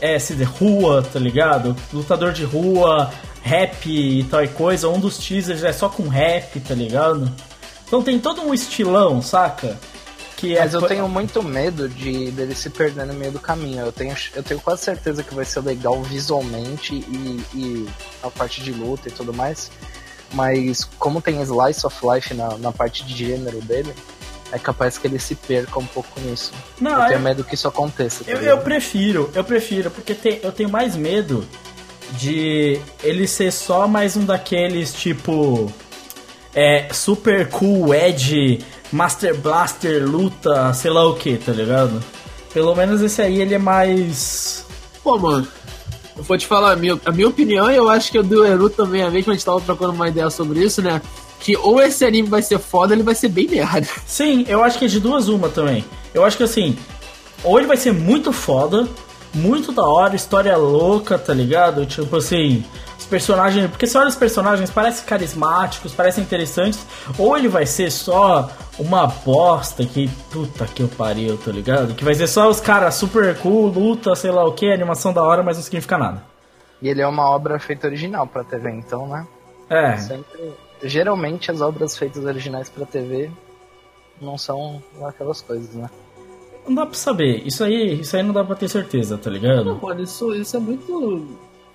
[0.00, 1.74] É, se de rua, tá ligado?
[1.92, 3.10] Lutador de rua,
[3.42, 4.88] rap e tal e coisa.
[4.88, 7.32] Um dos teasers é só com rap, tá ligado?
[7.86, 9.76] Então tem todo um estilão, saca?
[10.36, 13.40] Que é Mas eu co- tenho muito medo de dele se perder no meio do
[13.40, 13.80] caminho.
[13.80, 17.88] Eu tenho, eu tenho quase certeza que vai ser legal visualmente e, e
[18.22, 19.72] a parte de luta e tudo mais.
[20.32, 23.92] Mas como tem slice of life na, na parte de gênero dele,
[24.52, 26.52] é capaz que ele se perca um pouco nisso.
[26.80, 28.24] Não, eu tenho eu- medo que isso aconteça.
[28.24, 31.44] tá Eu, eu prefiro, eu prefiro, porque tem- eu tenho mais medo
[32.12, 35.72] de ele ser só mais um daqueles tipo.
[36.54, 42.02] É, super cool, Edge, Master Blaster, luta, sei lá o que, tá ligado?
[42.52, 44.64] Pelo menos esse aí ele é mais.
[45.04, 45.46] Pô, mano,
[46.18, 48.44] eu vou te falar a minha, a minha opinião, e eu acho que o do
[48.44, 51.00] Eru também, a mesma, a gente tava trocando uma ideia sobre isso, né?
[51.38, 53.86] Que ou esse anime vai ser foda, ele vai ser bem merda.
[54.04, 55.84] Sim, eu acho que é de duas uma também.
[56.12, 56.76] Eu acho que assim,
[57.44, 58.88] ou ele vai ser muito foda,
[59.34, 61.84] muito da hora, história louca, tá ligado?
[61.86, 62.64] Tipo assim,
[62.98, 63.70] os personagens.
[63.70, 66.84] Porque se olha os personagens, parecem carismáticos, parecem interessantes,
[67.18, 70.08] ou ele vai ser só uma bosta que.
[70.30, 71.94] Puta que eu pariu, tá ligado?
[71.94, 75.22] Que vai ser só os caras super cool, luta, sei lá o que, animação da
[75.22, 76.22] hora, mas não significa nada.
[76.80, 79.26] E ele é uma obra feita original pra TV, então, né?
[79.68, 79.96] É.
[79.96, 80.54] Sempre.
[80.82, 83.30] Geralmente as obras feitas originais pra TV
[84.20, 85.90] não são aquelas coisas, né?
[86.68, 87.46] Não dá pra saber.
[87.46, 89.64] Isso aí, isso aí não dá pra ter certeza, tá ligado?
[89.64, 91.26] Não, mano, isso, isso é muito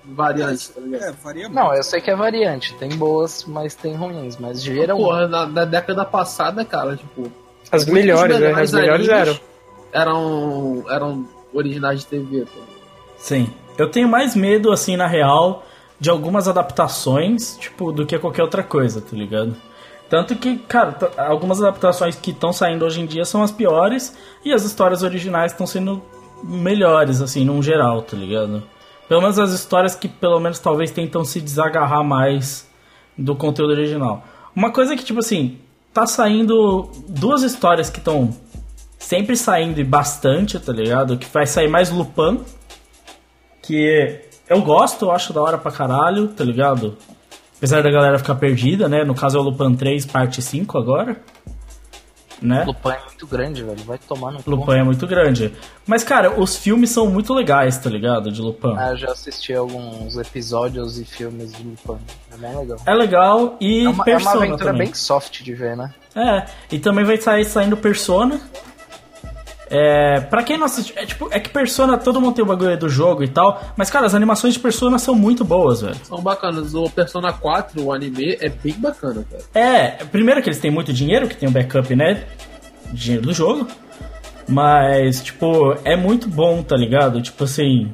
[0.06, 1.04] variante, tá ligado?
[1.04, 1.56] É, varia muito.
[1.56, 5.06] Não, eu sei que é variante, tem boas, mas tem ruins, mas geralmente.
[5.06, 7.32] Porra, na, na década passada, cara, tipo.
[7.72, 8.52] As melhores, né?
[8.54, 9.40] As melhores eram.
[9.92, 12.62] Eram, eram originais de TV, pô.
[13.18, 13.50] Sim.
[13.78, 15.66] Eu tenho mais medo, assim, na real,
[16.00, 19.56] de algumas adaptações, tipo, do que qualquer outra coisa, tá ligado?
[20.14, 24.54] Tanto que, cara, algumas adaptações que estão saindo hoje em dia são as piores e
[24.54, 26.04] as histórias originais estão sendo
[26.44, 28.62] melhores, assim, num geral, tá ligado?
[29.10, 32.70] Pelo menos as histórias que, pelo menos, talvez tentam se desagarrar mais
[33.18, 34.24] do conteúdo original.
[34.56, 35.58] Uma coisa que, tipo assim,
[35.92, 38.38] tá saindo duas histórias que estão
[39.00, 41.18] sempre saindo e bastante, tá ligado?
[41.18, 42.40] Que vai sair mais Lupin,
[43.64, 46.96] que eu gosto, eu acho da hora pra caralho, tá ligado?
[47.64, 49.06] Apesar da galera ficar perdida, né?
[49.06, 51.16] No caso é o Lupin 3, parte 5 agora.
[52.42, 52.66] Né?
[52.66, 53.82] Lupin é muito grande, velho.
[53.86, 54.40] Vai tomar no.
[54.46, 55.54] Lupin é muito grande.
[55.88, 58.30] Mas, cara, os filmes são muito legais, tá ligado?
[58.34, 58.76] De Lupin.
[58.78, 62.04] Ah, eu já assisti alguns episódios e filmes de Lupin.
[62.34, 62.78] É bem legal.
[62.86, 64.88] É legal e É uma, é uma Persona aventura também.
[64.88, 65.94] bem soft de ver, né?
[66.14, 68.42] É, e também vai sair saindo Persona.
[69.76, 72.78] É, pra quem não assistiu, é, tipo, é que Persona, todo mundo tem o bagulho
[72.78, 75.96] do jogo e tal, mas cara, as animações de Persona são muito boas, velho.
[76.04, 76.76] São bacanas.
[76.76, 79.44] O Persona 4, o anime, é bem bacana, cara.
[79.56, 82.24] É, primeiro que eles têm muito dinheiro, que tem o backup, né?
[82.92, 83.68] Dinheiro do jogo.
[84.48, 87.20] Mas, tipo, é muito bom, tá ligado?
[87.20, 87.92] Tipo assim.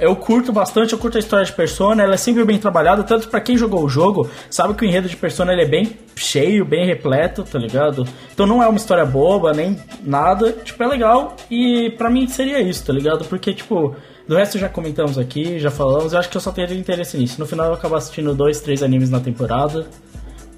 [0.00, 3.28] Eu curto bastante, eu curto a história de Persona, ela é sempre bem trabalhada, tanto
[3.28, 6.64] pra quem jogou o jogo, sabe que o enredo de Persona ele é bem cheio,
[6.64, 8.06] bem repleto, tá ligado?
[8.32, 12.60] Então não é uma história boba, nem nada, tipo, é legal, e pra mim seria
[12.60, 13.24] isso, tá ligado?
[13.24, 13.96] Porque, tipo,
[14.26, 17.40] do resto já comentamos aqui, já falamos, eu acho que eu só teria interesse nisso.
[17.40, 19.86] No final eu vou acabar assistindo dois, três animes na temporada,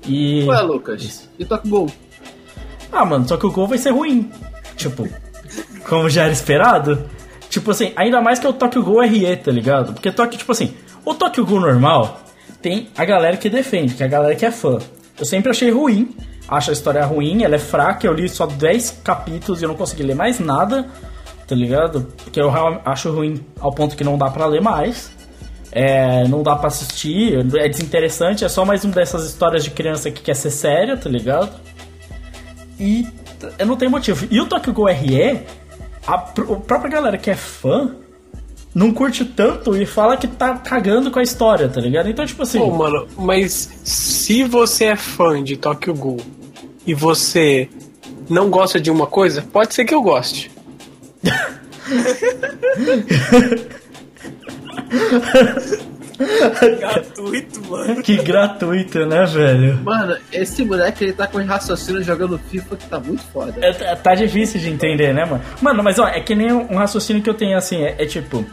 [0.07, 0.45] e...
[0.45, 1.91] Ué, Lucas, e Tokyo Ghoul?
[2.93, 4.31] Ah, mano, só que o gol vai ser ruim.
[4.77, 5.09] Tipo,
[5.89, 7.09] como já era esperado.
[7.51, 9.93] Tipo assim, ainda mais que é o Tokyo Gol RE, tá ligado?
[9.93, 10.73] Porque Tokyo, tipo assim,
[11.05, 12.21] o Tokyo Gol normal
[12.63, 14.79] tem a galera que defende, que é a galera que é fã.
[15.19, 16.15] Eu sempre achei ruim,
[16.49, 19.77] acho a história ruim, ela é fraca, eu li só 10 capítulos e eu não
[19.77, 20.87] consegui ler mais nada,
[21.47, 22.07] tá ligado?
[22.23, 22.51] Porque eu
[22.85, 25.11] acho ruim ao ponto que não dá pra ler mais.
[25.73, 30.11] É, não dá pra assistir, é desinteressante, é só mais uma dessas histórias de criança
[30.11, 31.51] que quer ser séria, tá ligado?
[32.79, 33.07] E
[33.59, 34.27] eu não tenho motivo.
[34.31, 35.41] E o Tokyo Ghoul RE,
[36.07, 37.97] a, a própria galera que é fã
[38.75, 42.09] não curte tanto e fala que tá cagando com a história, tá ligado?
[42.09, 42.59] Então, tipo assim.
[42.59, 46.21] Pô, mano, mas se você é fã de Tokyo Ghoul
[46.87, 47.69] e você
[48.29, 50.51] não gosta de uma coisa, pode ser que eu goste.
[56.79, 58.03] Gratuito, mano.
[58.03, 59.81] Que gratuito, né, velho?
[59.83, 63.55] Mano, esse moleque, ele tá com os raciocínios jogando FIFA que tá muito foda.
[63.61, 65.43] É, tá- tá difícil de entender, né, mano?
[65.61, 68.45] Mano, mas ó, é que nem um raciocínio que eu tenho assim, é, é tipo.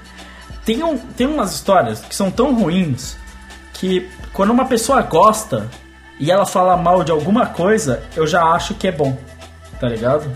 [0.66, 3.18] Tem, um, tem umas histórias que são tão ruins
[3.74, 5.70] que quando uma pessoa gosta
[6.20, 9.18] e ela fala mal de alguma coisa, eu já acho que é bom.
[9.80, 10.30] Tá ligado?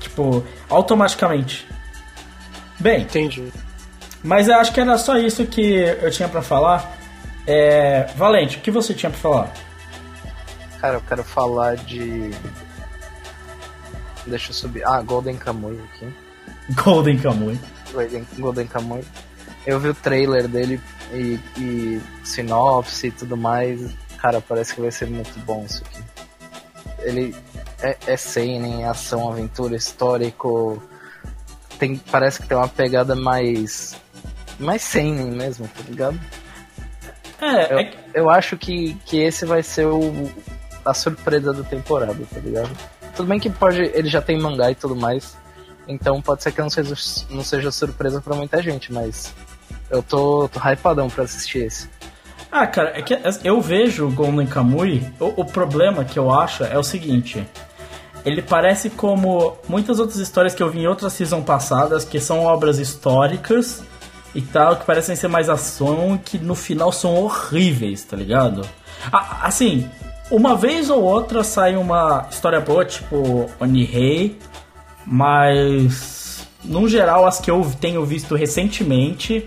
[0.00, 1.66] Tipo, automaticamente.
[2.80, 3.52] Bem, Entendi.
[4.26, 6.98] Mas eu acho que era só isso que eu tinha pra falar.
[7.46, 9.54] É, Valente, o que você tinha pra falar?
[10.80, 12.30] Cara, eu quero falar de.
[14.26, 14.84] Deixa eu subir.
[14.84, 16.12] Ah, Golden Kamuy aqui.
[16.82, 17.58] Golden Kamuy.
[17.92, 19.04] Golden, Golden Kamuy.
[19.64, 20.80] Eu vi o trailer dele
[21.12, 23.80] e, e sinopse e tudo mais.
[24.18, 26.02] Cara, parece que vai ser muito bom isso aqui.
[26.98, 27.34] Ele
[27.80, 30.82] é, é seinen, ação, aventura, histórico.
[31.78, 33.94] Tem, parece que tem uma pegada mais.
[34.58, 36.18] Mais seinen mesmo, tá ligado?
[37.40, 40.30] É, Eu, é que- eu acho que, que esse vai ser o,
[40.84, 42.70] a surpresa da temporada, tá ligado?
[43.14, 43.80] Tudo bem que pode.
[43.80, 45.36] Ele já tem mangá e tudo mais.
[45.88, 46.94] Então pode ser que não seja,
[47.30, 49.32] não seja surpresa pra muita gente, mas
[49.90, 51.88] eu tô, tô hypadão pra assistir esse.
[52.50, 55.06] Ah, cara, é que eu vejo o Golden Kamui.
[55.20, 57.46] O, o problema que eu acho é o seguinte:
[58.24, 62.44] ele parece como muitas outras histórias que eu vi em outras seasons passadas, que são
[62.44, 63.82] obras históricas
[64.36, 68.68] e tal, que parecem ser mais ação, que no final são horríveis, tá ligado?
[69.10, 69.88] Ah, assim,
[70.30, 74.38] uma vez ou outra sai uma história boa, tipo Onihei,
[75.06, 79.46] mas no geral as que eu tenho visto recentemente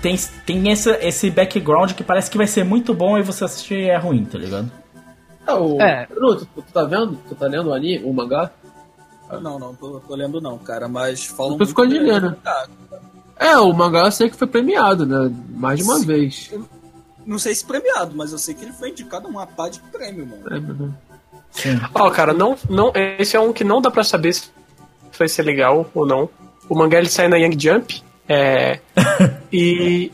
[0.00, 0.16] tem,
[0.46, 3.88] tem essa, esse background que parece que vai ser muito bom e você assistir e
[3.88, 4.70] é ruim, tá ligado?
[5.46, 5.80] Ah, o...
[5.80, 6.06] É.
[6.06, 7.18] Bruno, tu, tu, tá vendo?
[7.28, 8.50] Tu tá lendo ali o mangá?
[9.40, 12.36] Não, não, tô, tô lendo não, cara, mas falam Tu ficou de lendo.
[13.42, 15.32] É, o mangá eu sei que foi premiado, né?
[15.50, 16.06] Mais de uma Sim.
[16.06, 16.48] vez.
[16.52, 16.64] Eu
[17.26, 19.80] não sei se premiado, mas eu sei que ele foi indicado a uma pá de
[19.80, 20.42] prêmio, mano.
[20.42, 20.92] Prêmio, né?
[21.50, 21.80] Sim.
[21.94, 24.50] Ó, oh, cara, não, não, esse é um que não dá pra saber se
[25.18, 26.28] vai ser legal ou não.
[26.68, 28.02] O mangá ele sai na Young Jump.
[28.28, 28.80] É.
[29.52, 30.10] e.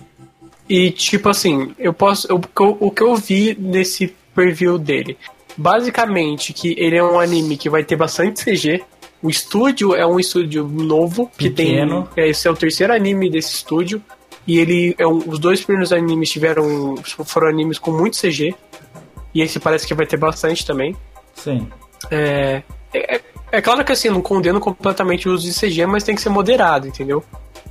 [0.68, 2.28] E, tipo assim, eu posso.
[2.30, 2.40] Eu,
[2.80, 5.16] o que eu vi nesse preview dele?
[5.56, 8.84] Basicamente, que ele é um anime que vai ter bastante CG,
[9.22, 12.08] o estúdio é um estúdio novo, que Pequeno.
[12.14, 12.28] tem.
[12.30, 14.02] Esse é o terceiro anime desse estúdio.
[14.46, 16.96] E ele é um, os dois primeiros animes tiveram.
[17.04, 18.54] foram animes com muito CG.
[19.34, 20.96] E esse parece que vai ter bastante também.
[21.34, 21.68] Sim.
[22.10, 22.62] É,
[22.94, 26.22] é, é claro que assim, não condeno completamente o uso de CG, mas tem que
[26.22, 27.22] ser moderado, entendeu?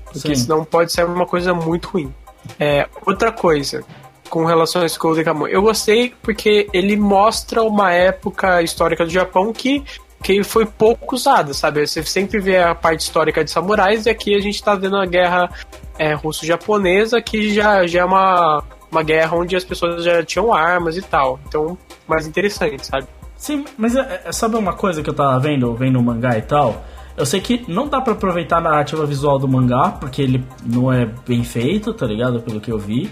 [0.05, 0.43] Porque Sim.
[0.43, 2.13] senão pode ser uma coisa muito ruim.
[2.59, 3.83] É, outra coisa,
[4.29, 9.11] com relação a esse Golden Kamuy, eu gostei porque ele mostra uma época histórica do
[9.11, 9.83] Japão que
[10.27, 11.87] que foi pouco usada, sabe?
[11.87, 15.05] Você sempre vê a parte histórica de samurais e aqui a gente tá vendo a
[15.05, 15.49] guerra
[15.97, 18.61] é, russo-japonesa, que já, já é uma,
[18.91, 21.39] uma guerra onde as pessoas já tinham armas e tal.
[21.47, 23.07] Então, mais interessante, sabe?
[23.37, 26.41] Sim, mas é, é, sabe uma coisa que eu tava vendo, vendo o mangá e
[26.41, 26.83] tal?
[27.15, 30.91] Eu sei que não dá para aproveitar a narrativa visual do mangá, porque ele não
[30.91, 32.41] é bem feito, tá ligado?
[32.41, 33.09] Pelo que eu vi.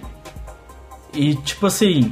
[1.14, 2.12] E, tipo assim,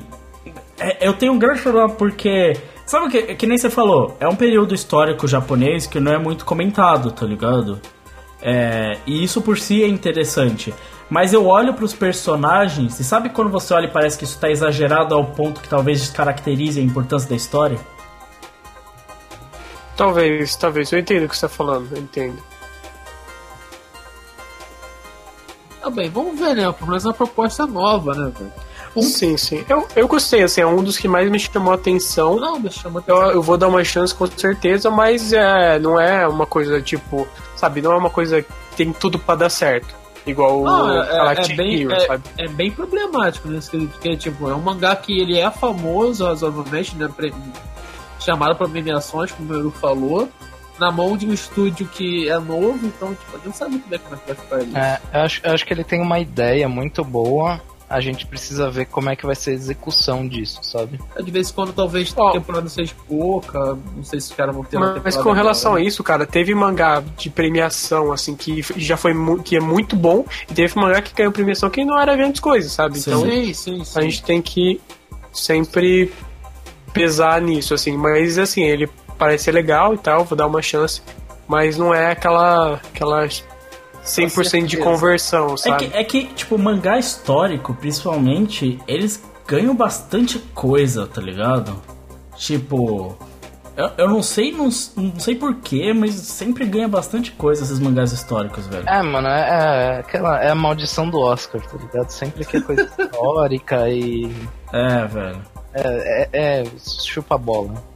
[0.80, 2.54] é, eu tenho um grande problema porque
[2.94, 4.16] Sabe o que, que nem você falou?
[4.20, 7.82] É um período histórico japonês que não é muito comentado, tá ligado?
[8.40, 10.72] É, e isso por si é interessante.
[11.10, 14.36] Mas eu olho para os personagens e sabe quando você olha e parece que isso
[14.36, 17.80] está exagerado ao ponto que talvez descaracterize a importância da história?
[19.98, 20.92] Talvez, talvez.
[20.92, 22.38] Eu entendo o que você está falando, eu entendo.
[25.82, 26.72] Tá bem, vamos ver, né?
[26.72, 28.54] Pelo menos é uma proposta nova, né, velho?
[29.02, 29.66] Sim, sim.
[29.68, 32.40] Eu, eu gostei, assim, é um dos que mais me chamou a atenção.
[32.40, 36.28] Não, me chamou eu, eu vou dar uma chance com certeza, mas é, não é
[36.28, 40.04] uma coisa tipo, sabe, não é uma coisa que tem tudo para dar certo.
[40.26, 43.90] Igual não, o é, é, bem, Hero, é, é, bem problemático nesse né?
[43.92, 47.10] porque tipo, é um mangá que ele é famoso razoavelmente, né?
[47.14, 47.34] Pre...
[48.22, 50.30] Chamado para premiações, como o Euro falou
[50.80, 53.88] na mão de um estúdio que é novo, então tipo, a gente não sabe muito
[53.88, 54.78] bem como é que vai ficar isso.
[54.78, 57.62] É, eu acho, eu acho que ele tem uma ideia muito boa,
[57.94, 61.00] a gente precisa ver como é que vai ser a execução disso, sabe?
[61.16, 62.28] É, de vez em quando talvez oh.
[62.28, 65.76] a temporada seja pouca, não sei se os caras vão ter Mas, mas com relação
[65.76, 69.14] a isso, cara, teve mangá de premiação, assim, que já foi
[69.44, 72.72] que é muito bom, e teve mangá que ganhou premiação que não era grandes coisas,
[72.72, 73.00] sabe?
[73.00, 73.12] Sim.
[73.12, 74.00] Então sim, sim, sim.
[74.00, 74.82] a gente tem que
[75.32, 76.12] sempre
[76.94, 78.90] pesar nisso, assim, mas assim, ele
[79.20, 81.00] parece legal e tal, vou dar uma chance,
[81.48, 83.28] mas não é aquela aquela
[84.06, 85.86] 100% de conversão, sabe?
[85.86, 91.82] É que, é que, tipo, mangá histórico, principalmente, eles ganham bastante coisa, tá ligado?
[92.36, 93.18] Tipo.
[93.76, 98.12] Eu, eu não sei, não, não sei porquê, mas sempre ganha bastante coisa esses mangás
[98.12, 98.88] históricos, velho.
[98.88, 102.10] É, mano, é, é, aquela, é a maldição do Oscar, tá ligado?
[102.10, 104.32] Sempre que é coisa histórica e.
[104.72, 105.42] É, velho.
[105.74, 107.93] É, é, é chupa bola.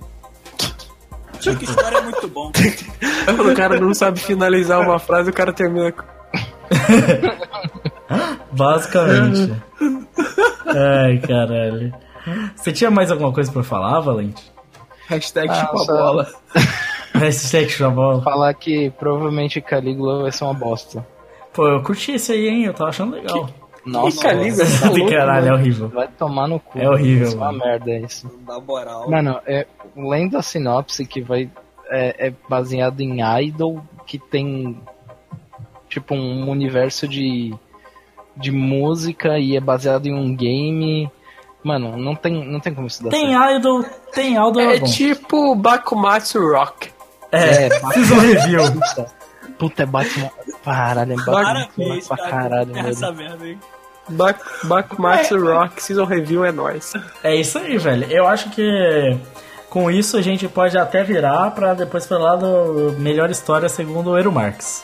[1.56, 2.52] Que história é muito bom.
[3.26, 6.04] Quando o cara não sabe finalizar uma frase, o cara termina com.
[8.52, 9.54] Basicamente.
[10.68, 11.94] Ai, caralho.
[12.56, 14.52] Você tinha mais alguma coisa pra falar, Valente?
[15.08, 16.28] Hashtag ah, bola.
[17.14, 18.22] Hashtag chupa-bola.
[18.22, 21.06] Falar que provavelmente Calígula vai ser uma bosta.
[21.54, 22.66] Pô, eu curti esse aí, hein?
[22.66, 23.46] Eu tava achando legal.
[23.46, 23.54] Que...
[23.88, 25.88] Nossa, Calígula, tá caralho, é horrível.
[25.90, 26.78] Vai tomar no cu.
[26.78, 27.32] É horrível.
[27.32, 28.30] É uma merda isso.
[28.46, 29.10] Na moral.
[29.10, 29.66] Mano, é,
[29.96, 31.50] lendo a sinopse que vai
[31.90, 34.78] é, é baseado em Idol, que tem
[35.88, 37.54] tipo um universo de,
[38.36, 41.10] de música e é baseado em um game.
[41.64, 43.56] Mano, não tem, não tem como isso dar Tem certo.
[43.56, 44.60] Idol, tem Idol.
[44.60, 46.90] É, é tipo Bakumatsu Rock.
[47.32, 48.62] É, é Season Review.
[49.58, 50.30] Puta, é Batman.
[50.64, 53.60] Caralho, é Batman Parabéns, pra caralho, essa merda, hein?
[54.10, 56.94] Back, Back Max Rock Season Review é nóis.
[57.24, 58.06] É isso aí, velho.
[58.10, 59.18] Eu acho que
[59.70, 64.18] com isso a gente pode até virar pra depois falar do melhor história segundo o
[64.18, 64.84] Eero Marx.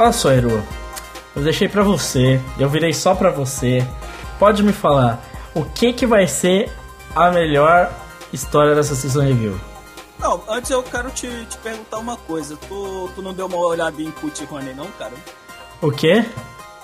[0.00, 0.62] Olha só, Eru.
[1.36, 3.86] Eu deixei pra você, eu virei só pra você.
[4.38, 5.22] Pode me falar,
[5.54, 6.72] o que que vai ser
[7.14, 7.92] a melhor
[8.32, 9.60] história dessa Season Review?
[10.18, 12.56] Não, antes eu quero te, te perguntar uma coisa.
[12.66, 15.12] Tu, tu não deu uma olhada em Cut Honey, não, cara?
[15.82, 16.24] O quê?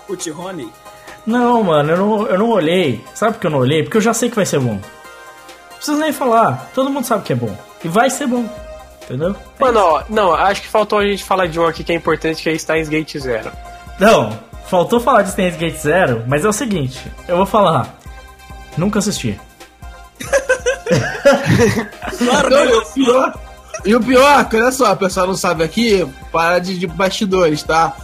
[0.07, 0.71] Cut Honey?
[1.25, 3.03] Não, mano, eu não, eu não olhei.
[3.15, 3.83] Sabe por que eu não olhei?
[3.83, 4.75] Porque eu já sei que vai ser bom.
[4.75, 6.71] Não precisa nem falar.
[6.75, 7.57] Todo mundo sabe que é bom.
[7.83, 8.47] E vai ser bom.
[9.07, 9.37] Entendeu?
[9.61, 12.43] Mano, ó, não, acho que faltou a gente falar de um aqui que é importante,
[12.43, 13.53] que é Steins Gate Zero.
[14.01, 14.37] Não,
[14.69, 17.97] faltou falar de Steins Gate Zero, mas é o seguinte, eu vou falar.
[18.77, 19.39] Nunca assisti.
[22.19, 22.71] Claro, Não, né?
[22.71, 23.35] e o pior,
[23.85, 27.63] e o pior, que olha só, o pessoal não sabe aqui, para de, de bastidores,
[27.63, 27.95] tá?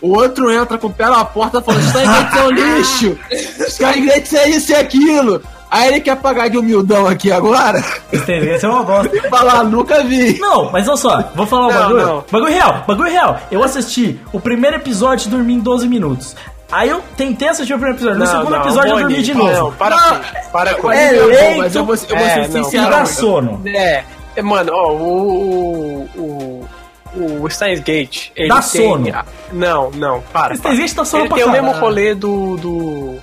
[0.00, 3.18] O outro entra com o pé na porta falando: Stargates é um lixo!
[3.68, 5.42] Stargates é isso e aquilo!
[5.76, 7.82] Aí ele quer pagar de humildão aqui agora
[8.14, 9.16] Steins Gate é uma bosta.
[9.16, 10.38] e falar: nunca vi!
[10.38, 12.06] Não, mas olha só, vou falar um Não, bagulho.
[12.06, 12.24] não.
[12.30, 13.38] Bagulho real, bagulho real.
[13.50, 16.34] Eu assisti o primeiro episódio e dormi em 12 minutos.
[16.72, 18.18] Aí eu tentei assistir o primeiro episódio.
[18.18, 19.52] No segundo episódio eu dormi de novo.
[19.52, 21.22] Não, para com isso, para com É, isso.
[21.24, 22.90] eleito- bom, mas eu vou, eu vou É, ser não, E sincero.
[22.90, 23.62] dá sono.
[23.66, 24.04] É,
[24.34, 26.08] é, mano, ó, o.
[26.16, 26.68] O.
[27.14, 28.30] O, o Steins Gate.
[28.36, 29.06] Ele Dá tem, sono.
[29.52, 30.54] Não, não, para.
[30.56, 30.78] Steins.
[30.78, 32.56] Gate dá sono Ele pra tem o mesmo rolê do.
[32.56, 33.14] do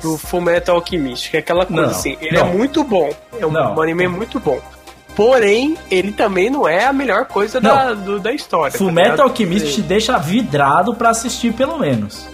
[0.00, 2.46] do Full Metal Alchemist, que é aquela coisa Não, assim, ele não.
[2.46, 3.74] é muito bom, é um, Não.
[3.74, 4.60] um anime muito bom.
[5.16, 8.78] Porém, ele também não é a melhor coisa da, do- da história.
[8.78, 9.22] Full tá?
[9.24, 12.26] Alchemist te deixa vidrado pra assistir pelo menos.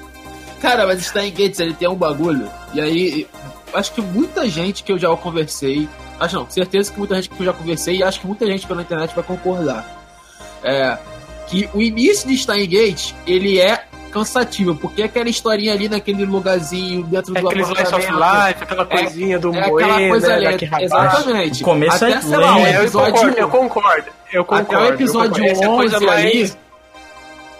[0.61, 2.49] Cara, mas Stein Gates, ele tem um bagulho.
[2.75, 3.27] E aí,
[3.73, 5.89] acho que muita gente que eu já conversei.
[6.21, 8.67] Acho não, certeza que muita gente que eu já conversei, e acho que muita gente
[8.67, 9.85] pela internet vai concordar.
[10.63, 10.97] É.
[11.47, 13.85] Que o início de Stein Gate, ele é
[14.15, 18.87] cansativo, porque aquela historinha ali naquele lugarzinho dentro É do aquele slice of life, aquela
[18.87, 21.63] coisinha do É aquela coisa né, ali, exatamente.
[21.63, 22.59] O começo Até, é sei lá, o.
[22.61, 24.07] É, episódio eu concordo.
[24.33, 24.67] Eu concordo.
[24.73, 25.51] até o eu episódio concordo.
[25.51, 26.53] Essa é a 11 coisa mais- ali,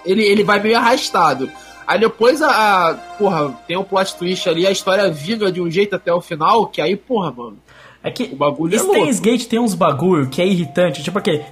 [0.07, 1.51] ele, ele vai meio arrastado.
[1.87, 5.71] Aí depois a, a- Porra, tem um plot twist ali, a história vinga de um
[5.71, 7.59] jeito até o final, que aí, porra, mano.
[8.03, 9.23] É que O bagulho é Steins louco.
[9.23, 11.43] Gate tem uns bagulho que é irritante, tipo aquele.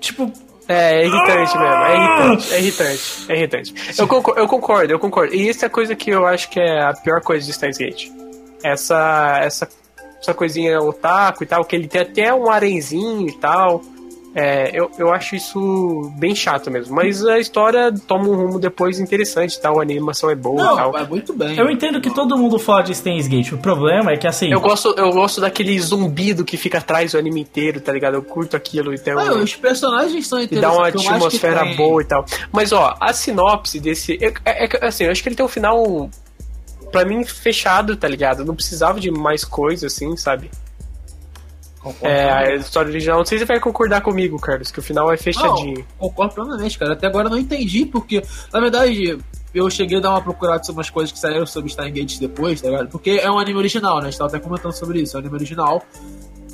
[0.00, 0.32] Tipo,
[0.68, 3.74] É, é irritante mesmo, é irritante, é irritante, é irritante.
[3.98, 5.34] Eu concordo, eu concordo, eu concordo.
[5.34, 7.78] E isso é a coisa que eu acho que é a pior coisa de Steins
[7.78, 8.10] Gate.
[8.62, 9.68] Essa, essa,
[10.20, 13.80] essa coisinha otaku e tal, que ele tem até um arenzinho e tal.
[14.40, 16.94] É, eu, eu acho isso bem chato mesmo.
[16.94, 20.74] Mas a história toma um rumo depois interessante e tal, a animação é boa Não,
[20.74, 20.92] e tal.
[20.92, 21.56] Vai muito bem.
[21.58, 23.50] eu entendo que todo mundo fala de Steins Gate.
[23.50, 24.52] O problema é que assim.
[24.52, 28.14] Eu gosto, eu gosto daquele zumbido que fica atrás do anime inteiro, tá ligado?
[28.14, 29.18] Eu curto aquilo, então.
[29.18, 30.76] Ah, os personagens são E interessantes.
[30.76, 32.24] dá uma atmosfera boa e tal.
[32.52, 34.18] Mas ó, a sinopse desse.
[34.24, 36.08] É, é- é- assim, eu acho que ele tem um final.
[36.92, 38.40] Pra mim, fechado, tá ligado?
[38.42, 40.48] Eu não precisava de mais coisa, assim, sabe?
[42.02, 43.18] É, a história original.
[43.18, 45.78] Não sei se você vai concordar comigo, Carlos, que o final é fechadinho.
[45.78, 46.92] Não, concordo plenamente, cara.
[46.92, 48.22] Até agora eu não entendi, porque,
[48.52, 49.18] na verdade,
[49.54, 52.60] eu cheguei a dar uma procurada sobre umas coisas que saíram sobre Stein Gates depois,
[52.60, 52.88] tá ligado?
[52.88, 54.08] Porque é um anime original, né?
[54.08, 55.82] A gente tava até comentando sobre isso, é um anime original.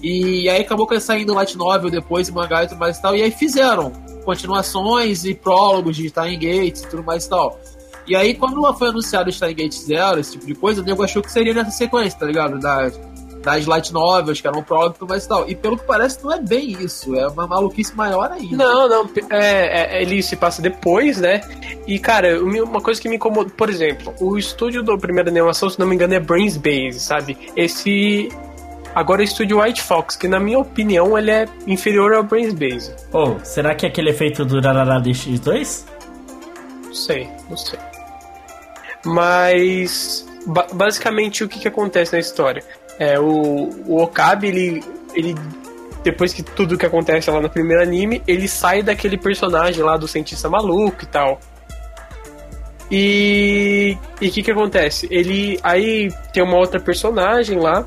[0.02, 3.16] E aí acabou que saindo light novel depois, e mangá e tudo mais e tal.
[3.16, 3.90] E aí fizeram
[4.24, 7.58] continuações e prólogos de Stein Gates e tudo mais e tal.
[8.06, 11.22] E aí, quando foi anunciado Stein Gate Zero, esse tipo de coisa, o nego achou
[11.22, 12.58] que seria nessa sequência, tá ligado?
[12.58, 13.00] Das,
[13.44, 15.48] das light novels, que eram prólogos e tudo mais e tal.
[15.48, 17.14] E pelo que parece, não é bem isso.
[17.14, 18.56] É uma maluquice maior ainda.
[18.56, 21.42] Não, não, é, é- ele se passa depois, né?
[21.86, 25.78] E, cara, uma coisa que me incomoda, por exemplo, o estúdio da primeira animação, se
[25.78, 27.36] não me engano, é Brains Base, sabe?
[27.56, 28.28] Esse.
[28.94, 32.54] Agora é o estúdio White Fox, que na minha opinião ele é inferior ao Brains
[32.54, 32.94] Base.
[33.12, 35.84] Oh, será que é aquele efeito do Rarara DX2?
[36.86, 37.78] Não sei, não sei.
[39.04, 42.62] Mas ba- basicamente o que, que acontece na história?
[42.98, 44.84] É, o, o Okabe, ele,
[45.14, 45.34] ele.
[46.02, 50.06] Depois que tudo que acontece lá no primeiro anime, ele sai daquele personagem lá do
[50.06, 51.40] cientista maluco e tal.
[52.90, 55.08] E o que que acontece?
[55.10, 57.86] Ele aí tem uma outra personagem lá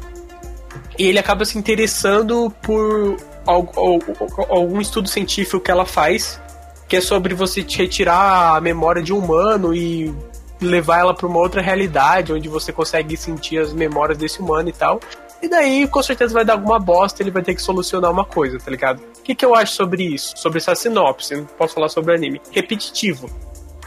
[0.97, 6.41] e ele acaba se interessando por algo- al- algum estudo científico que ela faz,
[6.87, 10.13] que é sobre você retirar a memória de um humano e
[10.61, 14.73] levar ela para uma outra realidade, onde você consegue sentir as memórias desse humano e
[14.73, 14.99] tal.
[15.41, 18.57] E daí, com certeza, vai dar alguma bosta ele vai ter que solucionar uma coisa,
[18.57, 18.99] tá ligado?
[19.19, 20.33] O que, que eu acho sobre isso?
[20.35, 21.35] Sobre essa sinopse?
[21.35, 22.41] Não posso falar sobre anime.
[22.51, 23.29] Repetitivo.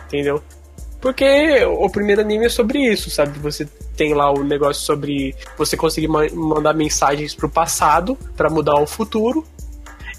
[0.07, 0.43] Entendeu?
[1.01, 3.39] Porque o primeiro anime é sobre isso, sabe?
[3.39, 3.67] Você
[3.97, 8.87] tem lá o negócio sobre você conseguir ma mandar mensagens pro passado para mudar o
[8.87, 9.45] futuro.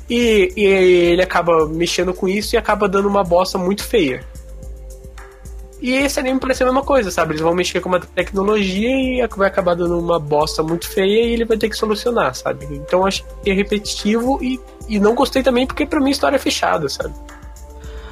[0.10, 4.26] E, e, ele acaba mexendo com isso e acaba dando uma bosta muito feia.
[5.82, 7.32] E esse anime parece a mesma coisa, sabe?
[7.32, 11.34] Eles vão mexer com uma tecnologia e vai acabar dando uma bosta muito feia e
[11.34, 12.65] ele vai ter que solucionar, sabe?
[12.71, 16.39] Então eu achei repetitivo e, e não gostei também porque pra mim a história é
[16.39, 17.13] fechada, sabe?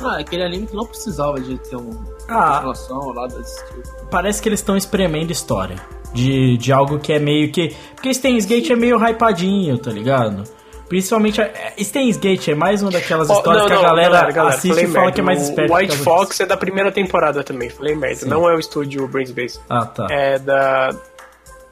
[0.01, 1.91] Ah, aquele anime que não precisava de ter um,
[2.27, 2.61] Ah.
[2.61, 4.05] relação lá desse tipo.
[4.09, 5.75] Parece que eles estão espremendo história.
[6.11, 7.75] De, de algo que é meio que.
[7.93, 10.43] Porque Steins Gate é meio hypadinho, tá ligado?
[10.89, 11.39] Principalmente.
[11.41, 14.31] a- Steins Gate é mais uma daquelas Ó, histórias não, que a não, galera, galera,
[14.33, 15.11] galera, assiste e fala merda.
[15.13, 15.73] que é mais O esperto.
[15.73, 18.15] White por causa Fox é da primeira temporada também, falei merda.
[18.17, 18.27] Sim.
[18.29, 19.47] Não é o estúdio Brains Base.
[19.47, 19.61] disso.
[19.69, 20.07] Ah, tá.
[20.09, 20.89] É da,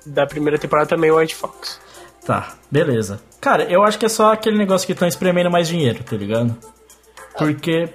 [0.05, 1.79] da primeira temporada também o White Fox.
[2.25, 3.19] Tá, beleza.
[3.41, 6.55] Cara, eu acho que é só aquele negócio que estão espremendo mais dinheiro, tá ligado?
[7.37, 7.89] Porque.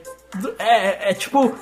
[0.59, 1.55] É, é- é tipo.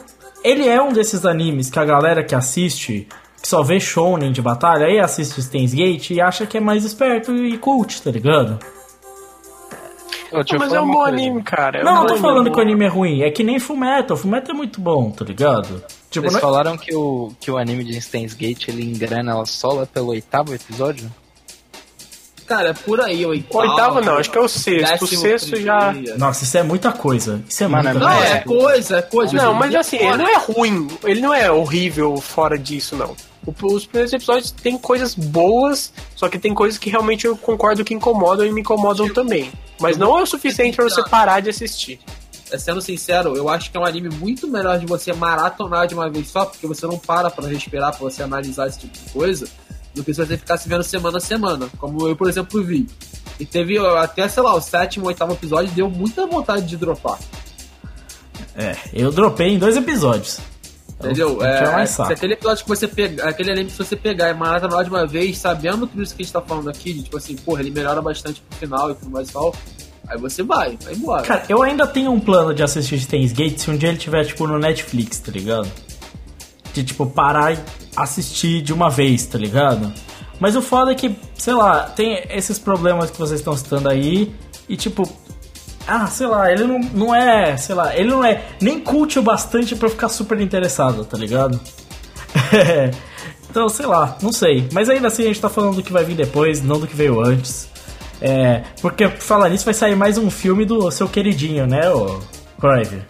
[0.42, 3.06] Ele é um desses animes que a galera que assiste,
[3.42, 6.82] que só vê Shonen de batalha, aí assiste Steins Gate e acha que é mais
[6.84, 8.58] esperto e cult, tá ligado?
[10.32, 11.80] Eu Mas é um bom anime, cara.
[11.80, 14.16] É Não, um não tô falando que o anime é ruim, é que nem Fullmetal.
[14.16, 15.82] Fullmetal é muito bom, tá ligado?
[16.10, 19.32] Tipo, Vocês não é- falaram que o, que o anime de Steins Gate ele engrana
[19.32, 21.10] ela só lá pelo oitavo episódio?
[22.46, 25.04] Cara, é por aí, o O oitavo não, acho que é o sexto.
[25.04, 25.94] O sexto já.
[26.18, 27.40] Nossa, isso é muita coisa.
[27.48, 28.34] Isso é Mano, muita não Não, coisa.
[28.34, 29.36] é coisa, é coisa.
[29.36, 30.88] Não, mas assim, ele não é ruim.
[31.04, 33.14] Ele não é horrível fora disso, não.
[33.62, 37.94] Os primeiros episódios tem coisas boas, só que tem coisas que realmente eu concordo que
[37.94, 39.50] incomodam e me incomodam também.
[39.80, 41.98] Mas não é o suficiente pra você parar de assistir.
[42.50, 45.94] é, sendo sincero, eu acho que é um anime muito melhor de você maratonar de
[45.94, 49.12] uma vez só, porque você não para pra respirar, pra você analisar esse tipo de
[49.12, 49.48] coisa,
[49.94, 52.86] do que se você ficasse vendo semana a semana, como eu, por exemplo, vi.
[53.38, 57.18] E teve até, sei lá, o sétimo, oitavo episódio, deu muita vontade de dropar.
[58.54, 60.38] É, eu dropei em dois episódios.
[61.00, 61.30] Entendeu?
[61.32, 64.28] Então, tinha É, mais se aquele episódio que você pega, aquele anime que você pegar
[64.28, 67.04] e maratonar de uma vez, sabendo tudo isso que a gente tá falando aqui, de,
[67.04, 69.54] tipo assim, porra, ele melhora bastante pro final e tudo mais e tal,
[70.06, 71.22] aí você vai, vai embora.
[71.22, 74.24] Cara, eu ainda tenho um plano de assistir Steins Gate se um dia ele tiver,
[74.26, 75.70] tipo, no Netflix, tá ligado?
[76.74, 77.58] De, tipo, parar e
[77.96, 79.90] assistir de uma vez, tá ligado?
[80.38, 84.32] Mas o foda é que, sei lá, tem esses problemas que vocês estão citando aí
[84.68, 85.10] e, tipo...
[85.92, 89.22] Ah, sei lá, ele não, não é, sei lá, ele não é nem cult o
[89.22, 91.58] bastante pra eu ficar super interessado, tá ligado?
[93.50, 94.68] então, sei lá, não sei.
[94.72, 96.94] Mas ainda assim a gente tá falando do que vai vir depois, não do que
[96.94, 97.68] veio antes.
[98.20, 102.20] É, porque por falar nisso vai sair mais um filme do seu queridinho, né, o
[102.60, 103.02] Crive?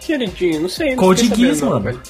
[0.00, 0.90] Queridinho, não sei.
[0.90, 1.80] não Code Geass, mano.
[1.80, 2.00] velho.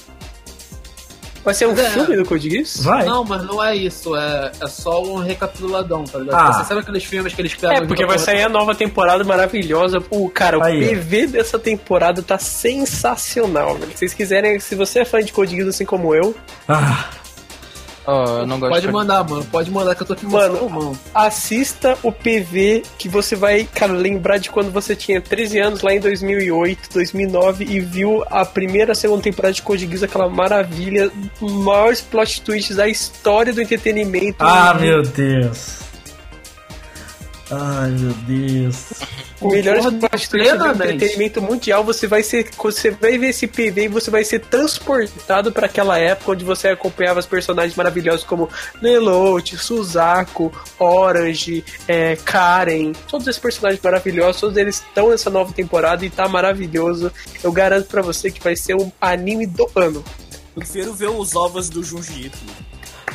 [1.45, 1.89] Vai ser um É.
[1.91, 2.81] filme do Code Geass?
[2.83, 3.05] Vai.
[3.05, 6.39] Não, mas não é isso, é, é só um recapituladão, tá ligado?
[6.49, 6.53] Ah.
[6.53, 7.77] Você sabe aqueles filmes que eles pegam...
[7.77, 10.01] É, porque vai sair a nova temporada maravilhosa.
[10.09, 10.89] O cara, Aí, o.
[10.89, 13.91] PV dessa temporada tá sensacional, velho.
[13.91, 16.35] Se vocês quiserem, se você é fã de Code Geass assim como eu,
[16.67, 17.05] Ah,
[18.07, 20.97] Eu não gosto Pode de mandar, mano, pode mandar que eu tô aqui Mano, mão.
[21.13, 25.93] assista o PV que você vai, cara, lembrar de quando você tinha 13 anos lá
[25.93, 32.01] em 2008, 2009 e viu a primeira, segunda temporada de Code Geass, aquela maravilha, maiores
[32.01, 34.37] plot twists da história do entretenimento.
[34.39, 35.84] ah, meu Deus.
[37.51, 38.93] Ai, meu Deus.
[39.41, 44.09] melhores twists do entretenimento mundial, você vai ser, você vai ver esse PV e você
[44.09, 48.49] vai ser transportado para aquela época onde você acompanhava os personagens maravilhosos como
[48.81, 56.03] Lelouch, Suzaku, Orange, é, Karen, todos esses personagens maravilhosos, todos eles estão nessa nova temporada
[56.03, 57.11] e tá maravilhoso.
[57.43, 60.03] Eu garanto para você que vai ser um anime do ano.
[60.55, 62.37] Prefiro ver os ovos do Junji Ito.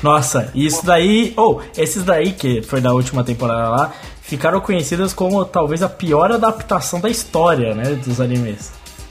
[0.03, 1.33] Nossa, isso daí.
[1.37, 3.95] Ou, esses daí, que foi da última temporada lá,
[4.31, 7.97] ficaram conhecidas como talvez a pior adaptação da história, né?
[7.97, 8.71] Dos animes.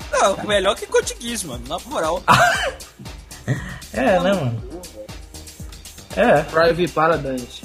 [0.10, 2.24] Não, melhor que Code Geass, mano, na moral.
[3.92, 4.64] É, né, mano?
[6.16, 7.62] É, Private Paradise.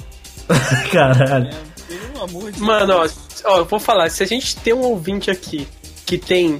[0.91, 1.55] caralho.
[1.87, 3.07] Pelo amor de Mano, ó,
[3.45, 5.67] ó, eu vou falar, se a gente tem um ouvinte aqui
[6.03, 6.57] que tem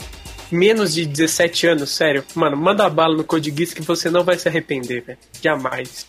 [0.51, 4.37] menos de 17 anos, sério, mano, manda bala no Code Geass que você não vai
[4.37, 5.17] se arrepender, velho.
[5.41, 6.05] Jamais.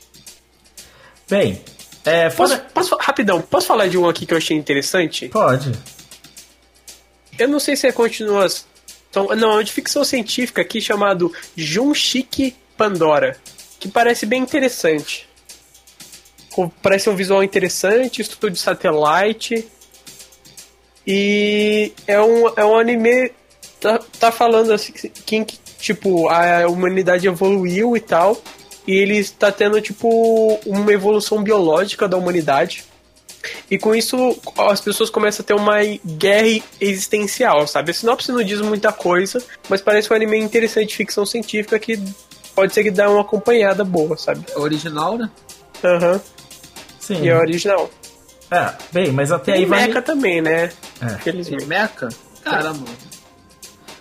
[1.26, 1.58] Bem,
[2.06, 2.30] é.
[2.30, 5.28] Posso, posso, rapidão, posso falar de um aqui que eu achei interessante?
[5.28, 5.72] Pode.
[7.38, 8.64] Eu não sei se é continuação.
[9.36, 13.36] Não, é de ficção científica aqui chamado Junshiki Pandora.
[13.80, 15.28] Que parece bem interessante.
[16.82, 19.66] Parece um visual interessante, estudo de satélite.
[21.06, 23.32] E é um, é um anime.
[23.80, 25.44] Tá, tá falando assim que,
[25.78, 28.40] tipo, a humanidade evoluiu e tal.
[28.86, 32.84] E ele está tendo, tipo, uma evolução biológica da humanidade.
[33.70, 37.90] E com isso as pessoas começam a ter uma guerra existencial, sabe?
[37.90, 42.00] A sinopse não diz muita coisa, mas parece um anime interessante de ficção científica que
[42.54, 44.44] pode ser que dá uma acompanhada boa, sabe?
[44.50, 45.30] É original, né?
[45.84, 46.20] Aham.
[46.98, 47.22] Sim.
[47.22, 47.88] E é original.
[48.50, 49.86] É, bem, mas até aí Tem vai.
[49.86, 50.70] Mecha também, né?
[51.00, 51.14] É.
[51.14, 51.66] Infelizmente.
[51.66, 52.08] Mecha?
[52.42, 52.84] Caramba.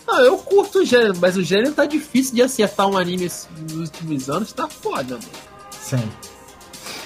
[0.07, 3.29] Não, eu curto o gênero, mas o gênero tá difícil de acertar um anime
[3.71, 5.29] nos últimos anos, tá foda, mano.
[5.71, 6.11] Sim.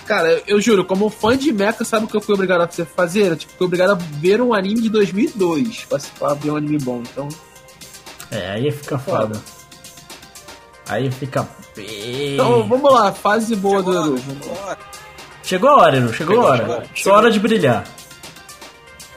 [0.05, 2.85] Cara, eu, eu juro, como fã de Mecha, sabe o que eu fui obrigado a
[2.85, 3.31] fazer?
[3.31, 6.77] Eu, tipo, fui obrigado a ver um anime de 2002 pra, pra ver um anime
[6.79, 7.29] bom, então...
[8.31, 9.41] É, aí fica foda.
[10.87, 12.33] Aí fica bem.
[12.33, 14.79] Então, vamos lá, fase boa do Chegou, a hora.
[15.43, 16.57] Chegou a hora, Eru, chegou, a hora.
[16.57, 17.83] chegou, Só hora de brilhar.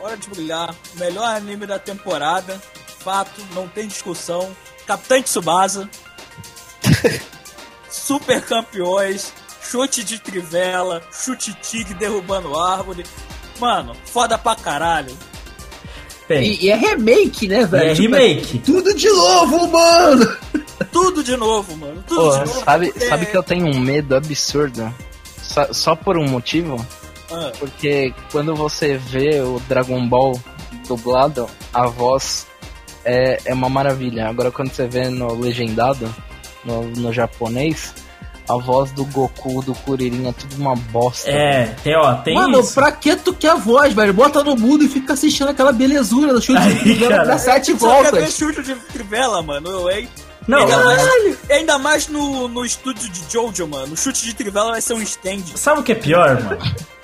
[0.01, 0.75] Hora de brilhar.
[0.97, 2.61] Melhor anime da temporada.
[3.03, 4.51] Fato, não tem discussão.
[4.87, 5.89] Capitã Tsubasa.
[7.91, 9.33] Super campeões.
[9.63, 11.03] Chute de trivela.
[11.13, 13.05] Chute tigre derrubando árvore.
[13.59, 15.17] Mano, foda pra caralho.
[16.31, 17.91] E, e é remake, né, velho?
[17.91, 18.59] é remake.
[18.61, 20.37] Tudo de novo, mano!
[20.91, 22.03] Tudo de novo, mano.
[22.07, 22.65] Tudo Pô, de novo.
[22.65, 24.93] sabe, É- sabe que eu tenho um medo absurdo?
[25.43, 26.85] Só, só por um motivo?
[27.31, 30.41] Ah, Porque quando você vê o Dragon Ball
[30.87, 32.47] dublado, a voz
[33.05, 34.29] é, é uma maravilha.
[34.29, 36.13] Agora quando você vê no legendado,
[36.65, 37.95] no, no japonês,
[38.49, 41.31] a voz do Goku, do Kuririn é tudo uma bosta.
[41.31, 42.75] É, tem, ó, tem Mano, isso.
[42.75, 44.13] pra que tu quer voz, velho?
[44.13, 47.77] Bota no mundo e fica assistindo aquela belezura do chute Aí, de trivela dá sete
[47.79, 48.35] Só quer ver voltas.
[48.37, 50.09] chute de trivela, mano, hein?
[50.49, 53.95] Não, ainda, não, mais, ainda mais no, no estúdio de Jojo, mano.
[53.95, 55.43] O chute de trivela vai ser um stand.
[55.55, 56.59] sabe o que é pior, mano?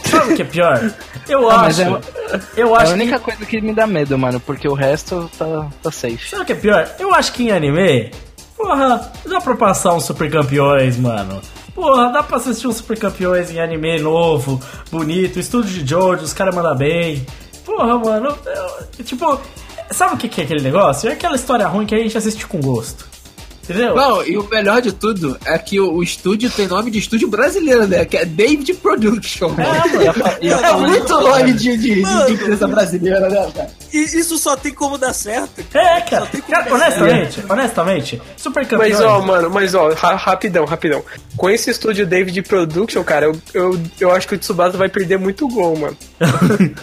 [0.05, 0.91] Sabe o que é pior?
[1.29, 1.97] Eu Não, mas acho.
[1.97, 3.03] é- Eu É acho a que.
[3.03, 6.29] única coisa que me dá medo, mano, porque o resto tá, tá safe.
[6.31, 6.89] Sabe o que é pior?
[6.99, 8.11] Eu acho que em anime.
[8.57, 11.41] Porra, dá pra passar uns super campeões, mano.
[11.75, 16.33] Porra, dá pra assistir uns super campeões em anime novo, bonito, estúdio de Jojo, os
[16.33, 17.25] caras mandam bem.
[17.65, 18.37] Porra, mano,
[18.99, 19.39] eu- tipo,
[19.93, 21.09] sabe o que que é aquele negócio?
[21.09, 23.07] É aquela história ruim que a gente assiste com gosto.
[23.69, 23.95] Entendeu?
[23.95, 27.29] Não, e o melhor de tudo é que o, o estúdio tem nome de estúdio
[27.29, 28.05] brasileiro, né?
[28.07, 29.51] Que é David Production.
[29.59, 32.27] A É muito nome de, de, Mano.
[32.27, 33.71] de empresa brasileira, né, cara?
[33.93, 35.61] E isso só tem como dar certo.
[35.75, 38.93] É, Só cara, tem como cara, dar honestamente, honestamente, super campeões.
[38.93, 41.03] Mas ó, mano, mas ó, ra- rapidão, rapidão.
[41.37, 45.19] Com esse estúdio David Production, cara, eu, eu, eu acho que o Tsubasa vai perder
[45.19, 45.97] muito gol, mano.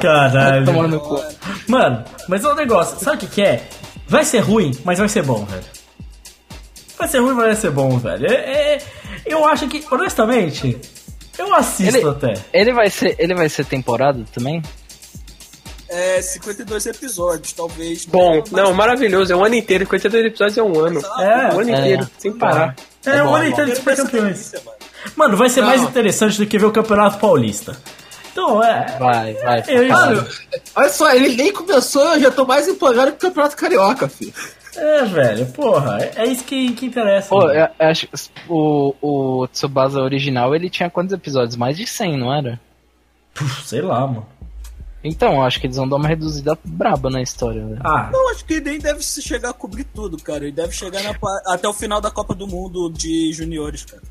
[0.00, 0.64] Caralho.
[1.66, 3.62] Mano, mas é um negócio, sabe o que, que é?
[4.08, 5.64] Vai ser ruim, mas vai ser bom, velho.
[6.98, 8.26] Vai ser ruim, mas vai ser bom, velho.
[8.26, 8.82] É- é-
[9.26, 10.78] eu acho que, honestamente,
[11.38, 12.34] eu assisto Ele- até.
[12.52, 14.62] Ele vai ser, ele vai ser temporada também?
[15.90, 18.04] É 52 episódios, talvez.
[18.04, 19.32] Bom, Mas- não, maravilhoso.
[19.32, 19.84] É um ano inteiro.
[19.84, 21.00] 52 episódios é um ano.
[21.00, 21.78] É, um ano é.
[21.80, 22.76] inteiro, sem parar.
[23.06, 24.52] É, É o bom, ano é inteiro de super campeões.
[24.64, 24.76] mano.
[25.16, 25.68] Mano, vai ser Não.
[25.68, 27.74] mais interessante do que ver o Campeonato Paulista.
[28.32, 28.86] Então, é.
[28.98, 29.64] Vai, vai.
[29.68, 30.28] Eu- Mano,
[30.76, 34.32] olha só, ele nem começou, eu já tô mais empolgado que o Campeonato Carioca, filho.
[34.76, 37.28] É, velho, porra, é, é isso que, que interessa.
[37.30, 37.52] Pô, mano.
[37.52, 38.16] eu acho que
[38.48, 41.56] o, o Tsubasa original, ele tinha quantos episódios?
[41.56, 42.60] Mais de 100, não era?
[43.34, 44.26] Puf, sei lá, mano.
[45.02, 47.80] Então, eu acho que eles vão dar uma reduzida braba na história, velho.
[47.84, 50.44] Ah, Não, acho que nem deve se chegar a cobrir tudo, cara.
[50.44, 51.14] Ele deve chegar na
[51.46, 54.02] até o final da Copa do Mundo de juniores, cara.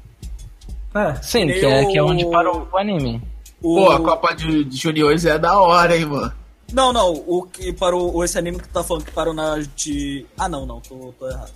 [0.96, 1.22] é.
[1.22, 3.22] Sim, que é, que é onde parou o anime.
[3.62, 3.76] O...
[3.86, 6.32] Pô, a Copa de, de Juniores é da hora, hein, mano.
[6.72, 8.14] Não, não, o que parou.
[8.16, 10.26] o- Esse anime que tu tá falando que parou na de.
[10.38, 11.52] Ah não, não, tô, tô errado.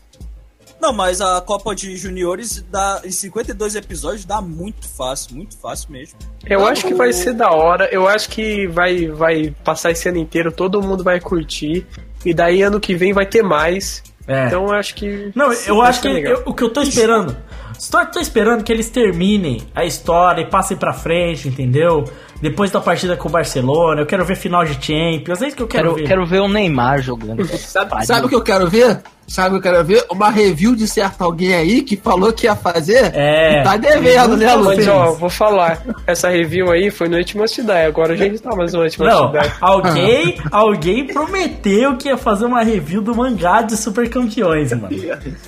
[0.80, 5.92] Não, mas a Copa de Juniores dá, em 52 episódios dá muito fácil, muito fácil
[5.92, 6.18] mesmo.
[6.44, 7.88] Eu acho que vai ser da hora.
[7.92, 11.86] Eu acho que vai, vai passar esse ano inteiro, todo mundo vai curtir.
[12.26, 14.02] E daí ano que vem vai ter mais.
[14.28, 14.48] É.
[14.48, 15.32] Então eu acho que.
[15.36, 17.38] Não, eu acho que eu- o que eu tô esperando.
[17.82, 22.04] Só tô esperando que eles terminem a história e passem pra frente, entendeu?
[22.40, 25.64] Depois da partida com o Barcelona, eu quero ver final de Champions, é isso que
[25.64, 26.08] eu quero, Quero, ver.
[26.08, 27.44] quero ver o Neymar jogando.
[27.58, 29.02] Sabe, sabe o que eu quero ver?
[29.32, 30.06] Sabe o que eu quero ver?
[30.12, 33.62] Uma review de certo alguém aí que falou que ia fazer É.
[33.62, 34.66] e tá devendo, né, Muito Lu?
[34.66, 35.82] Mas vou falar.
[36.06, 37.72] Essa review aí foi no Die.
[37.88, 39.32] Agora a gente tá mais no Ultimate Não,
[39.62, 44.90] alguém, alguém prometeu que ia fazer uma review do mangá de Super Campeões, mano.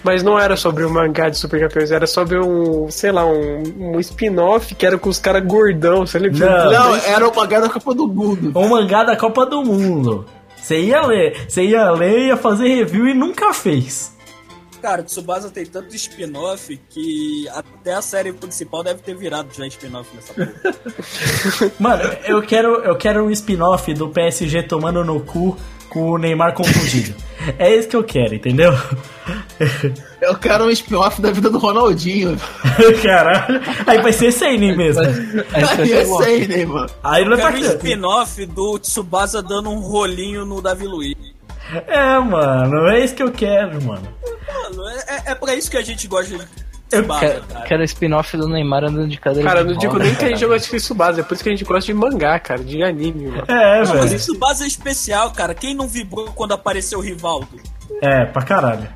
[0.02, 3.64] Mas não era sobre o mangá de Super Campeões, era sobre um, sei lá, um,
[3.78, 6.70] um spin-off que era com os caras gordão, você lembra?
[6.70, 6.72] Não.
[6.72, 8.54] Não, era o mangá da Copa do Mundo.
[8.56, 10.26] Um mangá da Copa do Mundo.
[10.64, 14.14] Você ia ler, você ia ler, ia fazer review e nunca fez.
[14.82, 20.10] Cara, Tsubasa tem tanto spin-off que até a série principal deve ter virado já spin-off
[20.16, 21.72] nessa porra.
[21.78, 25.58] Mano, eu quero, eu quero um spin-off do PSG tomando no cu
[25.90, 27.16] com o Neymar confundido.
[27.60, 28.72] É isso que eu quero, entendeu?
[30.22, 32.38] Eu quero um spin-off da vida do Ronaldinho.
[33.04, 33.62] Caralho.
[33.86, 35.02] Aí vai ser Seinen mesmo.
[35.04, 36.90] Aí é sei, né, mano?
[37.04, 41.16] Aí não é Eu pra um spin-off do Tsubasa dando um rolinho no Davi Luiz.
[41.88, 44.08] É, mano, é isso que eu quero, mano.
[44.48, 46.44] Mano, é, é- é pra isso que a gente gosta de
[47.02, 47.66] Tsubasa, Quero, cara.
[47.66, 50.46] quero spin-off do Neymar andando de cadeira Cara, de não digo nem que a gente
[50.46, 53.28] gosta de Tsubasa, é por isso que a gente gosta de mangá, cara, de anime,
[53.28, 53.44] mano.
[53.48, 54.20] É, Não, mas velho.
[54.20, 55.54] Tsubasa é especial, cara.
[55.54, 57.48] Quem não vibrou quando apareceu o Rivaldo?
[58.02, 58.88] É, pra caralho.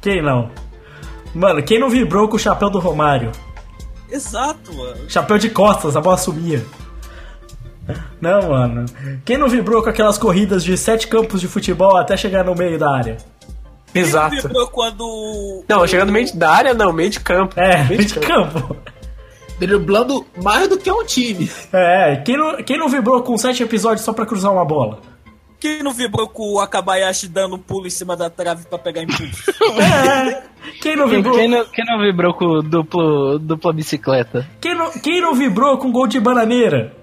[0.00, 0.50] Quem não?
[1.34, 3.32] Mano, quem não vibrou com o chapéu do Romário?
[4.10, 5.08] Exato, mano.
[5.08, 6.64] Chapéu de costas, a bola sumia.
[8.20, 8.86] Não, mano.
[9.24, 12.78] Quem não vibrou com aquelas corridas de sete campos de futebol até chegar no meio
[12.78, 13.16] da área?
[13.94, 14.34] Quem não Exato.
[14.34, 15.64] vibrou quando.
[15.68, 17.54] Não, chegando no meio da área, não, meio de campo.
[17.58, 18.76] É, meio de campo.
[19.56, 21.48] Driblando mais do que um time.
[21.72, 24.98] É, quem não, quem não vibrou com sete episódios só pra cruzar uma bola?
[25.60, 29.02] Quem não vibrou com o Akabayashi dando um pulo em cima da trave pra pegar
[29.02, 29.54] impulso?
[29.80, 30.42] É.
[30.80, 34.48] Quem não vibrou, quem não, quem não vibrou com o duplo, dupla bicicleta?
[34.60, 36.96] quem não, quem não vibrou com gol de bananeira?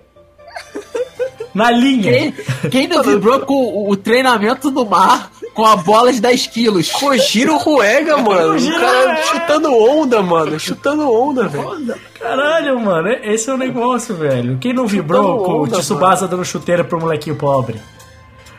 [1.54, 2.12] Na linha.
[2.12, 6.48] Quem, quem não vibrou com o, o treinamento do mar com a bola de 10
[6.48, 6.92] quilos?
[6.92, 8.54] Kojiro Ruega, mano.
[8.54, 9.24] Kojiro O cara Ruega.
[9.24, 10.60] chutando onda, mano.
[10.60, 11.96] Chutando onda, velho.
[12.20, 14.58] Caralho, mano, esse é o negócio, velho.
[14.60, 17.82] Quem não vibrou Chutando com o onda, Tsubasa dando chuteira pro molequinho pobre?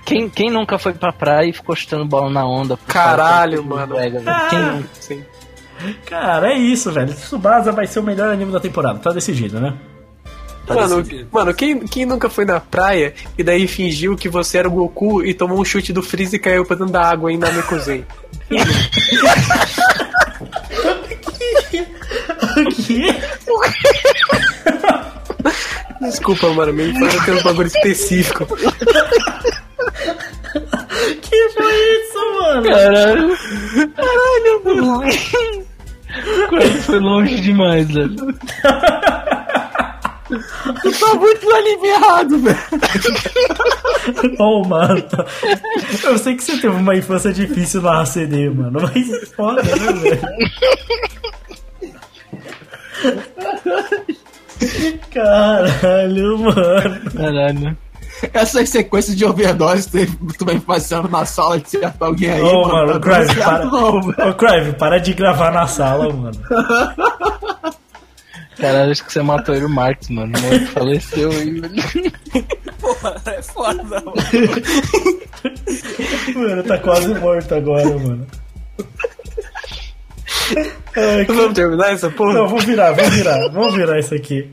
[0.04, 2.76] Quem, quem nunca foi pra praia e ficou chutando bola na onda?
[2.76, 3.94] pro Caralho, cara, mano.
[3.96, 4.48] Pega, velho?
[4.50, 4.88] Quem nunca?
[5.00, 5.24] Sim.
[6.06, 7.12] Cara, é isso, velho.
[7.14, 9.74] Tsubasa vai ser o melhor anime da temporada, tá decidido, né?
[10.74, 14.68] Tá Mano, mano quem, quem nunca foi na praia e daí fingiu que você era
[14.68, 17.36] o Goku e tomou um chute do Freeze e caiu pra dentro da água aí
[17.36, 18.04] na Mekuzen?
[22.56, 23.14] O quê?
[26.00, 28.46] Desculpa, mano, minha infância tem um bagulho específico.
[31.22, 32.62] Que foi isso, mano?
[32.68, 33.38] Caralho.
[33.94, 35.02] Caralho, mano.
[36.82, 38.16] Foi longe demais, velho.
[41.00, 42.58] Tá muito errado, velho.
[44.38, 45.02] Oh, mano.
[46.04, 50.20] Eu sei que você teve uma infância difícil na ACD, mano, mas foda, né, velho?
[55.12, 57.10] Caralho, mano.
[57.16, 57.76] Caralho.
[58.32, 59.98] Essas sequências de overdose tu,
[60.38, 63.70] tu vem passando na sala de certo alguém aí, Ô, mano, tá Crave, dando certo
[63.70, 64.24] para.
[64.26, 66.38] não, Crave, para de gravar na sala, mano.
[68.62, 70.32] Caralho, acho que você matou ele o Marx, mano.
[70.38, 71.74] O moleque faleceu aí, velho.
[72.80, 74.12] Porra, é foda, mano.
[76.36, 78.24] Mano, tá quase morto agora, mano.
[80.96, 82.34] Ai, que- Vamos terminar essa porra?
[82.34, 84.48] Não, vamos virar, vamos virar, vamos virar isso aqui.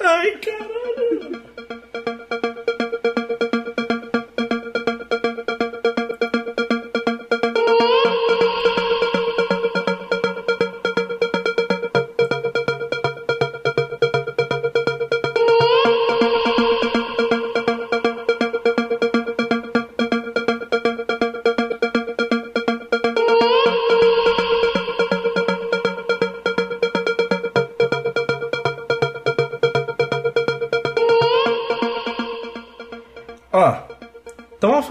[0.00, 1.45] Ai, caralho.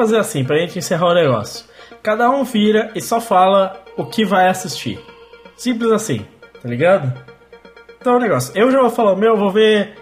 [0.06, 1.66] Fazer assim, pra gente encerrar o negócio.
[2.04, 5.00] Cada um vira e só fala o que vai assistir.
[5.58, 6.26] Simples assim,
[6.62, 7.12] tá ligado?
[8.00, 8.52] Então é o negócio.
[8.56, 9.96] Eu já vou falar o meu, eu vou ver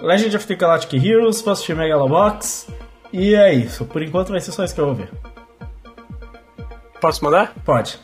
[0.00, 2.68] Legend of the Galactic Heroes, vou assistir Megalobox.
[3.12, 3.84] E é isso.
[3.84, 5.10] Por enquanto vai ser só isso que eu vou ver.
[7.00, 7.54] Posso mandar?
[7.64, 7.98] Pode.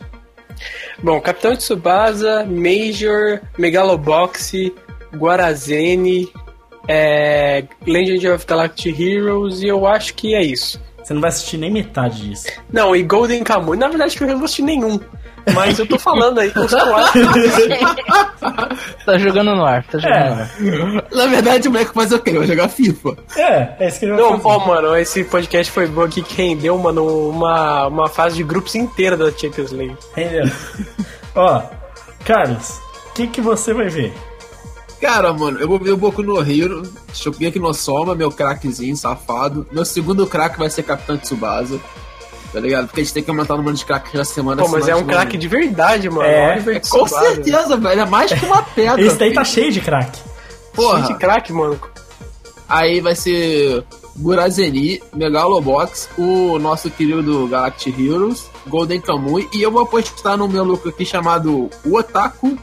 [1.02, 4.52] Bom, Capitão Tsubasa, Major, Megalobox,
[5.14, 6.30] Guarazene,
[6.88, 10.84] é, Legend of Galactic Heroes e eu acho que é isso.
[11.06, 12.48] Você não vai assistir nem metade disso.
[12.72, 13.76] Não, e Golden Kamuy.
[13.76, 14.98] Na verdade, que eu não vou assistir nenhum.
[15.54, 17.20] Mas eu tô falando aí, os quatro.
[19.06, 20.30] Tá jogando no ar, tá jogando É.
[20.80, 21.04] no ar.
[21.12, 22.32] Na verdade, o moleque faz o quê?
[22.32, 23.16] Vai jogar FIFA.
[23.36, 24.42] É, é isso que ele vai Não, fazer.
[24.48, 28.74] ó, mano, esse podcast foi bom aqui que rendeu, mano, uma, uma fase de grupos
[28.74, 29.96] inteira da Champions League.
[30.12, 30.50] Entendeu?
[31.36, 31.62] Ó,
[32.24, 32.80] Carlos,
[33.10, 34.12] o que, que você vai ver?
[35.00, 36.82] Cara, mano, eu vou ver o Boku no Hero,
[37.12, 39.66] Shokugeki no Soma, meu craquezinho, safado.
[39.70, 41.78] Meu segundo craque vai ser Capitão Tsubasa.
[42.52, 42.86] Tá ligado?
[42.86, 44.62] Porque a gente tem que aumentar o número de craques na semana.
[44.62, 46.22] Pô, mas é um craque de verdade, mano.
[46.22, 47.34] É, Oliver É, com Tsubasa.
[47.34, 48.00] certeza, velho.
[48.00, 49.02] É mais que uma pedra.
[49.02, 50.18] Esse daí tá cheio de craque.
[50.72, 51.00] Porra.
[51.04, 51.78] Cheio de craque, mano.
[52.68, 53.84] Aí vai ser
[54.16, 60.64] Gurazeni, Megalobox, o nosso querido Galactic Heroes, Golden Kamuy, e eu vou apostar no meu
[60.64, 62.56] lucro aqui chamado Otaku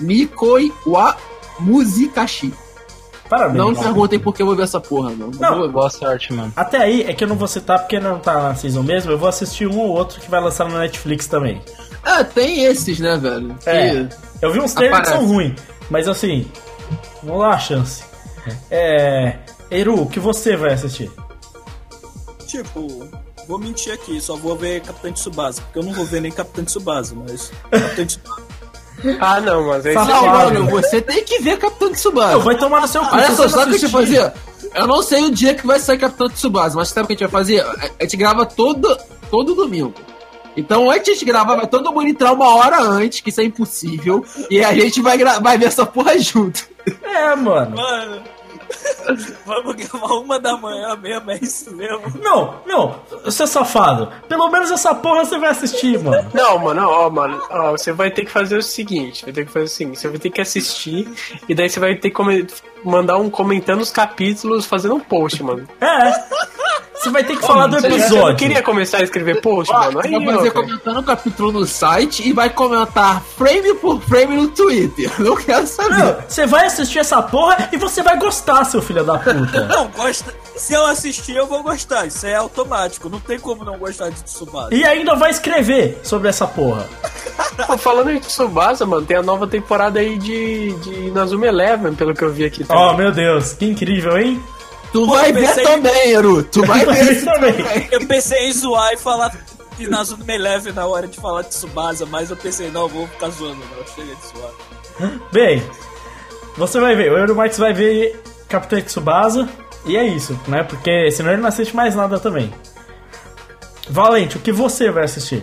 [0.00, 1.16] Nikoi wa
[1.60, 2.52] Muzikashi.
[3.28, 3.56] Parabéns.
[3.56, 5.30] Não me perguntem por que eu vou ver essa porra, não.
[5.30, 5.58] Não.
[5.58, 6.52] Vou- Boa sorte, mano.
[6.54, 9.10] Até aí é que eu não vou citar porque não tá na season mesmo.
[9.10, 11.60] Eu vou assistir um ou outro que vai lançar na Netflix também.
[12.04, 13.54] Ah, tem esses, né, velho?
[13.54, 14.08] Que- É.
[14.42, 15.58] Eu vi uns trailers que são ruins,
[15.88, 16.46] mas assim,
[17.22, 18.04] vamos lá a chance.
[18.70, 19.38] É.
[19.70, 21.10] Eru, o que você vai assistir?
[22.46, 23.08] Tipo,
[23.48, 26.64] vou mentir aqui, só vou ver Capitão Tsubasa, porque eu não vou ver nem Capitão
[26.64, 28.42] Tsubasa, mas Capitão Tsubasa.
[29.20, 30.54] Ah, não, mas aí Fala- Claro.
[30.54, 32.32] mano, você tem que ver Capitão Tsubasa.
[32.34, 33.14] Não, vai tomar no seu cu.
[33.14, 34.32] Olha só, sabe o que a gente fazer?
[34.74, 37.16] Eu não sei o dia que vai sair Capitão Tsubasa, mas sabe o que a
[37.16, 37.60] gente vai fazer?
[38.00, 38.96] A gente grava todo,
[39.30, 39.94] todo domingo.
[40.56, 44.24] Então, antes de gravar, vai todo mundo entrar uma hora antes, que isso é impossível,
[44.48, 46.64] e a gente vai, vai ver essa porra junto.
[47.02, 47.76] É, mano.
[47.76, 48.22] Mano,
[49.44, 52.02] vamos gravar uma da manhã mesmo, é isso mesmo.
[52.22, 54.10] Não, não, seu safado.
[54.28, 56.30] Pelo menos essa porra você vai assistir, mano.
[56.32, 59.52] Não, mano, ó, mano, ó, você vai ter que fazer o seguinte, vai ter que
[59.52, 61.08] fazer o seguinte, você vai ter que assistir
[61.48, 62.22] e daí você vai ter que
[62.84, 65.66] mandar um comentando os capítulos, fazendo um post, mano.
[65.80, 66.44] É.
[66.94, 68.16] Você vai ter que falar do Você já- episódio.
[68.18, 70.00] Você não queria começar a escrever post, mano?
[70.00, 74.36] Você Aí, vai fazer comentando o capítulo no site e vai comentar frame por frame
[74.36, 75.10] no Twitter.
[75.20, 75.98] Não quero saber.
[75.98, 79.64] Não, você vai assistir essa porra e você vai gostar, seu filho da puta.
[79.68, 80.32] Não, gosta.
[80.56, 82.06] Se eu assistir, eu vou gostar.
[82.06, 83.08] Isso é automático.
[83.08, 84.72] Não tem como não gostar de Tsubasa.
[84.74, 86.86] E ainda vai escrever sobre essa porra.
[87.66, 92.14] Pô, falando em Tsubasa, mano, tem a nova temporada aí de, de Inazuma Eleven, pelo
[92.14, 92.64] que eu vi aqui.
[92.68, 94.40] Oh, meu Deus, que incrível, hein?
[94.94, 96.44] Tu Pô, vai ver também, Eru.
[96.44, 97.52] Tu vai ver Isso também.
[97.90, 99.36] Eu pensei em zoar e falar
[99.76, 103.28] de Nazuma Eleven na hora de falar de Tsubasa, mas eu pensei, não, vou ficar
[103.30, 103.86] zoando, não.
[103.92, 105.20] Chega de zoar.
[105.32, 105.60] Bem,
[106.56, 109.48] você vai ver, o Euromarx vai ver Capitão Tsubasa
[109.84, 110.62] e é isso, né?
[110.62, 112.54] Porque senão ele não assiste mais nada também.
[113.90, 115.42] Valente, o que você vai assistir?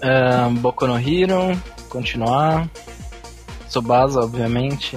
[0.00, 2.68] É, Boku no Hero, continuar.
[3.68, 4.96] Tsubasa, obviamente.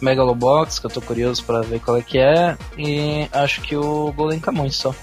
[0.00, 2.56] Megalobox, que eu tô curioso pra ver qual é que é.
[2.78, 4.94] E acho que o Golden Kamuy só.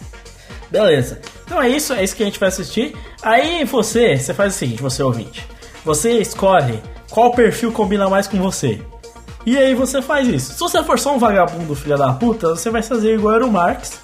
[0.69, 1.21] Beleza.
[1.45, 2.95] Então é isso, é isso que a gente vai assistir.
[3.21, 5.45] Aí você, você faz o seguinte, você ouvinte.
[5.85, 8.81] Você escolhe qual perfil combina mais com você.
[9.45, 10.53] E aí você faz isso.
[10.53, 13.51] Se você for só um vagabundo filha da puta, você vai fazer igual era o
[13.51, 13.99] Marx.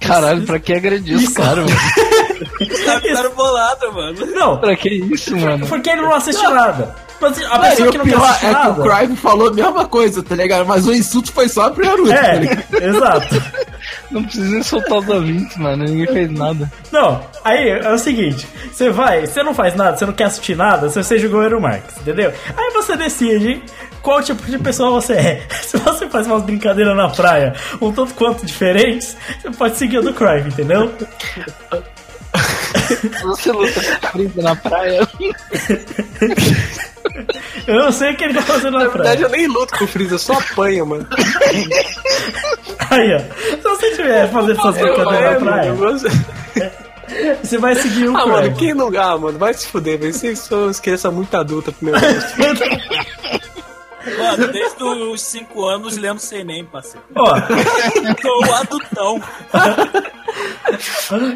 [0.00, 1.76] Caralho, pra que agredir os caras, mano?
[2.60, 4.26] Os caras ficaram bolados, mano.
[4.34, 5.66] Não, Pra que isso, mano?
[5.66, 6.94] porque ele não assiste nada.
[7.20, 8.80] Mas a Não, pessoa que o não quer pior assistir é que nada...
[8.80, 10.66] o Crive falou a mesma coisa, tá ligado?
[10.66, 12.16] Mas o insulto foi só pro Naruto, tá?
[12.16, 13.42] É, exato.
[14.10, 15.84] Não precisa insultar os ouvintes, mano.
[15.84, 16.70] Ninguém fez nada.
[16.92, 20.56] Não, aí é o seguinte, você vai, você não faz nada, você não quer assistir
[20.56, 22.32] nada, você seja igual o Eero Marx, entendeu?
[22.56, 23.62] Aí você decide
[24.02, 25.46] qual tipo de pessoa você é.
[25.62, 30.02] Se você faz umas brincadeiras na praia um tanto quanto diferentes, você pode seguir o
[30.02, 30.92] do Crime, entendeu?
[33.22, 35.08] Você luta com a na praia.
[37.66, 39.22] Eu não sei o que ele tá fazendo na Na verdade, praia.
[39.22, 41.06] eu nem luto com o Freeza, eu só apanho, mano.
[42.90, 45.98] Aí, ó, se você tiver fazendo essas brincadeiras na praia, mano,
[47.42, 48.56] você- vai seguir o Ah, mano, Crime.
[48.56, 48.88] quem não.
[48.98, 50.12] Ah, mano, vai se fuder, velho.
[50.14, 53.40] Vocês são criança muito adulta pro meu gosto.
[54.18, 57.04] Mano, desde os 5 anos lendo sem nem, parceiro.
[57.14, 57.34] Ó,
[58.22, 59.20] Tô adultão.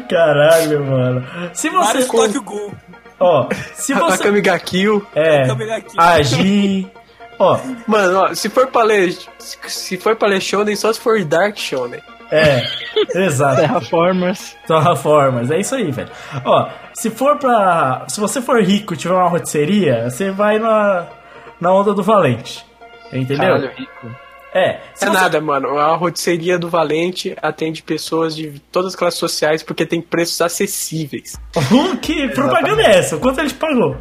[0.09, 1.27] caralho, mano.
[1.53, 2.17] Se Mario você...
[2.17, 2.73] Tokyo Ghoul.
[3.19, 4.21] Ó, se você...
[4.23, 5.05] Akami ga Kill.
[5.15, 6.01] É, Kamiga Kill.
[6.01, 6.91] agir...
[7.37, 9.13] Ó, Mano, ó, se for pra ler.
[9.39, 12.01] Se for pra ler Shonen, só se for Dark Shonen.
[12.31, 12.63] É,
[13.13, 13.61] exato.
[13.61, 14.55] Terraformers.
[14.65, 16.09] Terraformers, é isso aí, velho.
[16.45, 18.05] Ó, se for pra.
[18.07, 21.07] Se você for rico e tiver uma rotisseria, você vai na,
[21.59, 22.65] na onda do Valente.
[23.11, 23.37] Entendeu?
[23.37, 24.15] Caralho, rico.
[24.55, 24.69] É.
[24.69, 25.77] É você- nada, mano.
[25.77, 31.35] A rotisseria do Valente atende pessoas de todas as classes sociais porque tem preços acessíveis.
[32.01, 33.17] que propaganda é essa?
[33.17, 33.97] Quanto ele te pagou?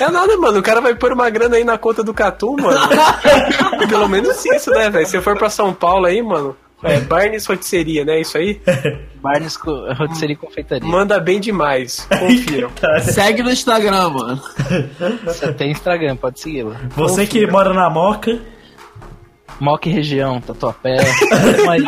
[0.00, 0.58] É nada, mano.
[0.58, 2.80] O cara vai pôr uma grana aí na conta do Catum, mano.
[3.88, 5.06] Pelo menos isso, né, velho?
[5.06, 6.56] Se eu for pra São Paulo aí, mano.
[6.84, 8.20] É, Barnes Rotisseria, né?
[8.20, 8.60] Isso aí?
[9.22, 10.88] Barnes co- rotisserie e confeitaria.
[10.88, 12.08] Manda bem demais.
[12.18, 12.70] Confiram.
[13.02, 14.42] Segue no Instagram, mano.
[15.24, 16.74] Você tem Instagram, pode segui-la.
[16.96, 18.40] Você que mora na Moca.
[19.62, 20.96] Mock região, Tatuapé.
[21.70, 21.84] Aí.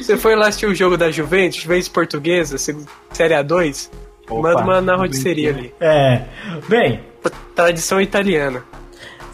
[0.00, 3.90] Você foi lá assistir o jogo da Juventus, Juventus Portuguesa, Série A2?
[4.30, 5.74] Opa, Manda uma na rotisseria ali.
[5.80, 6.22] É.
[6.68, 7.00] Bem,
[7.56, 8.62] Tradição italiana.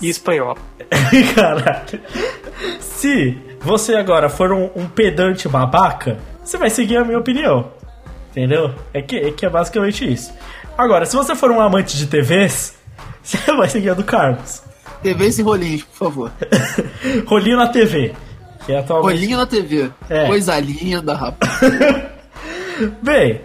[0.01, 0.57] E espanhola.
[1.35, 2.01] Caralho.
[2.81, 7.73] Se você agora for um, um pedante babaca, você vai seguir a minha opinião.
[8.31, 8.75] Entendeu?
[8.95, 10.33] É que, é que é basicamente isso.
[10.79, 12.81] Agora, se você for um amante de TVs,
[13.23, 14.63] você vai seguir a do Carlos.
[15.03, 16.33] TV e rolinhos, por favor.
[17.27, 18.15] Rolinho na TV.
[18.65, 19.15] Que é atualmente.
[19.19, 19.91] Rolinho na TV.
[20.09, 20.27] É.
[20.29, 21.61] Coisa linda, rapaz.
[23.03, 23.41] Bem,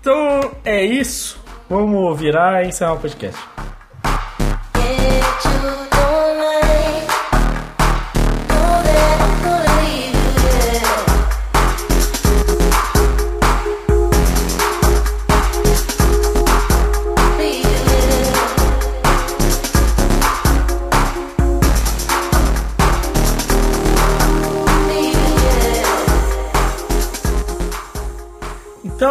[0.00, 1.40] então é isso.
[1.68, 3.40] vamos virar e encerrar o podcast.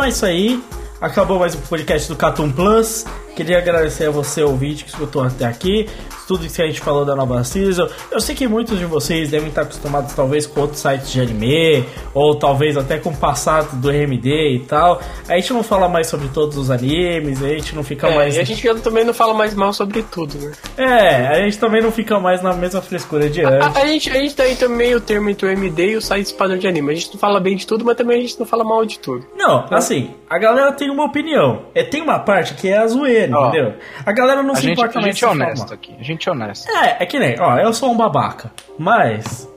[0.07, 0.61] Isso aí.
[0.99, 3.05] Acabou mais um podcast do Catum Plus.
[3.35, 5.87] Queria agradecer a você, ouvinte, que escutou até aqui.
[6.27, 7.87] Tudo que a gente falou da nova season.
[8.11, 11.85] Eu sei que muitos de vocês devem estar acostumados, talvez, com outros sites de anime,
[12.15, 14.99] ou talvez até com o passado do RMD e tal.
[15.29, 18.35] A gente não fala mais sobre todos os animes, a gente não fica É, mais.
[18.35, 20.51] e a gente também não fala mais mal sobre tudo, né?
[20.75, 23.77] É, a gente também não fica mais na mesma frescura de antes.
[23.77, 26.01] A, a gente, a gente tá aí também o termo entre o MD e o
[26.01, 26.91] site padrão de anime.
[26.91, 28.97] A gente não fala bem de tudo, mas também a gente não fala mal de
[28.97, 29.27] tudo.
[29.37, 31.63] Não, assim, a galera tem uma opinião.
[31.75, 33.73] É, tem uma parte que é a zoeira, Ó, entendeu?
[34.05, 35.73] A galera não A se gente, importa a mais gente é honesto mal.
[35.73, 35.95] aqui.
[35.99, 36.69] A gente é honesto.
[36.71, 39.47] É, é que nem, ó, eu sou um babaca, mas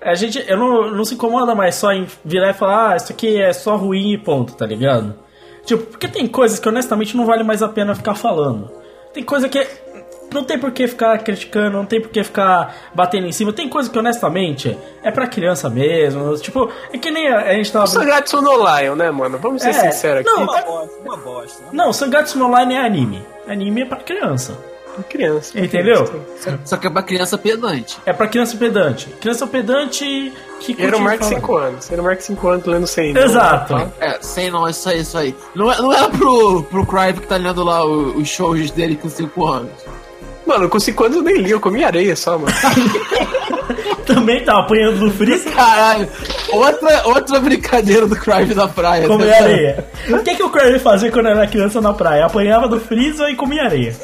[0.00, 3.12] a gente, eu não, não se incomoda mais só em virar e falar, ah, isso
[3.12, 5.14] aqui é só ruim e ponto, tá ligado?
[5.64, 8.70] Tipo, porque tem coisas que honestamente não vale mais a pena ficar falando.
[9.12, 9.66] Tem coisa que
[10.32, 13.52] não tem por que ficar criticando, não tem por que ficar batendo em cima.
[13.52, 16.36] Tem coisa que honestamente é pra criança mesmo.
[16.38, 17.84] Tipo, é que nem a, a gente tava.
[17.84, 19.38] O Sangatsu no Lion, né, mano?
[19.38, 20.30] Vamos ser É, sinceros aqui.
[20.30, 21.62] não, Uma bosta, uma bosta.
[21.62, 21.68] né?
[21.72, 23.22] Não, Sangatsu no Online é anime.
[23.48, 24.56] Anime é pra criança.
[25.08, 25.58] Criança.
[25.58, 26.04] Entendeu?
[26.64, 27.96] Só que é pra criança pedante.
[28.04, 29.08] É pra criança pedante.
[29.20, 31.36] Criança pedante que Era o Mark falar.
[31.36, 31.90] 5 anos.
[31.90, 33.16] Era o Mark 5 anos lendo sem.
[33.16, 33.74] Exato.
[33.98, 35.34] É, sei não, isso aí, isso aí.
[35.54, 39.08] Não é, não é pro, pro Crive que tá lendo lá os shows dele com
[39.08, 39.70] 5 anos.
[40.50, 42.52] Mano, com 5 anos eu nem li, eu comi areia só, mano.
[44.04, 46.08] Também tá apanhando no freezer Caralho,
[46.50, 49.06] outra, outra brincadeira do Crive na praia.
[49.06, 49.38] comia né?
[49.38, 49.88] areia.
[50.08, 52.26] O que, que o Crowley fazia quando era criança na praia?
[52.26, 53.96] Apanhava do freezer e comia areia.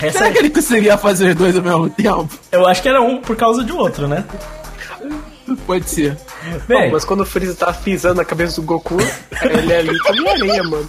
[0.00, 2.30] Essa Será que ele conseguia fazer os dois ao mesmo tempo?
[2.50, 4.24] Eu acho que era um por causa de outro, né?
[5.66, 6.16] Pode ser.
[6.66, 8.96] Bem, Mas quando o Freeza tava pisando na cabeça do Goku,
[9.44, 10.88] ele ali comia areia, mano.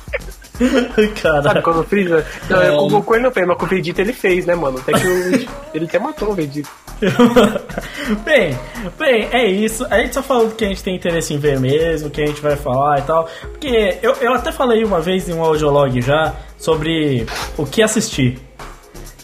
[0.57, 1.61] Sabe cara.
[1.61, 2.25] quando o Freeza.
[2.49, 2.69] Não, É.
[2.71, 4.77] com o Goku ele não fez, mas com o Vegeta ele fez, né, mano?
[4.79, 5.47] Até que o...
[5.73, 6.69] ele até matou o Vegeta.
[8.23, 8.57] bem,
[8.97, 9.85] bem, é isso.
[9.89, 12.25] A gente só falou do que a gente tem interesse em ver mesmo, que a
[12.25, 13.27] gente vai falar e tal.
[13.41, 17.25] Porque eu, eu até falei uma vez em um audiolog já sobre
[17.57, 18.39] o que assistir.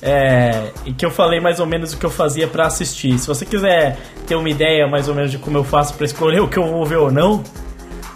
[0.02, 3.18] É, e que eu falei mais ou menos o que eu fazia pra assistir.
[3.20, 6.40] Se você quiser ter uma ideia mais ou menos de como eu faço pra escolher
[6.42, 7.44] o que eu vou ver ou não,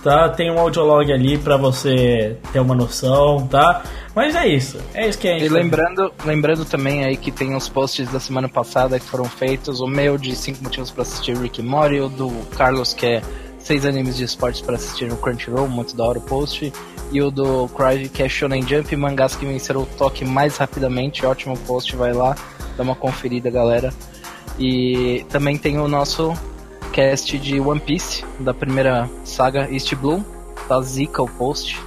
[0.03, 0.29] tá?
[0.29, 3.83] Tem um audiolog ali pra você ter uma noção, tá?
[4.13, 4.77] Mas é isso.
[4.93, 8.49] É isso que gente E lembrando, lembrando também aí que tem os posts da semana
[8.49, 12.09] passada que foram feitos, o meu de 5 motivos pra assistir Rick and Morty, o
[12.09, 13.21] do Carlos que é
[13.57, 16.71] 6 animes de esportes pra assistir no Crunchyroll, muito da hora o post,
[17.11, 21.25] e o do Crive que é Shonen Jump, mangás que venceram o toque mais rapidamente,
[21.25, 22.35] ótimo post, vai lá,
[22.75, 23.93] dá uma conferida galera.
[24.59, 26.33] E também tem o nosso
[26.93, 30.23] cast de One Piece, da primeira saga East Blue,
[30.67, 31.77] tá zica o post,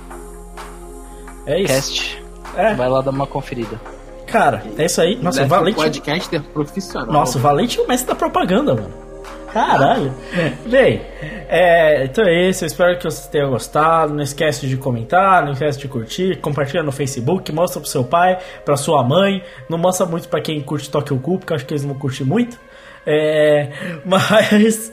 [1.46, 1.72] É isso.
[1.72, 2.24] cast,
[2.56, 3.80] É, vai lá dar uma conferida.
[4.26, 5.16] cara, é isso aí.
[5.16, 5.76] Nossa, o Deve Valente.
[5.76, 7.12] podcaster profissional.
[7.12, 9.06] Nossa, o Valente é o mestre da propaganda, mano.
[9.52, 10.12] Caralho.
[10.68, 11.00] Bem,
[11.48, 12.64] é, então é isso.
[12.64, 14.12] Eu espero que vocês tenham gostado.
[14.12, 16.36] Não esquece de comentar, não esquece de curtir.
[16.40, 19.42] Compartilha no Facebook, mostra pro seu pai, pra sua mãe.
[19.70, 21.92] Não mostra muito pra quem curte Toque o Cu, porque eu acho que eles não
[21.92, 22.58] vão curtir muito.
[23.06, 23.70] É,
[24.04, 24.92] mas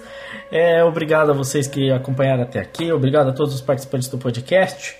[0.52, 2.92] é, obrigado a vocês que acompanharam até aqui.
[2.92, 4.96] Obrigado a todos os participantes do podcast.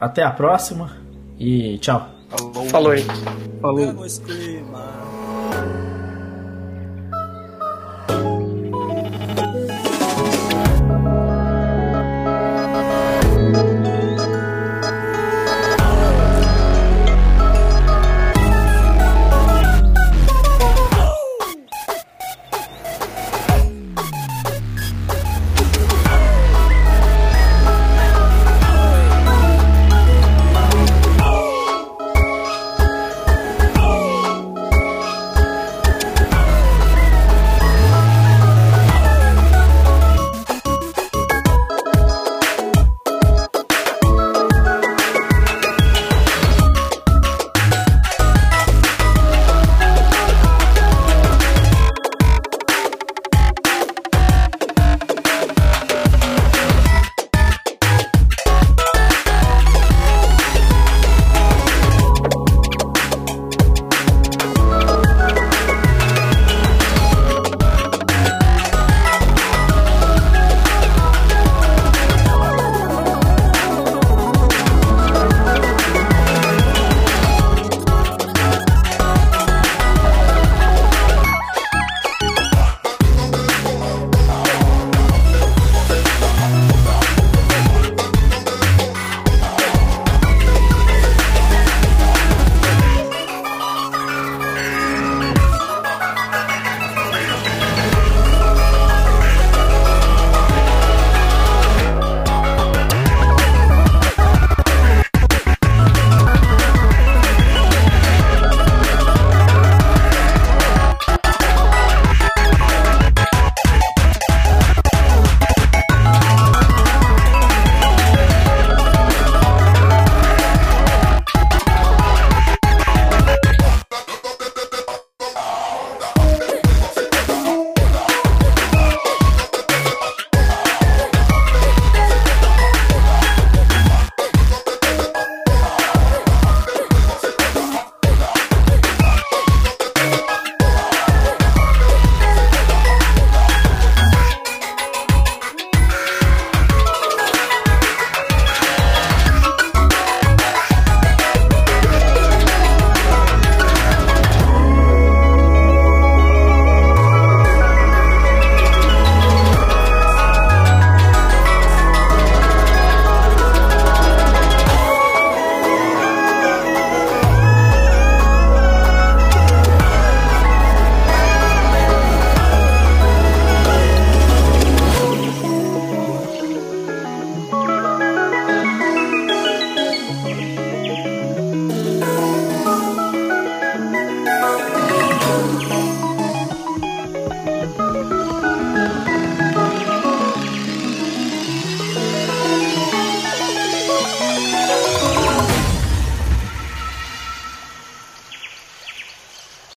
[0.00, 0.96] Até a próxima
[1.38, 2.08] e tchau.
[2.70, 3.02] Falou aí.
[3.60, 3.94] Falou.
[4.24, 5.07] Que-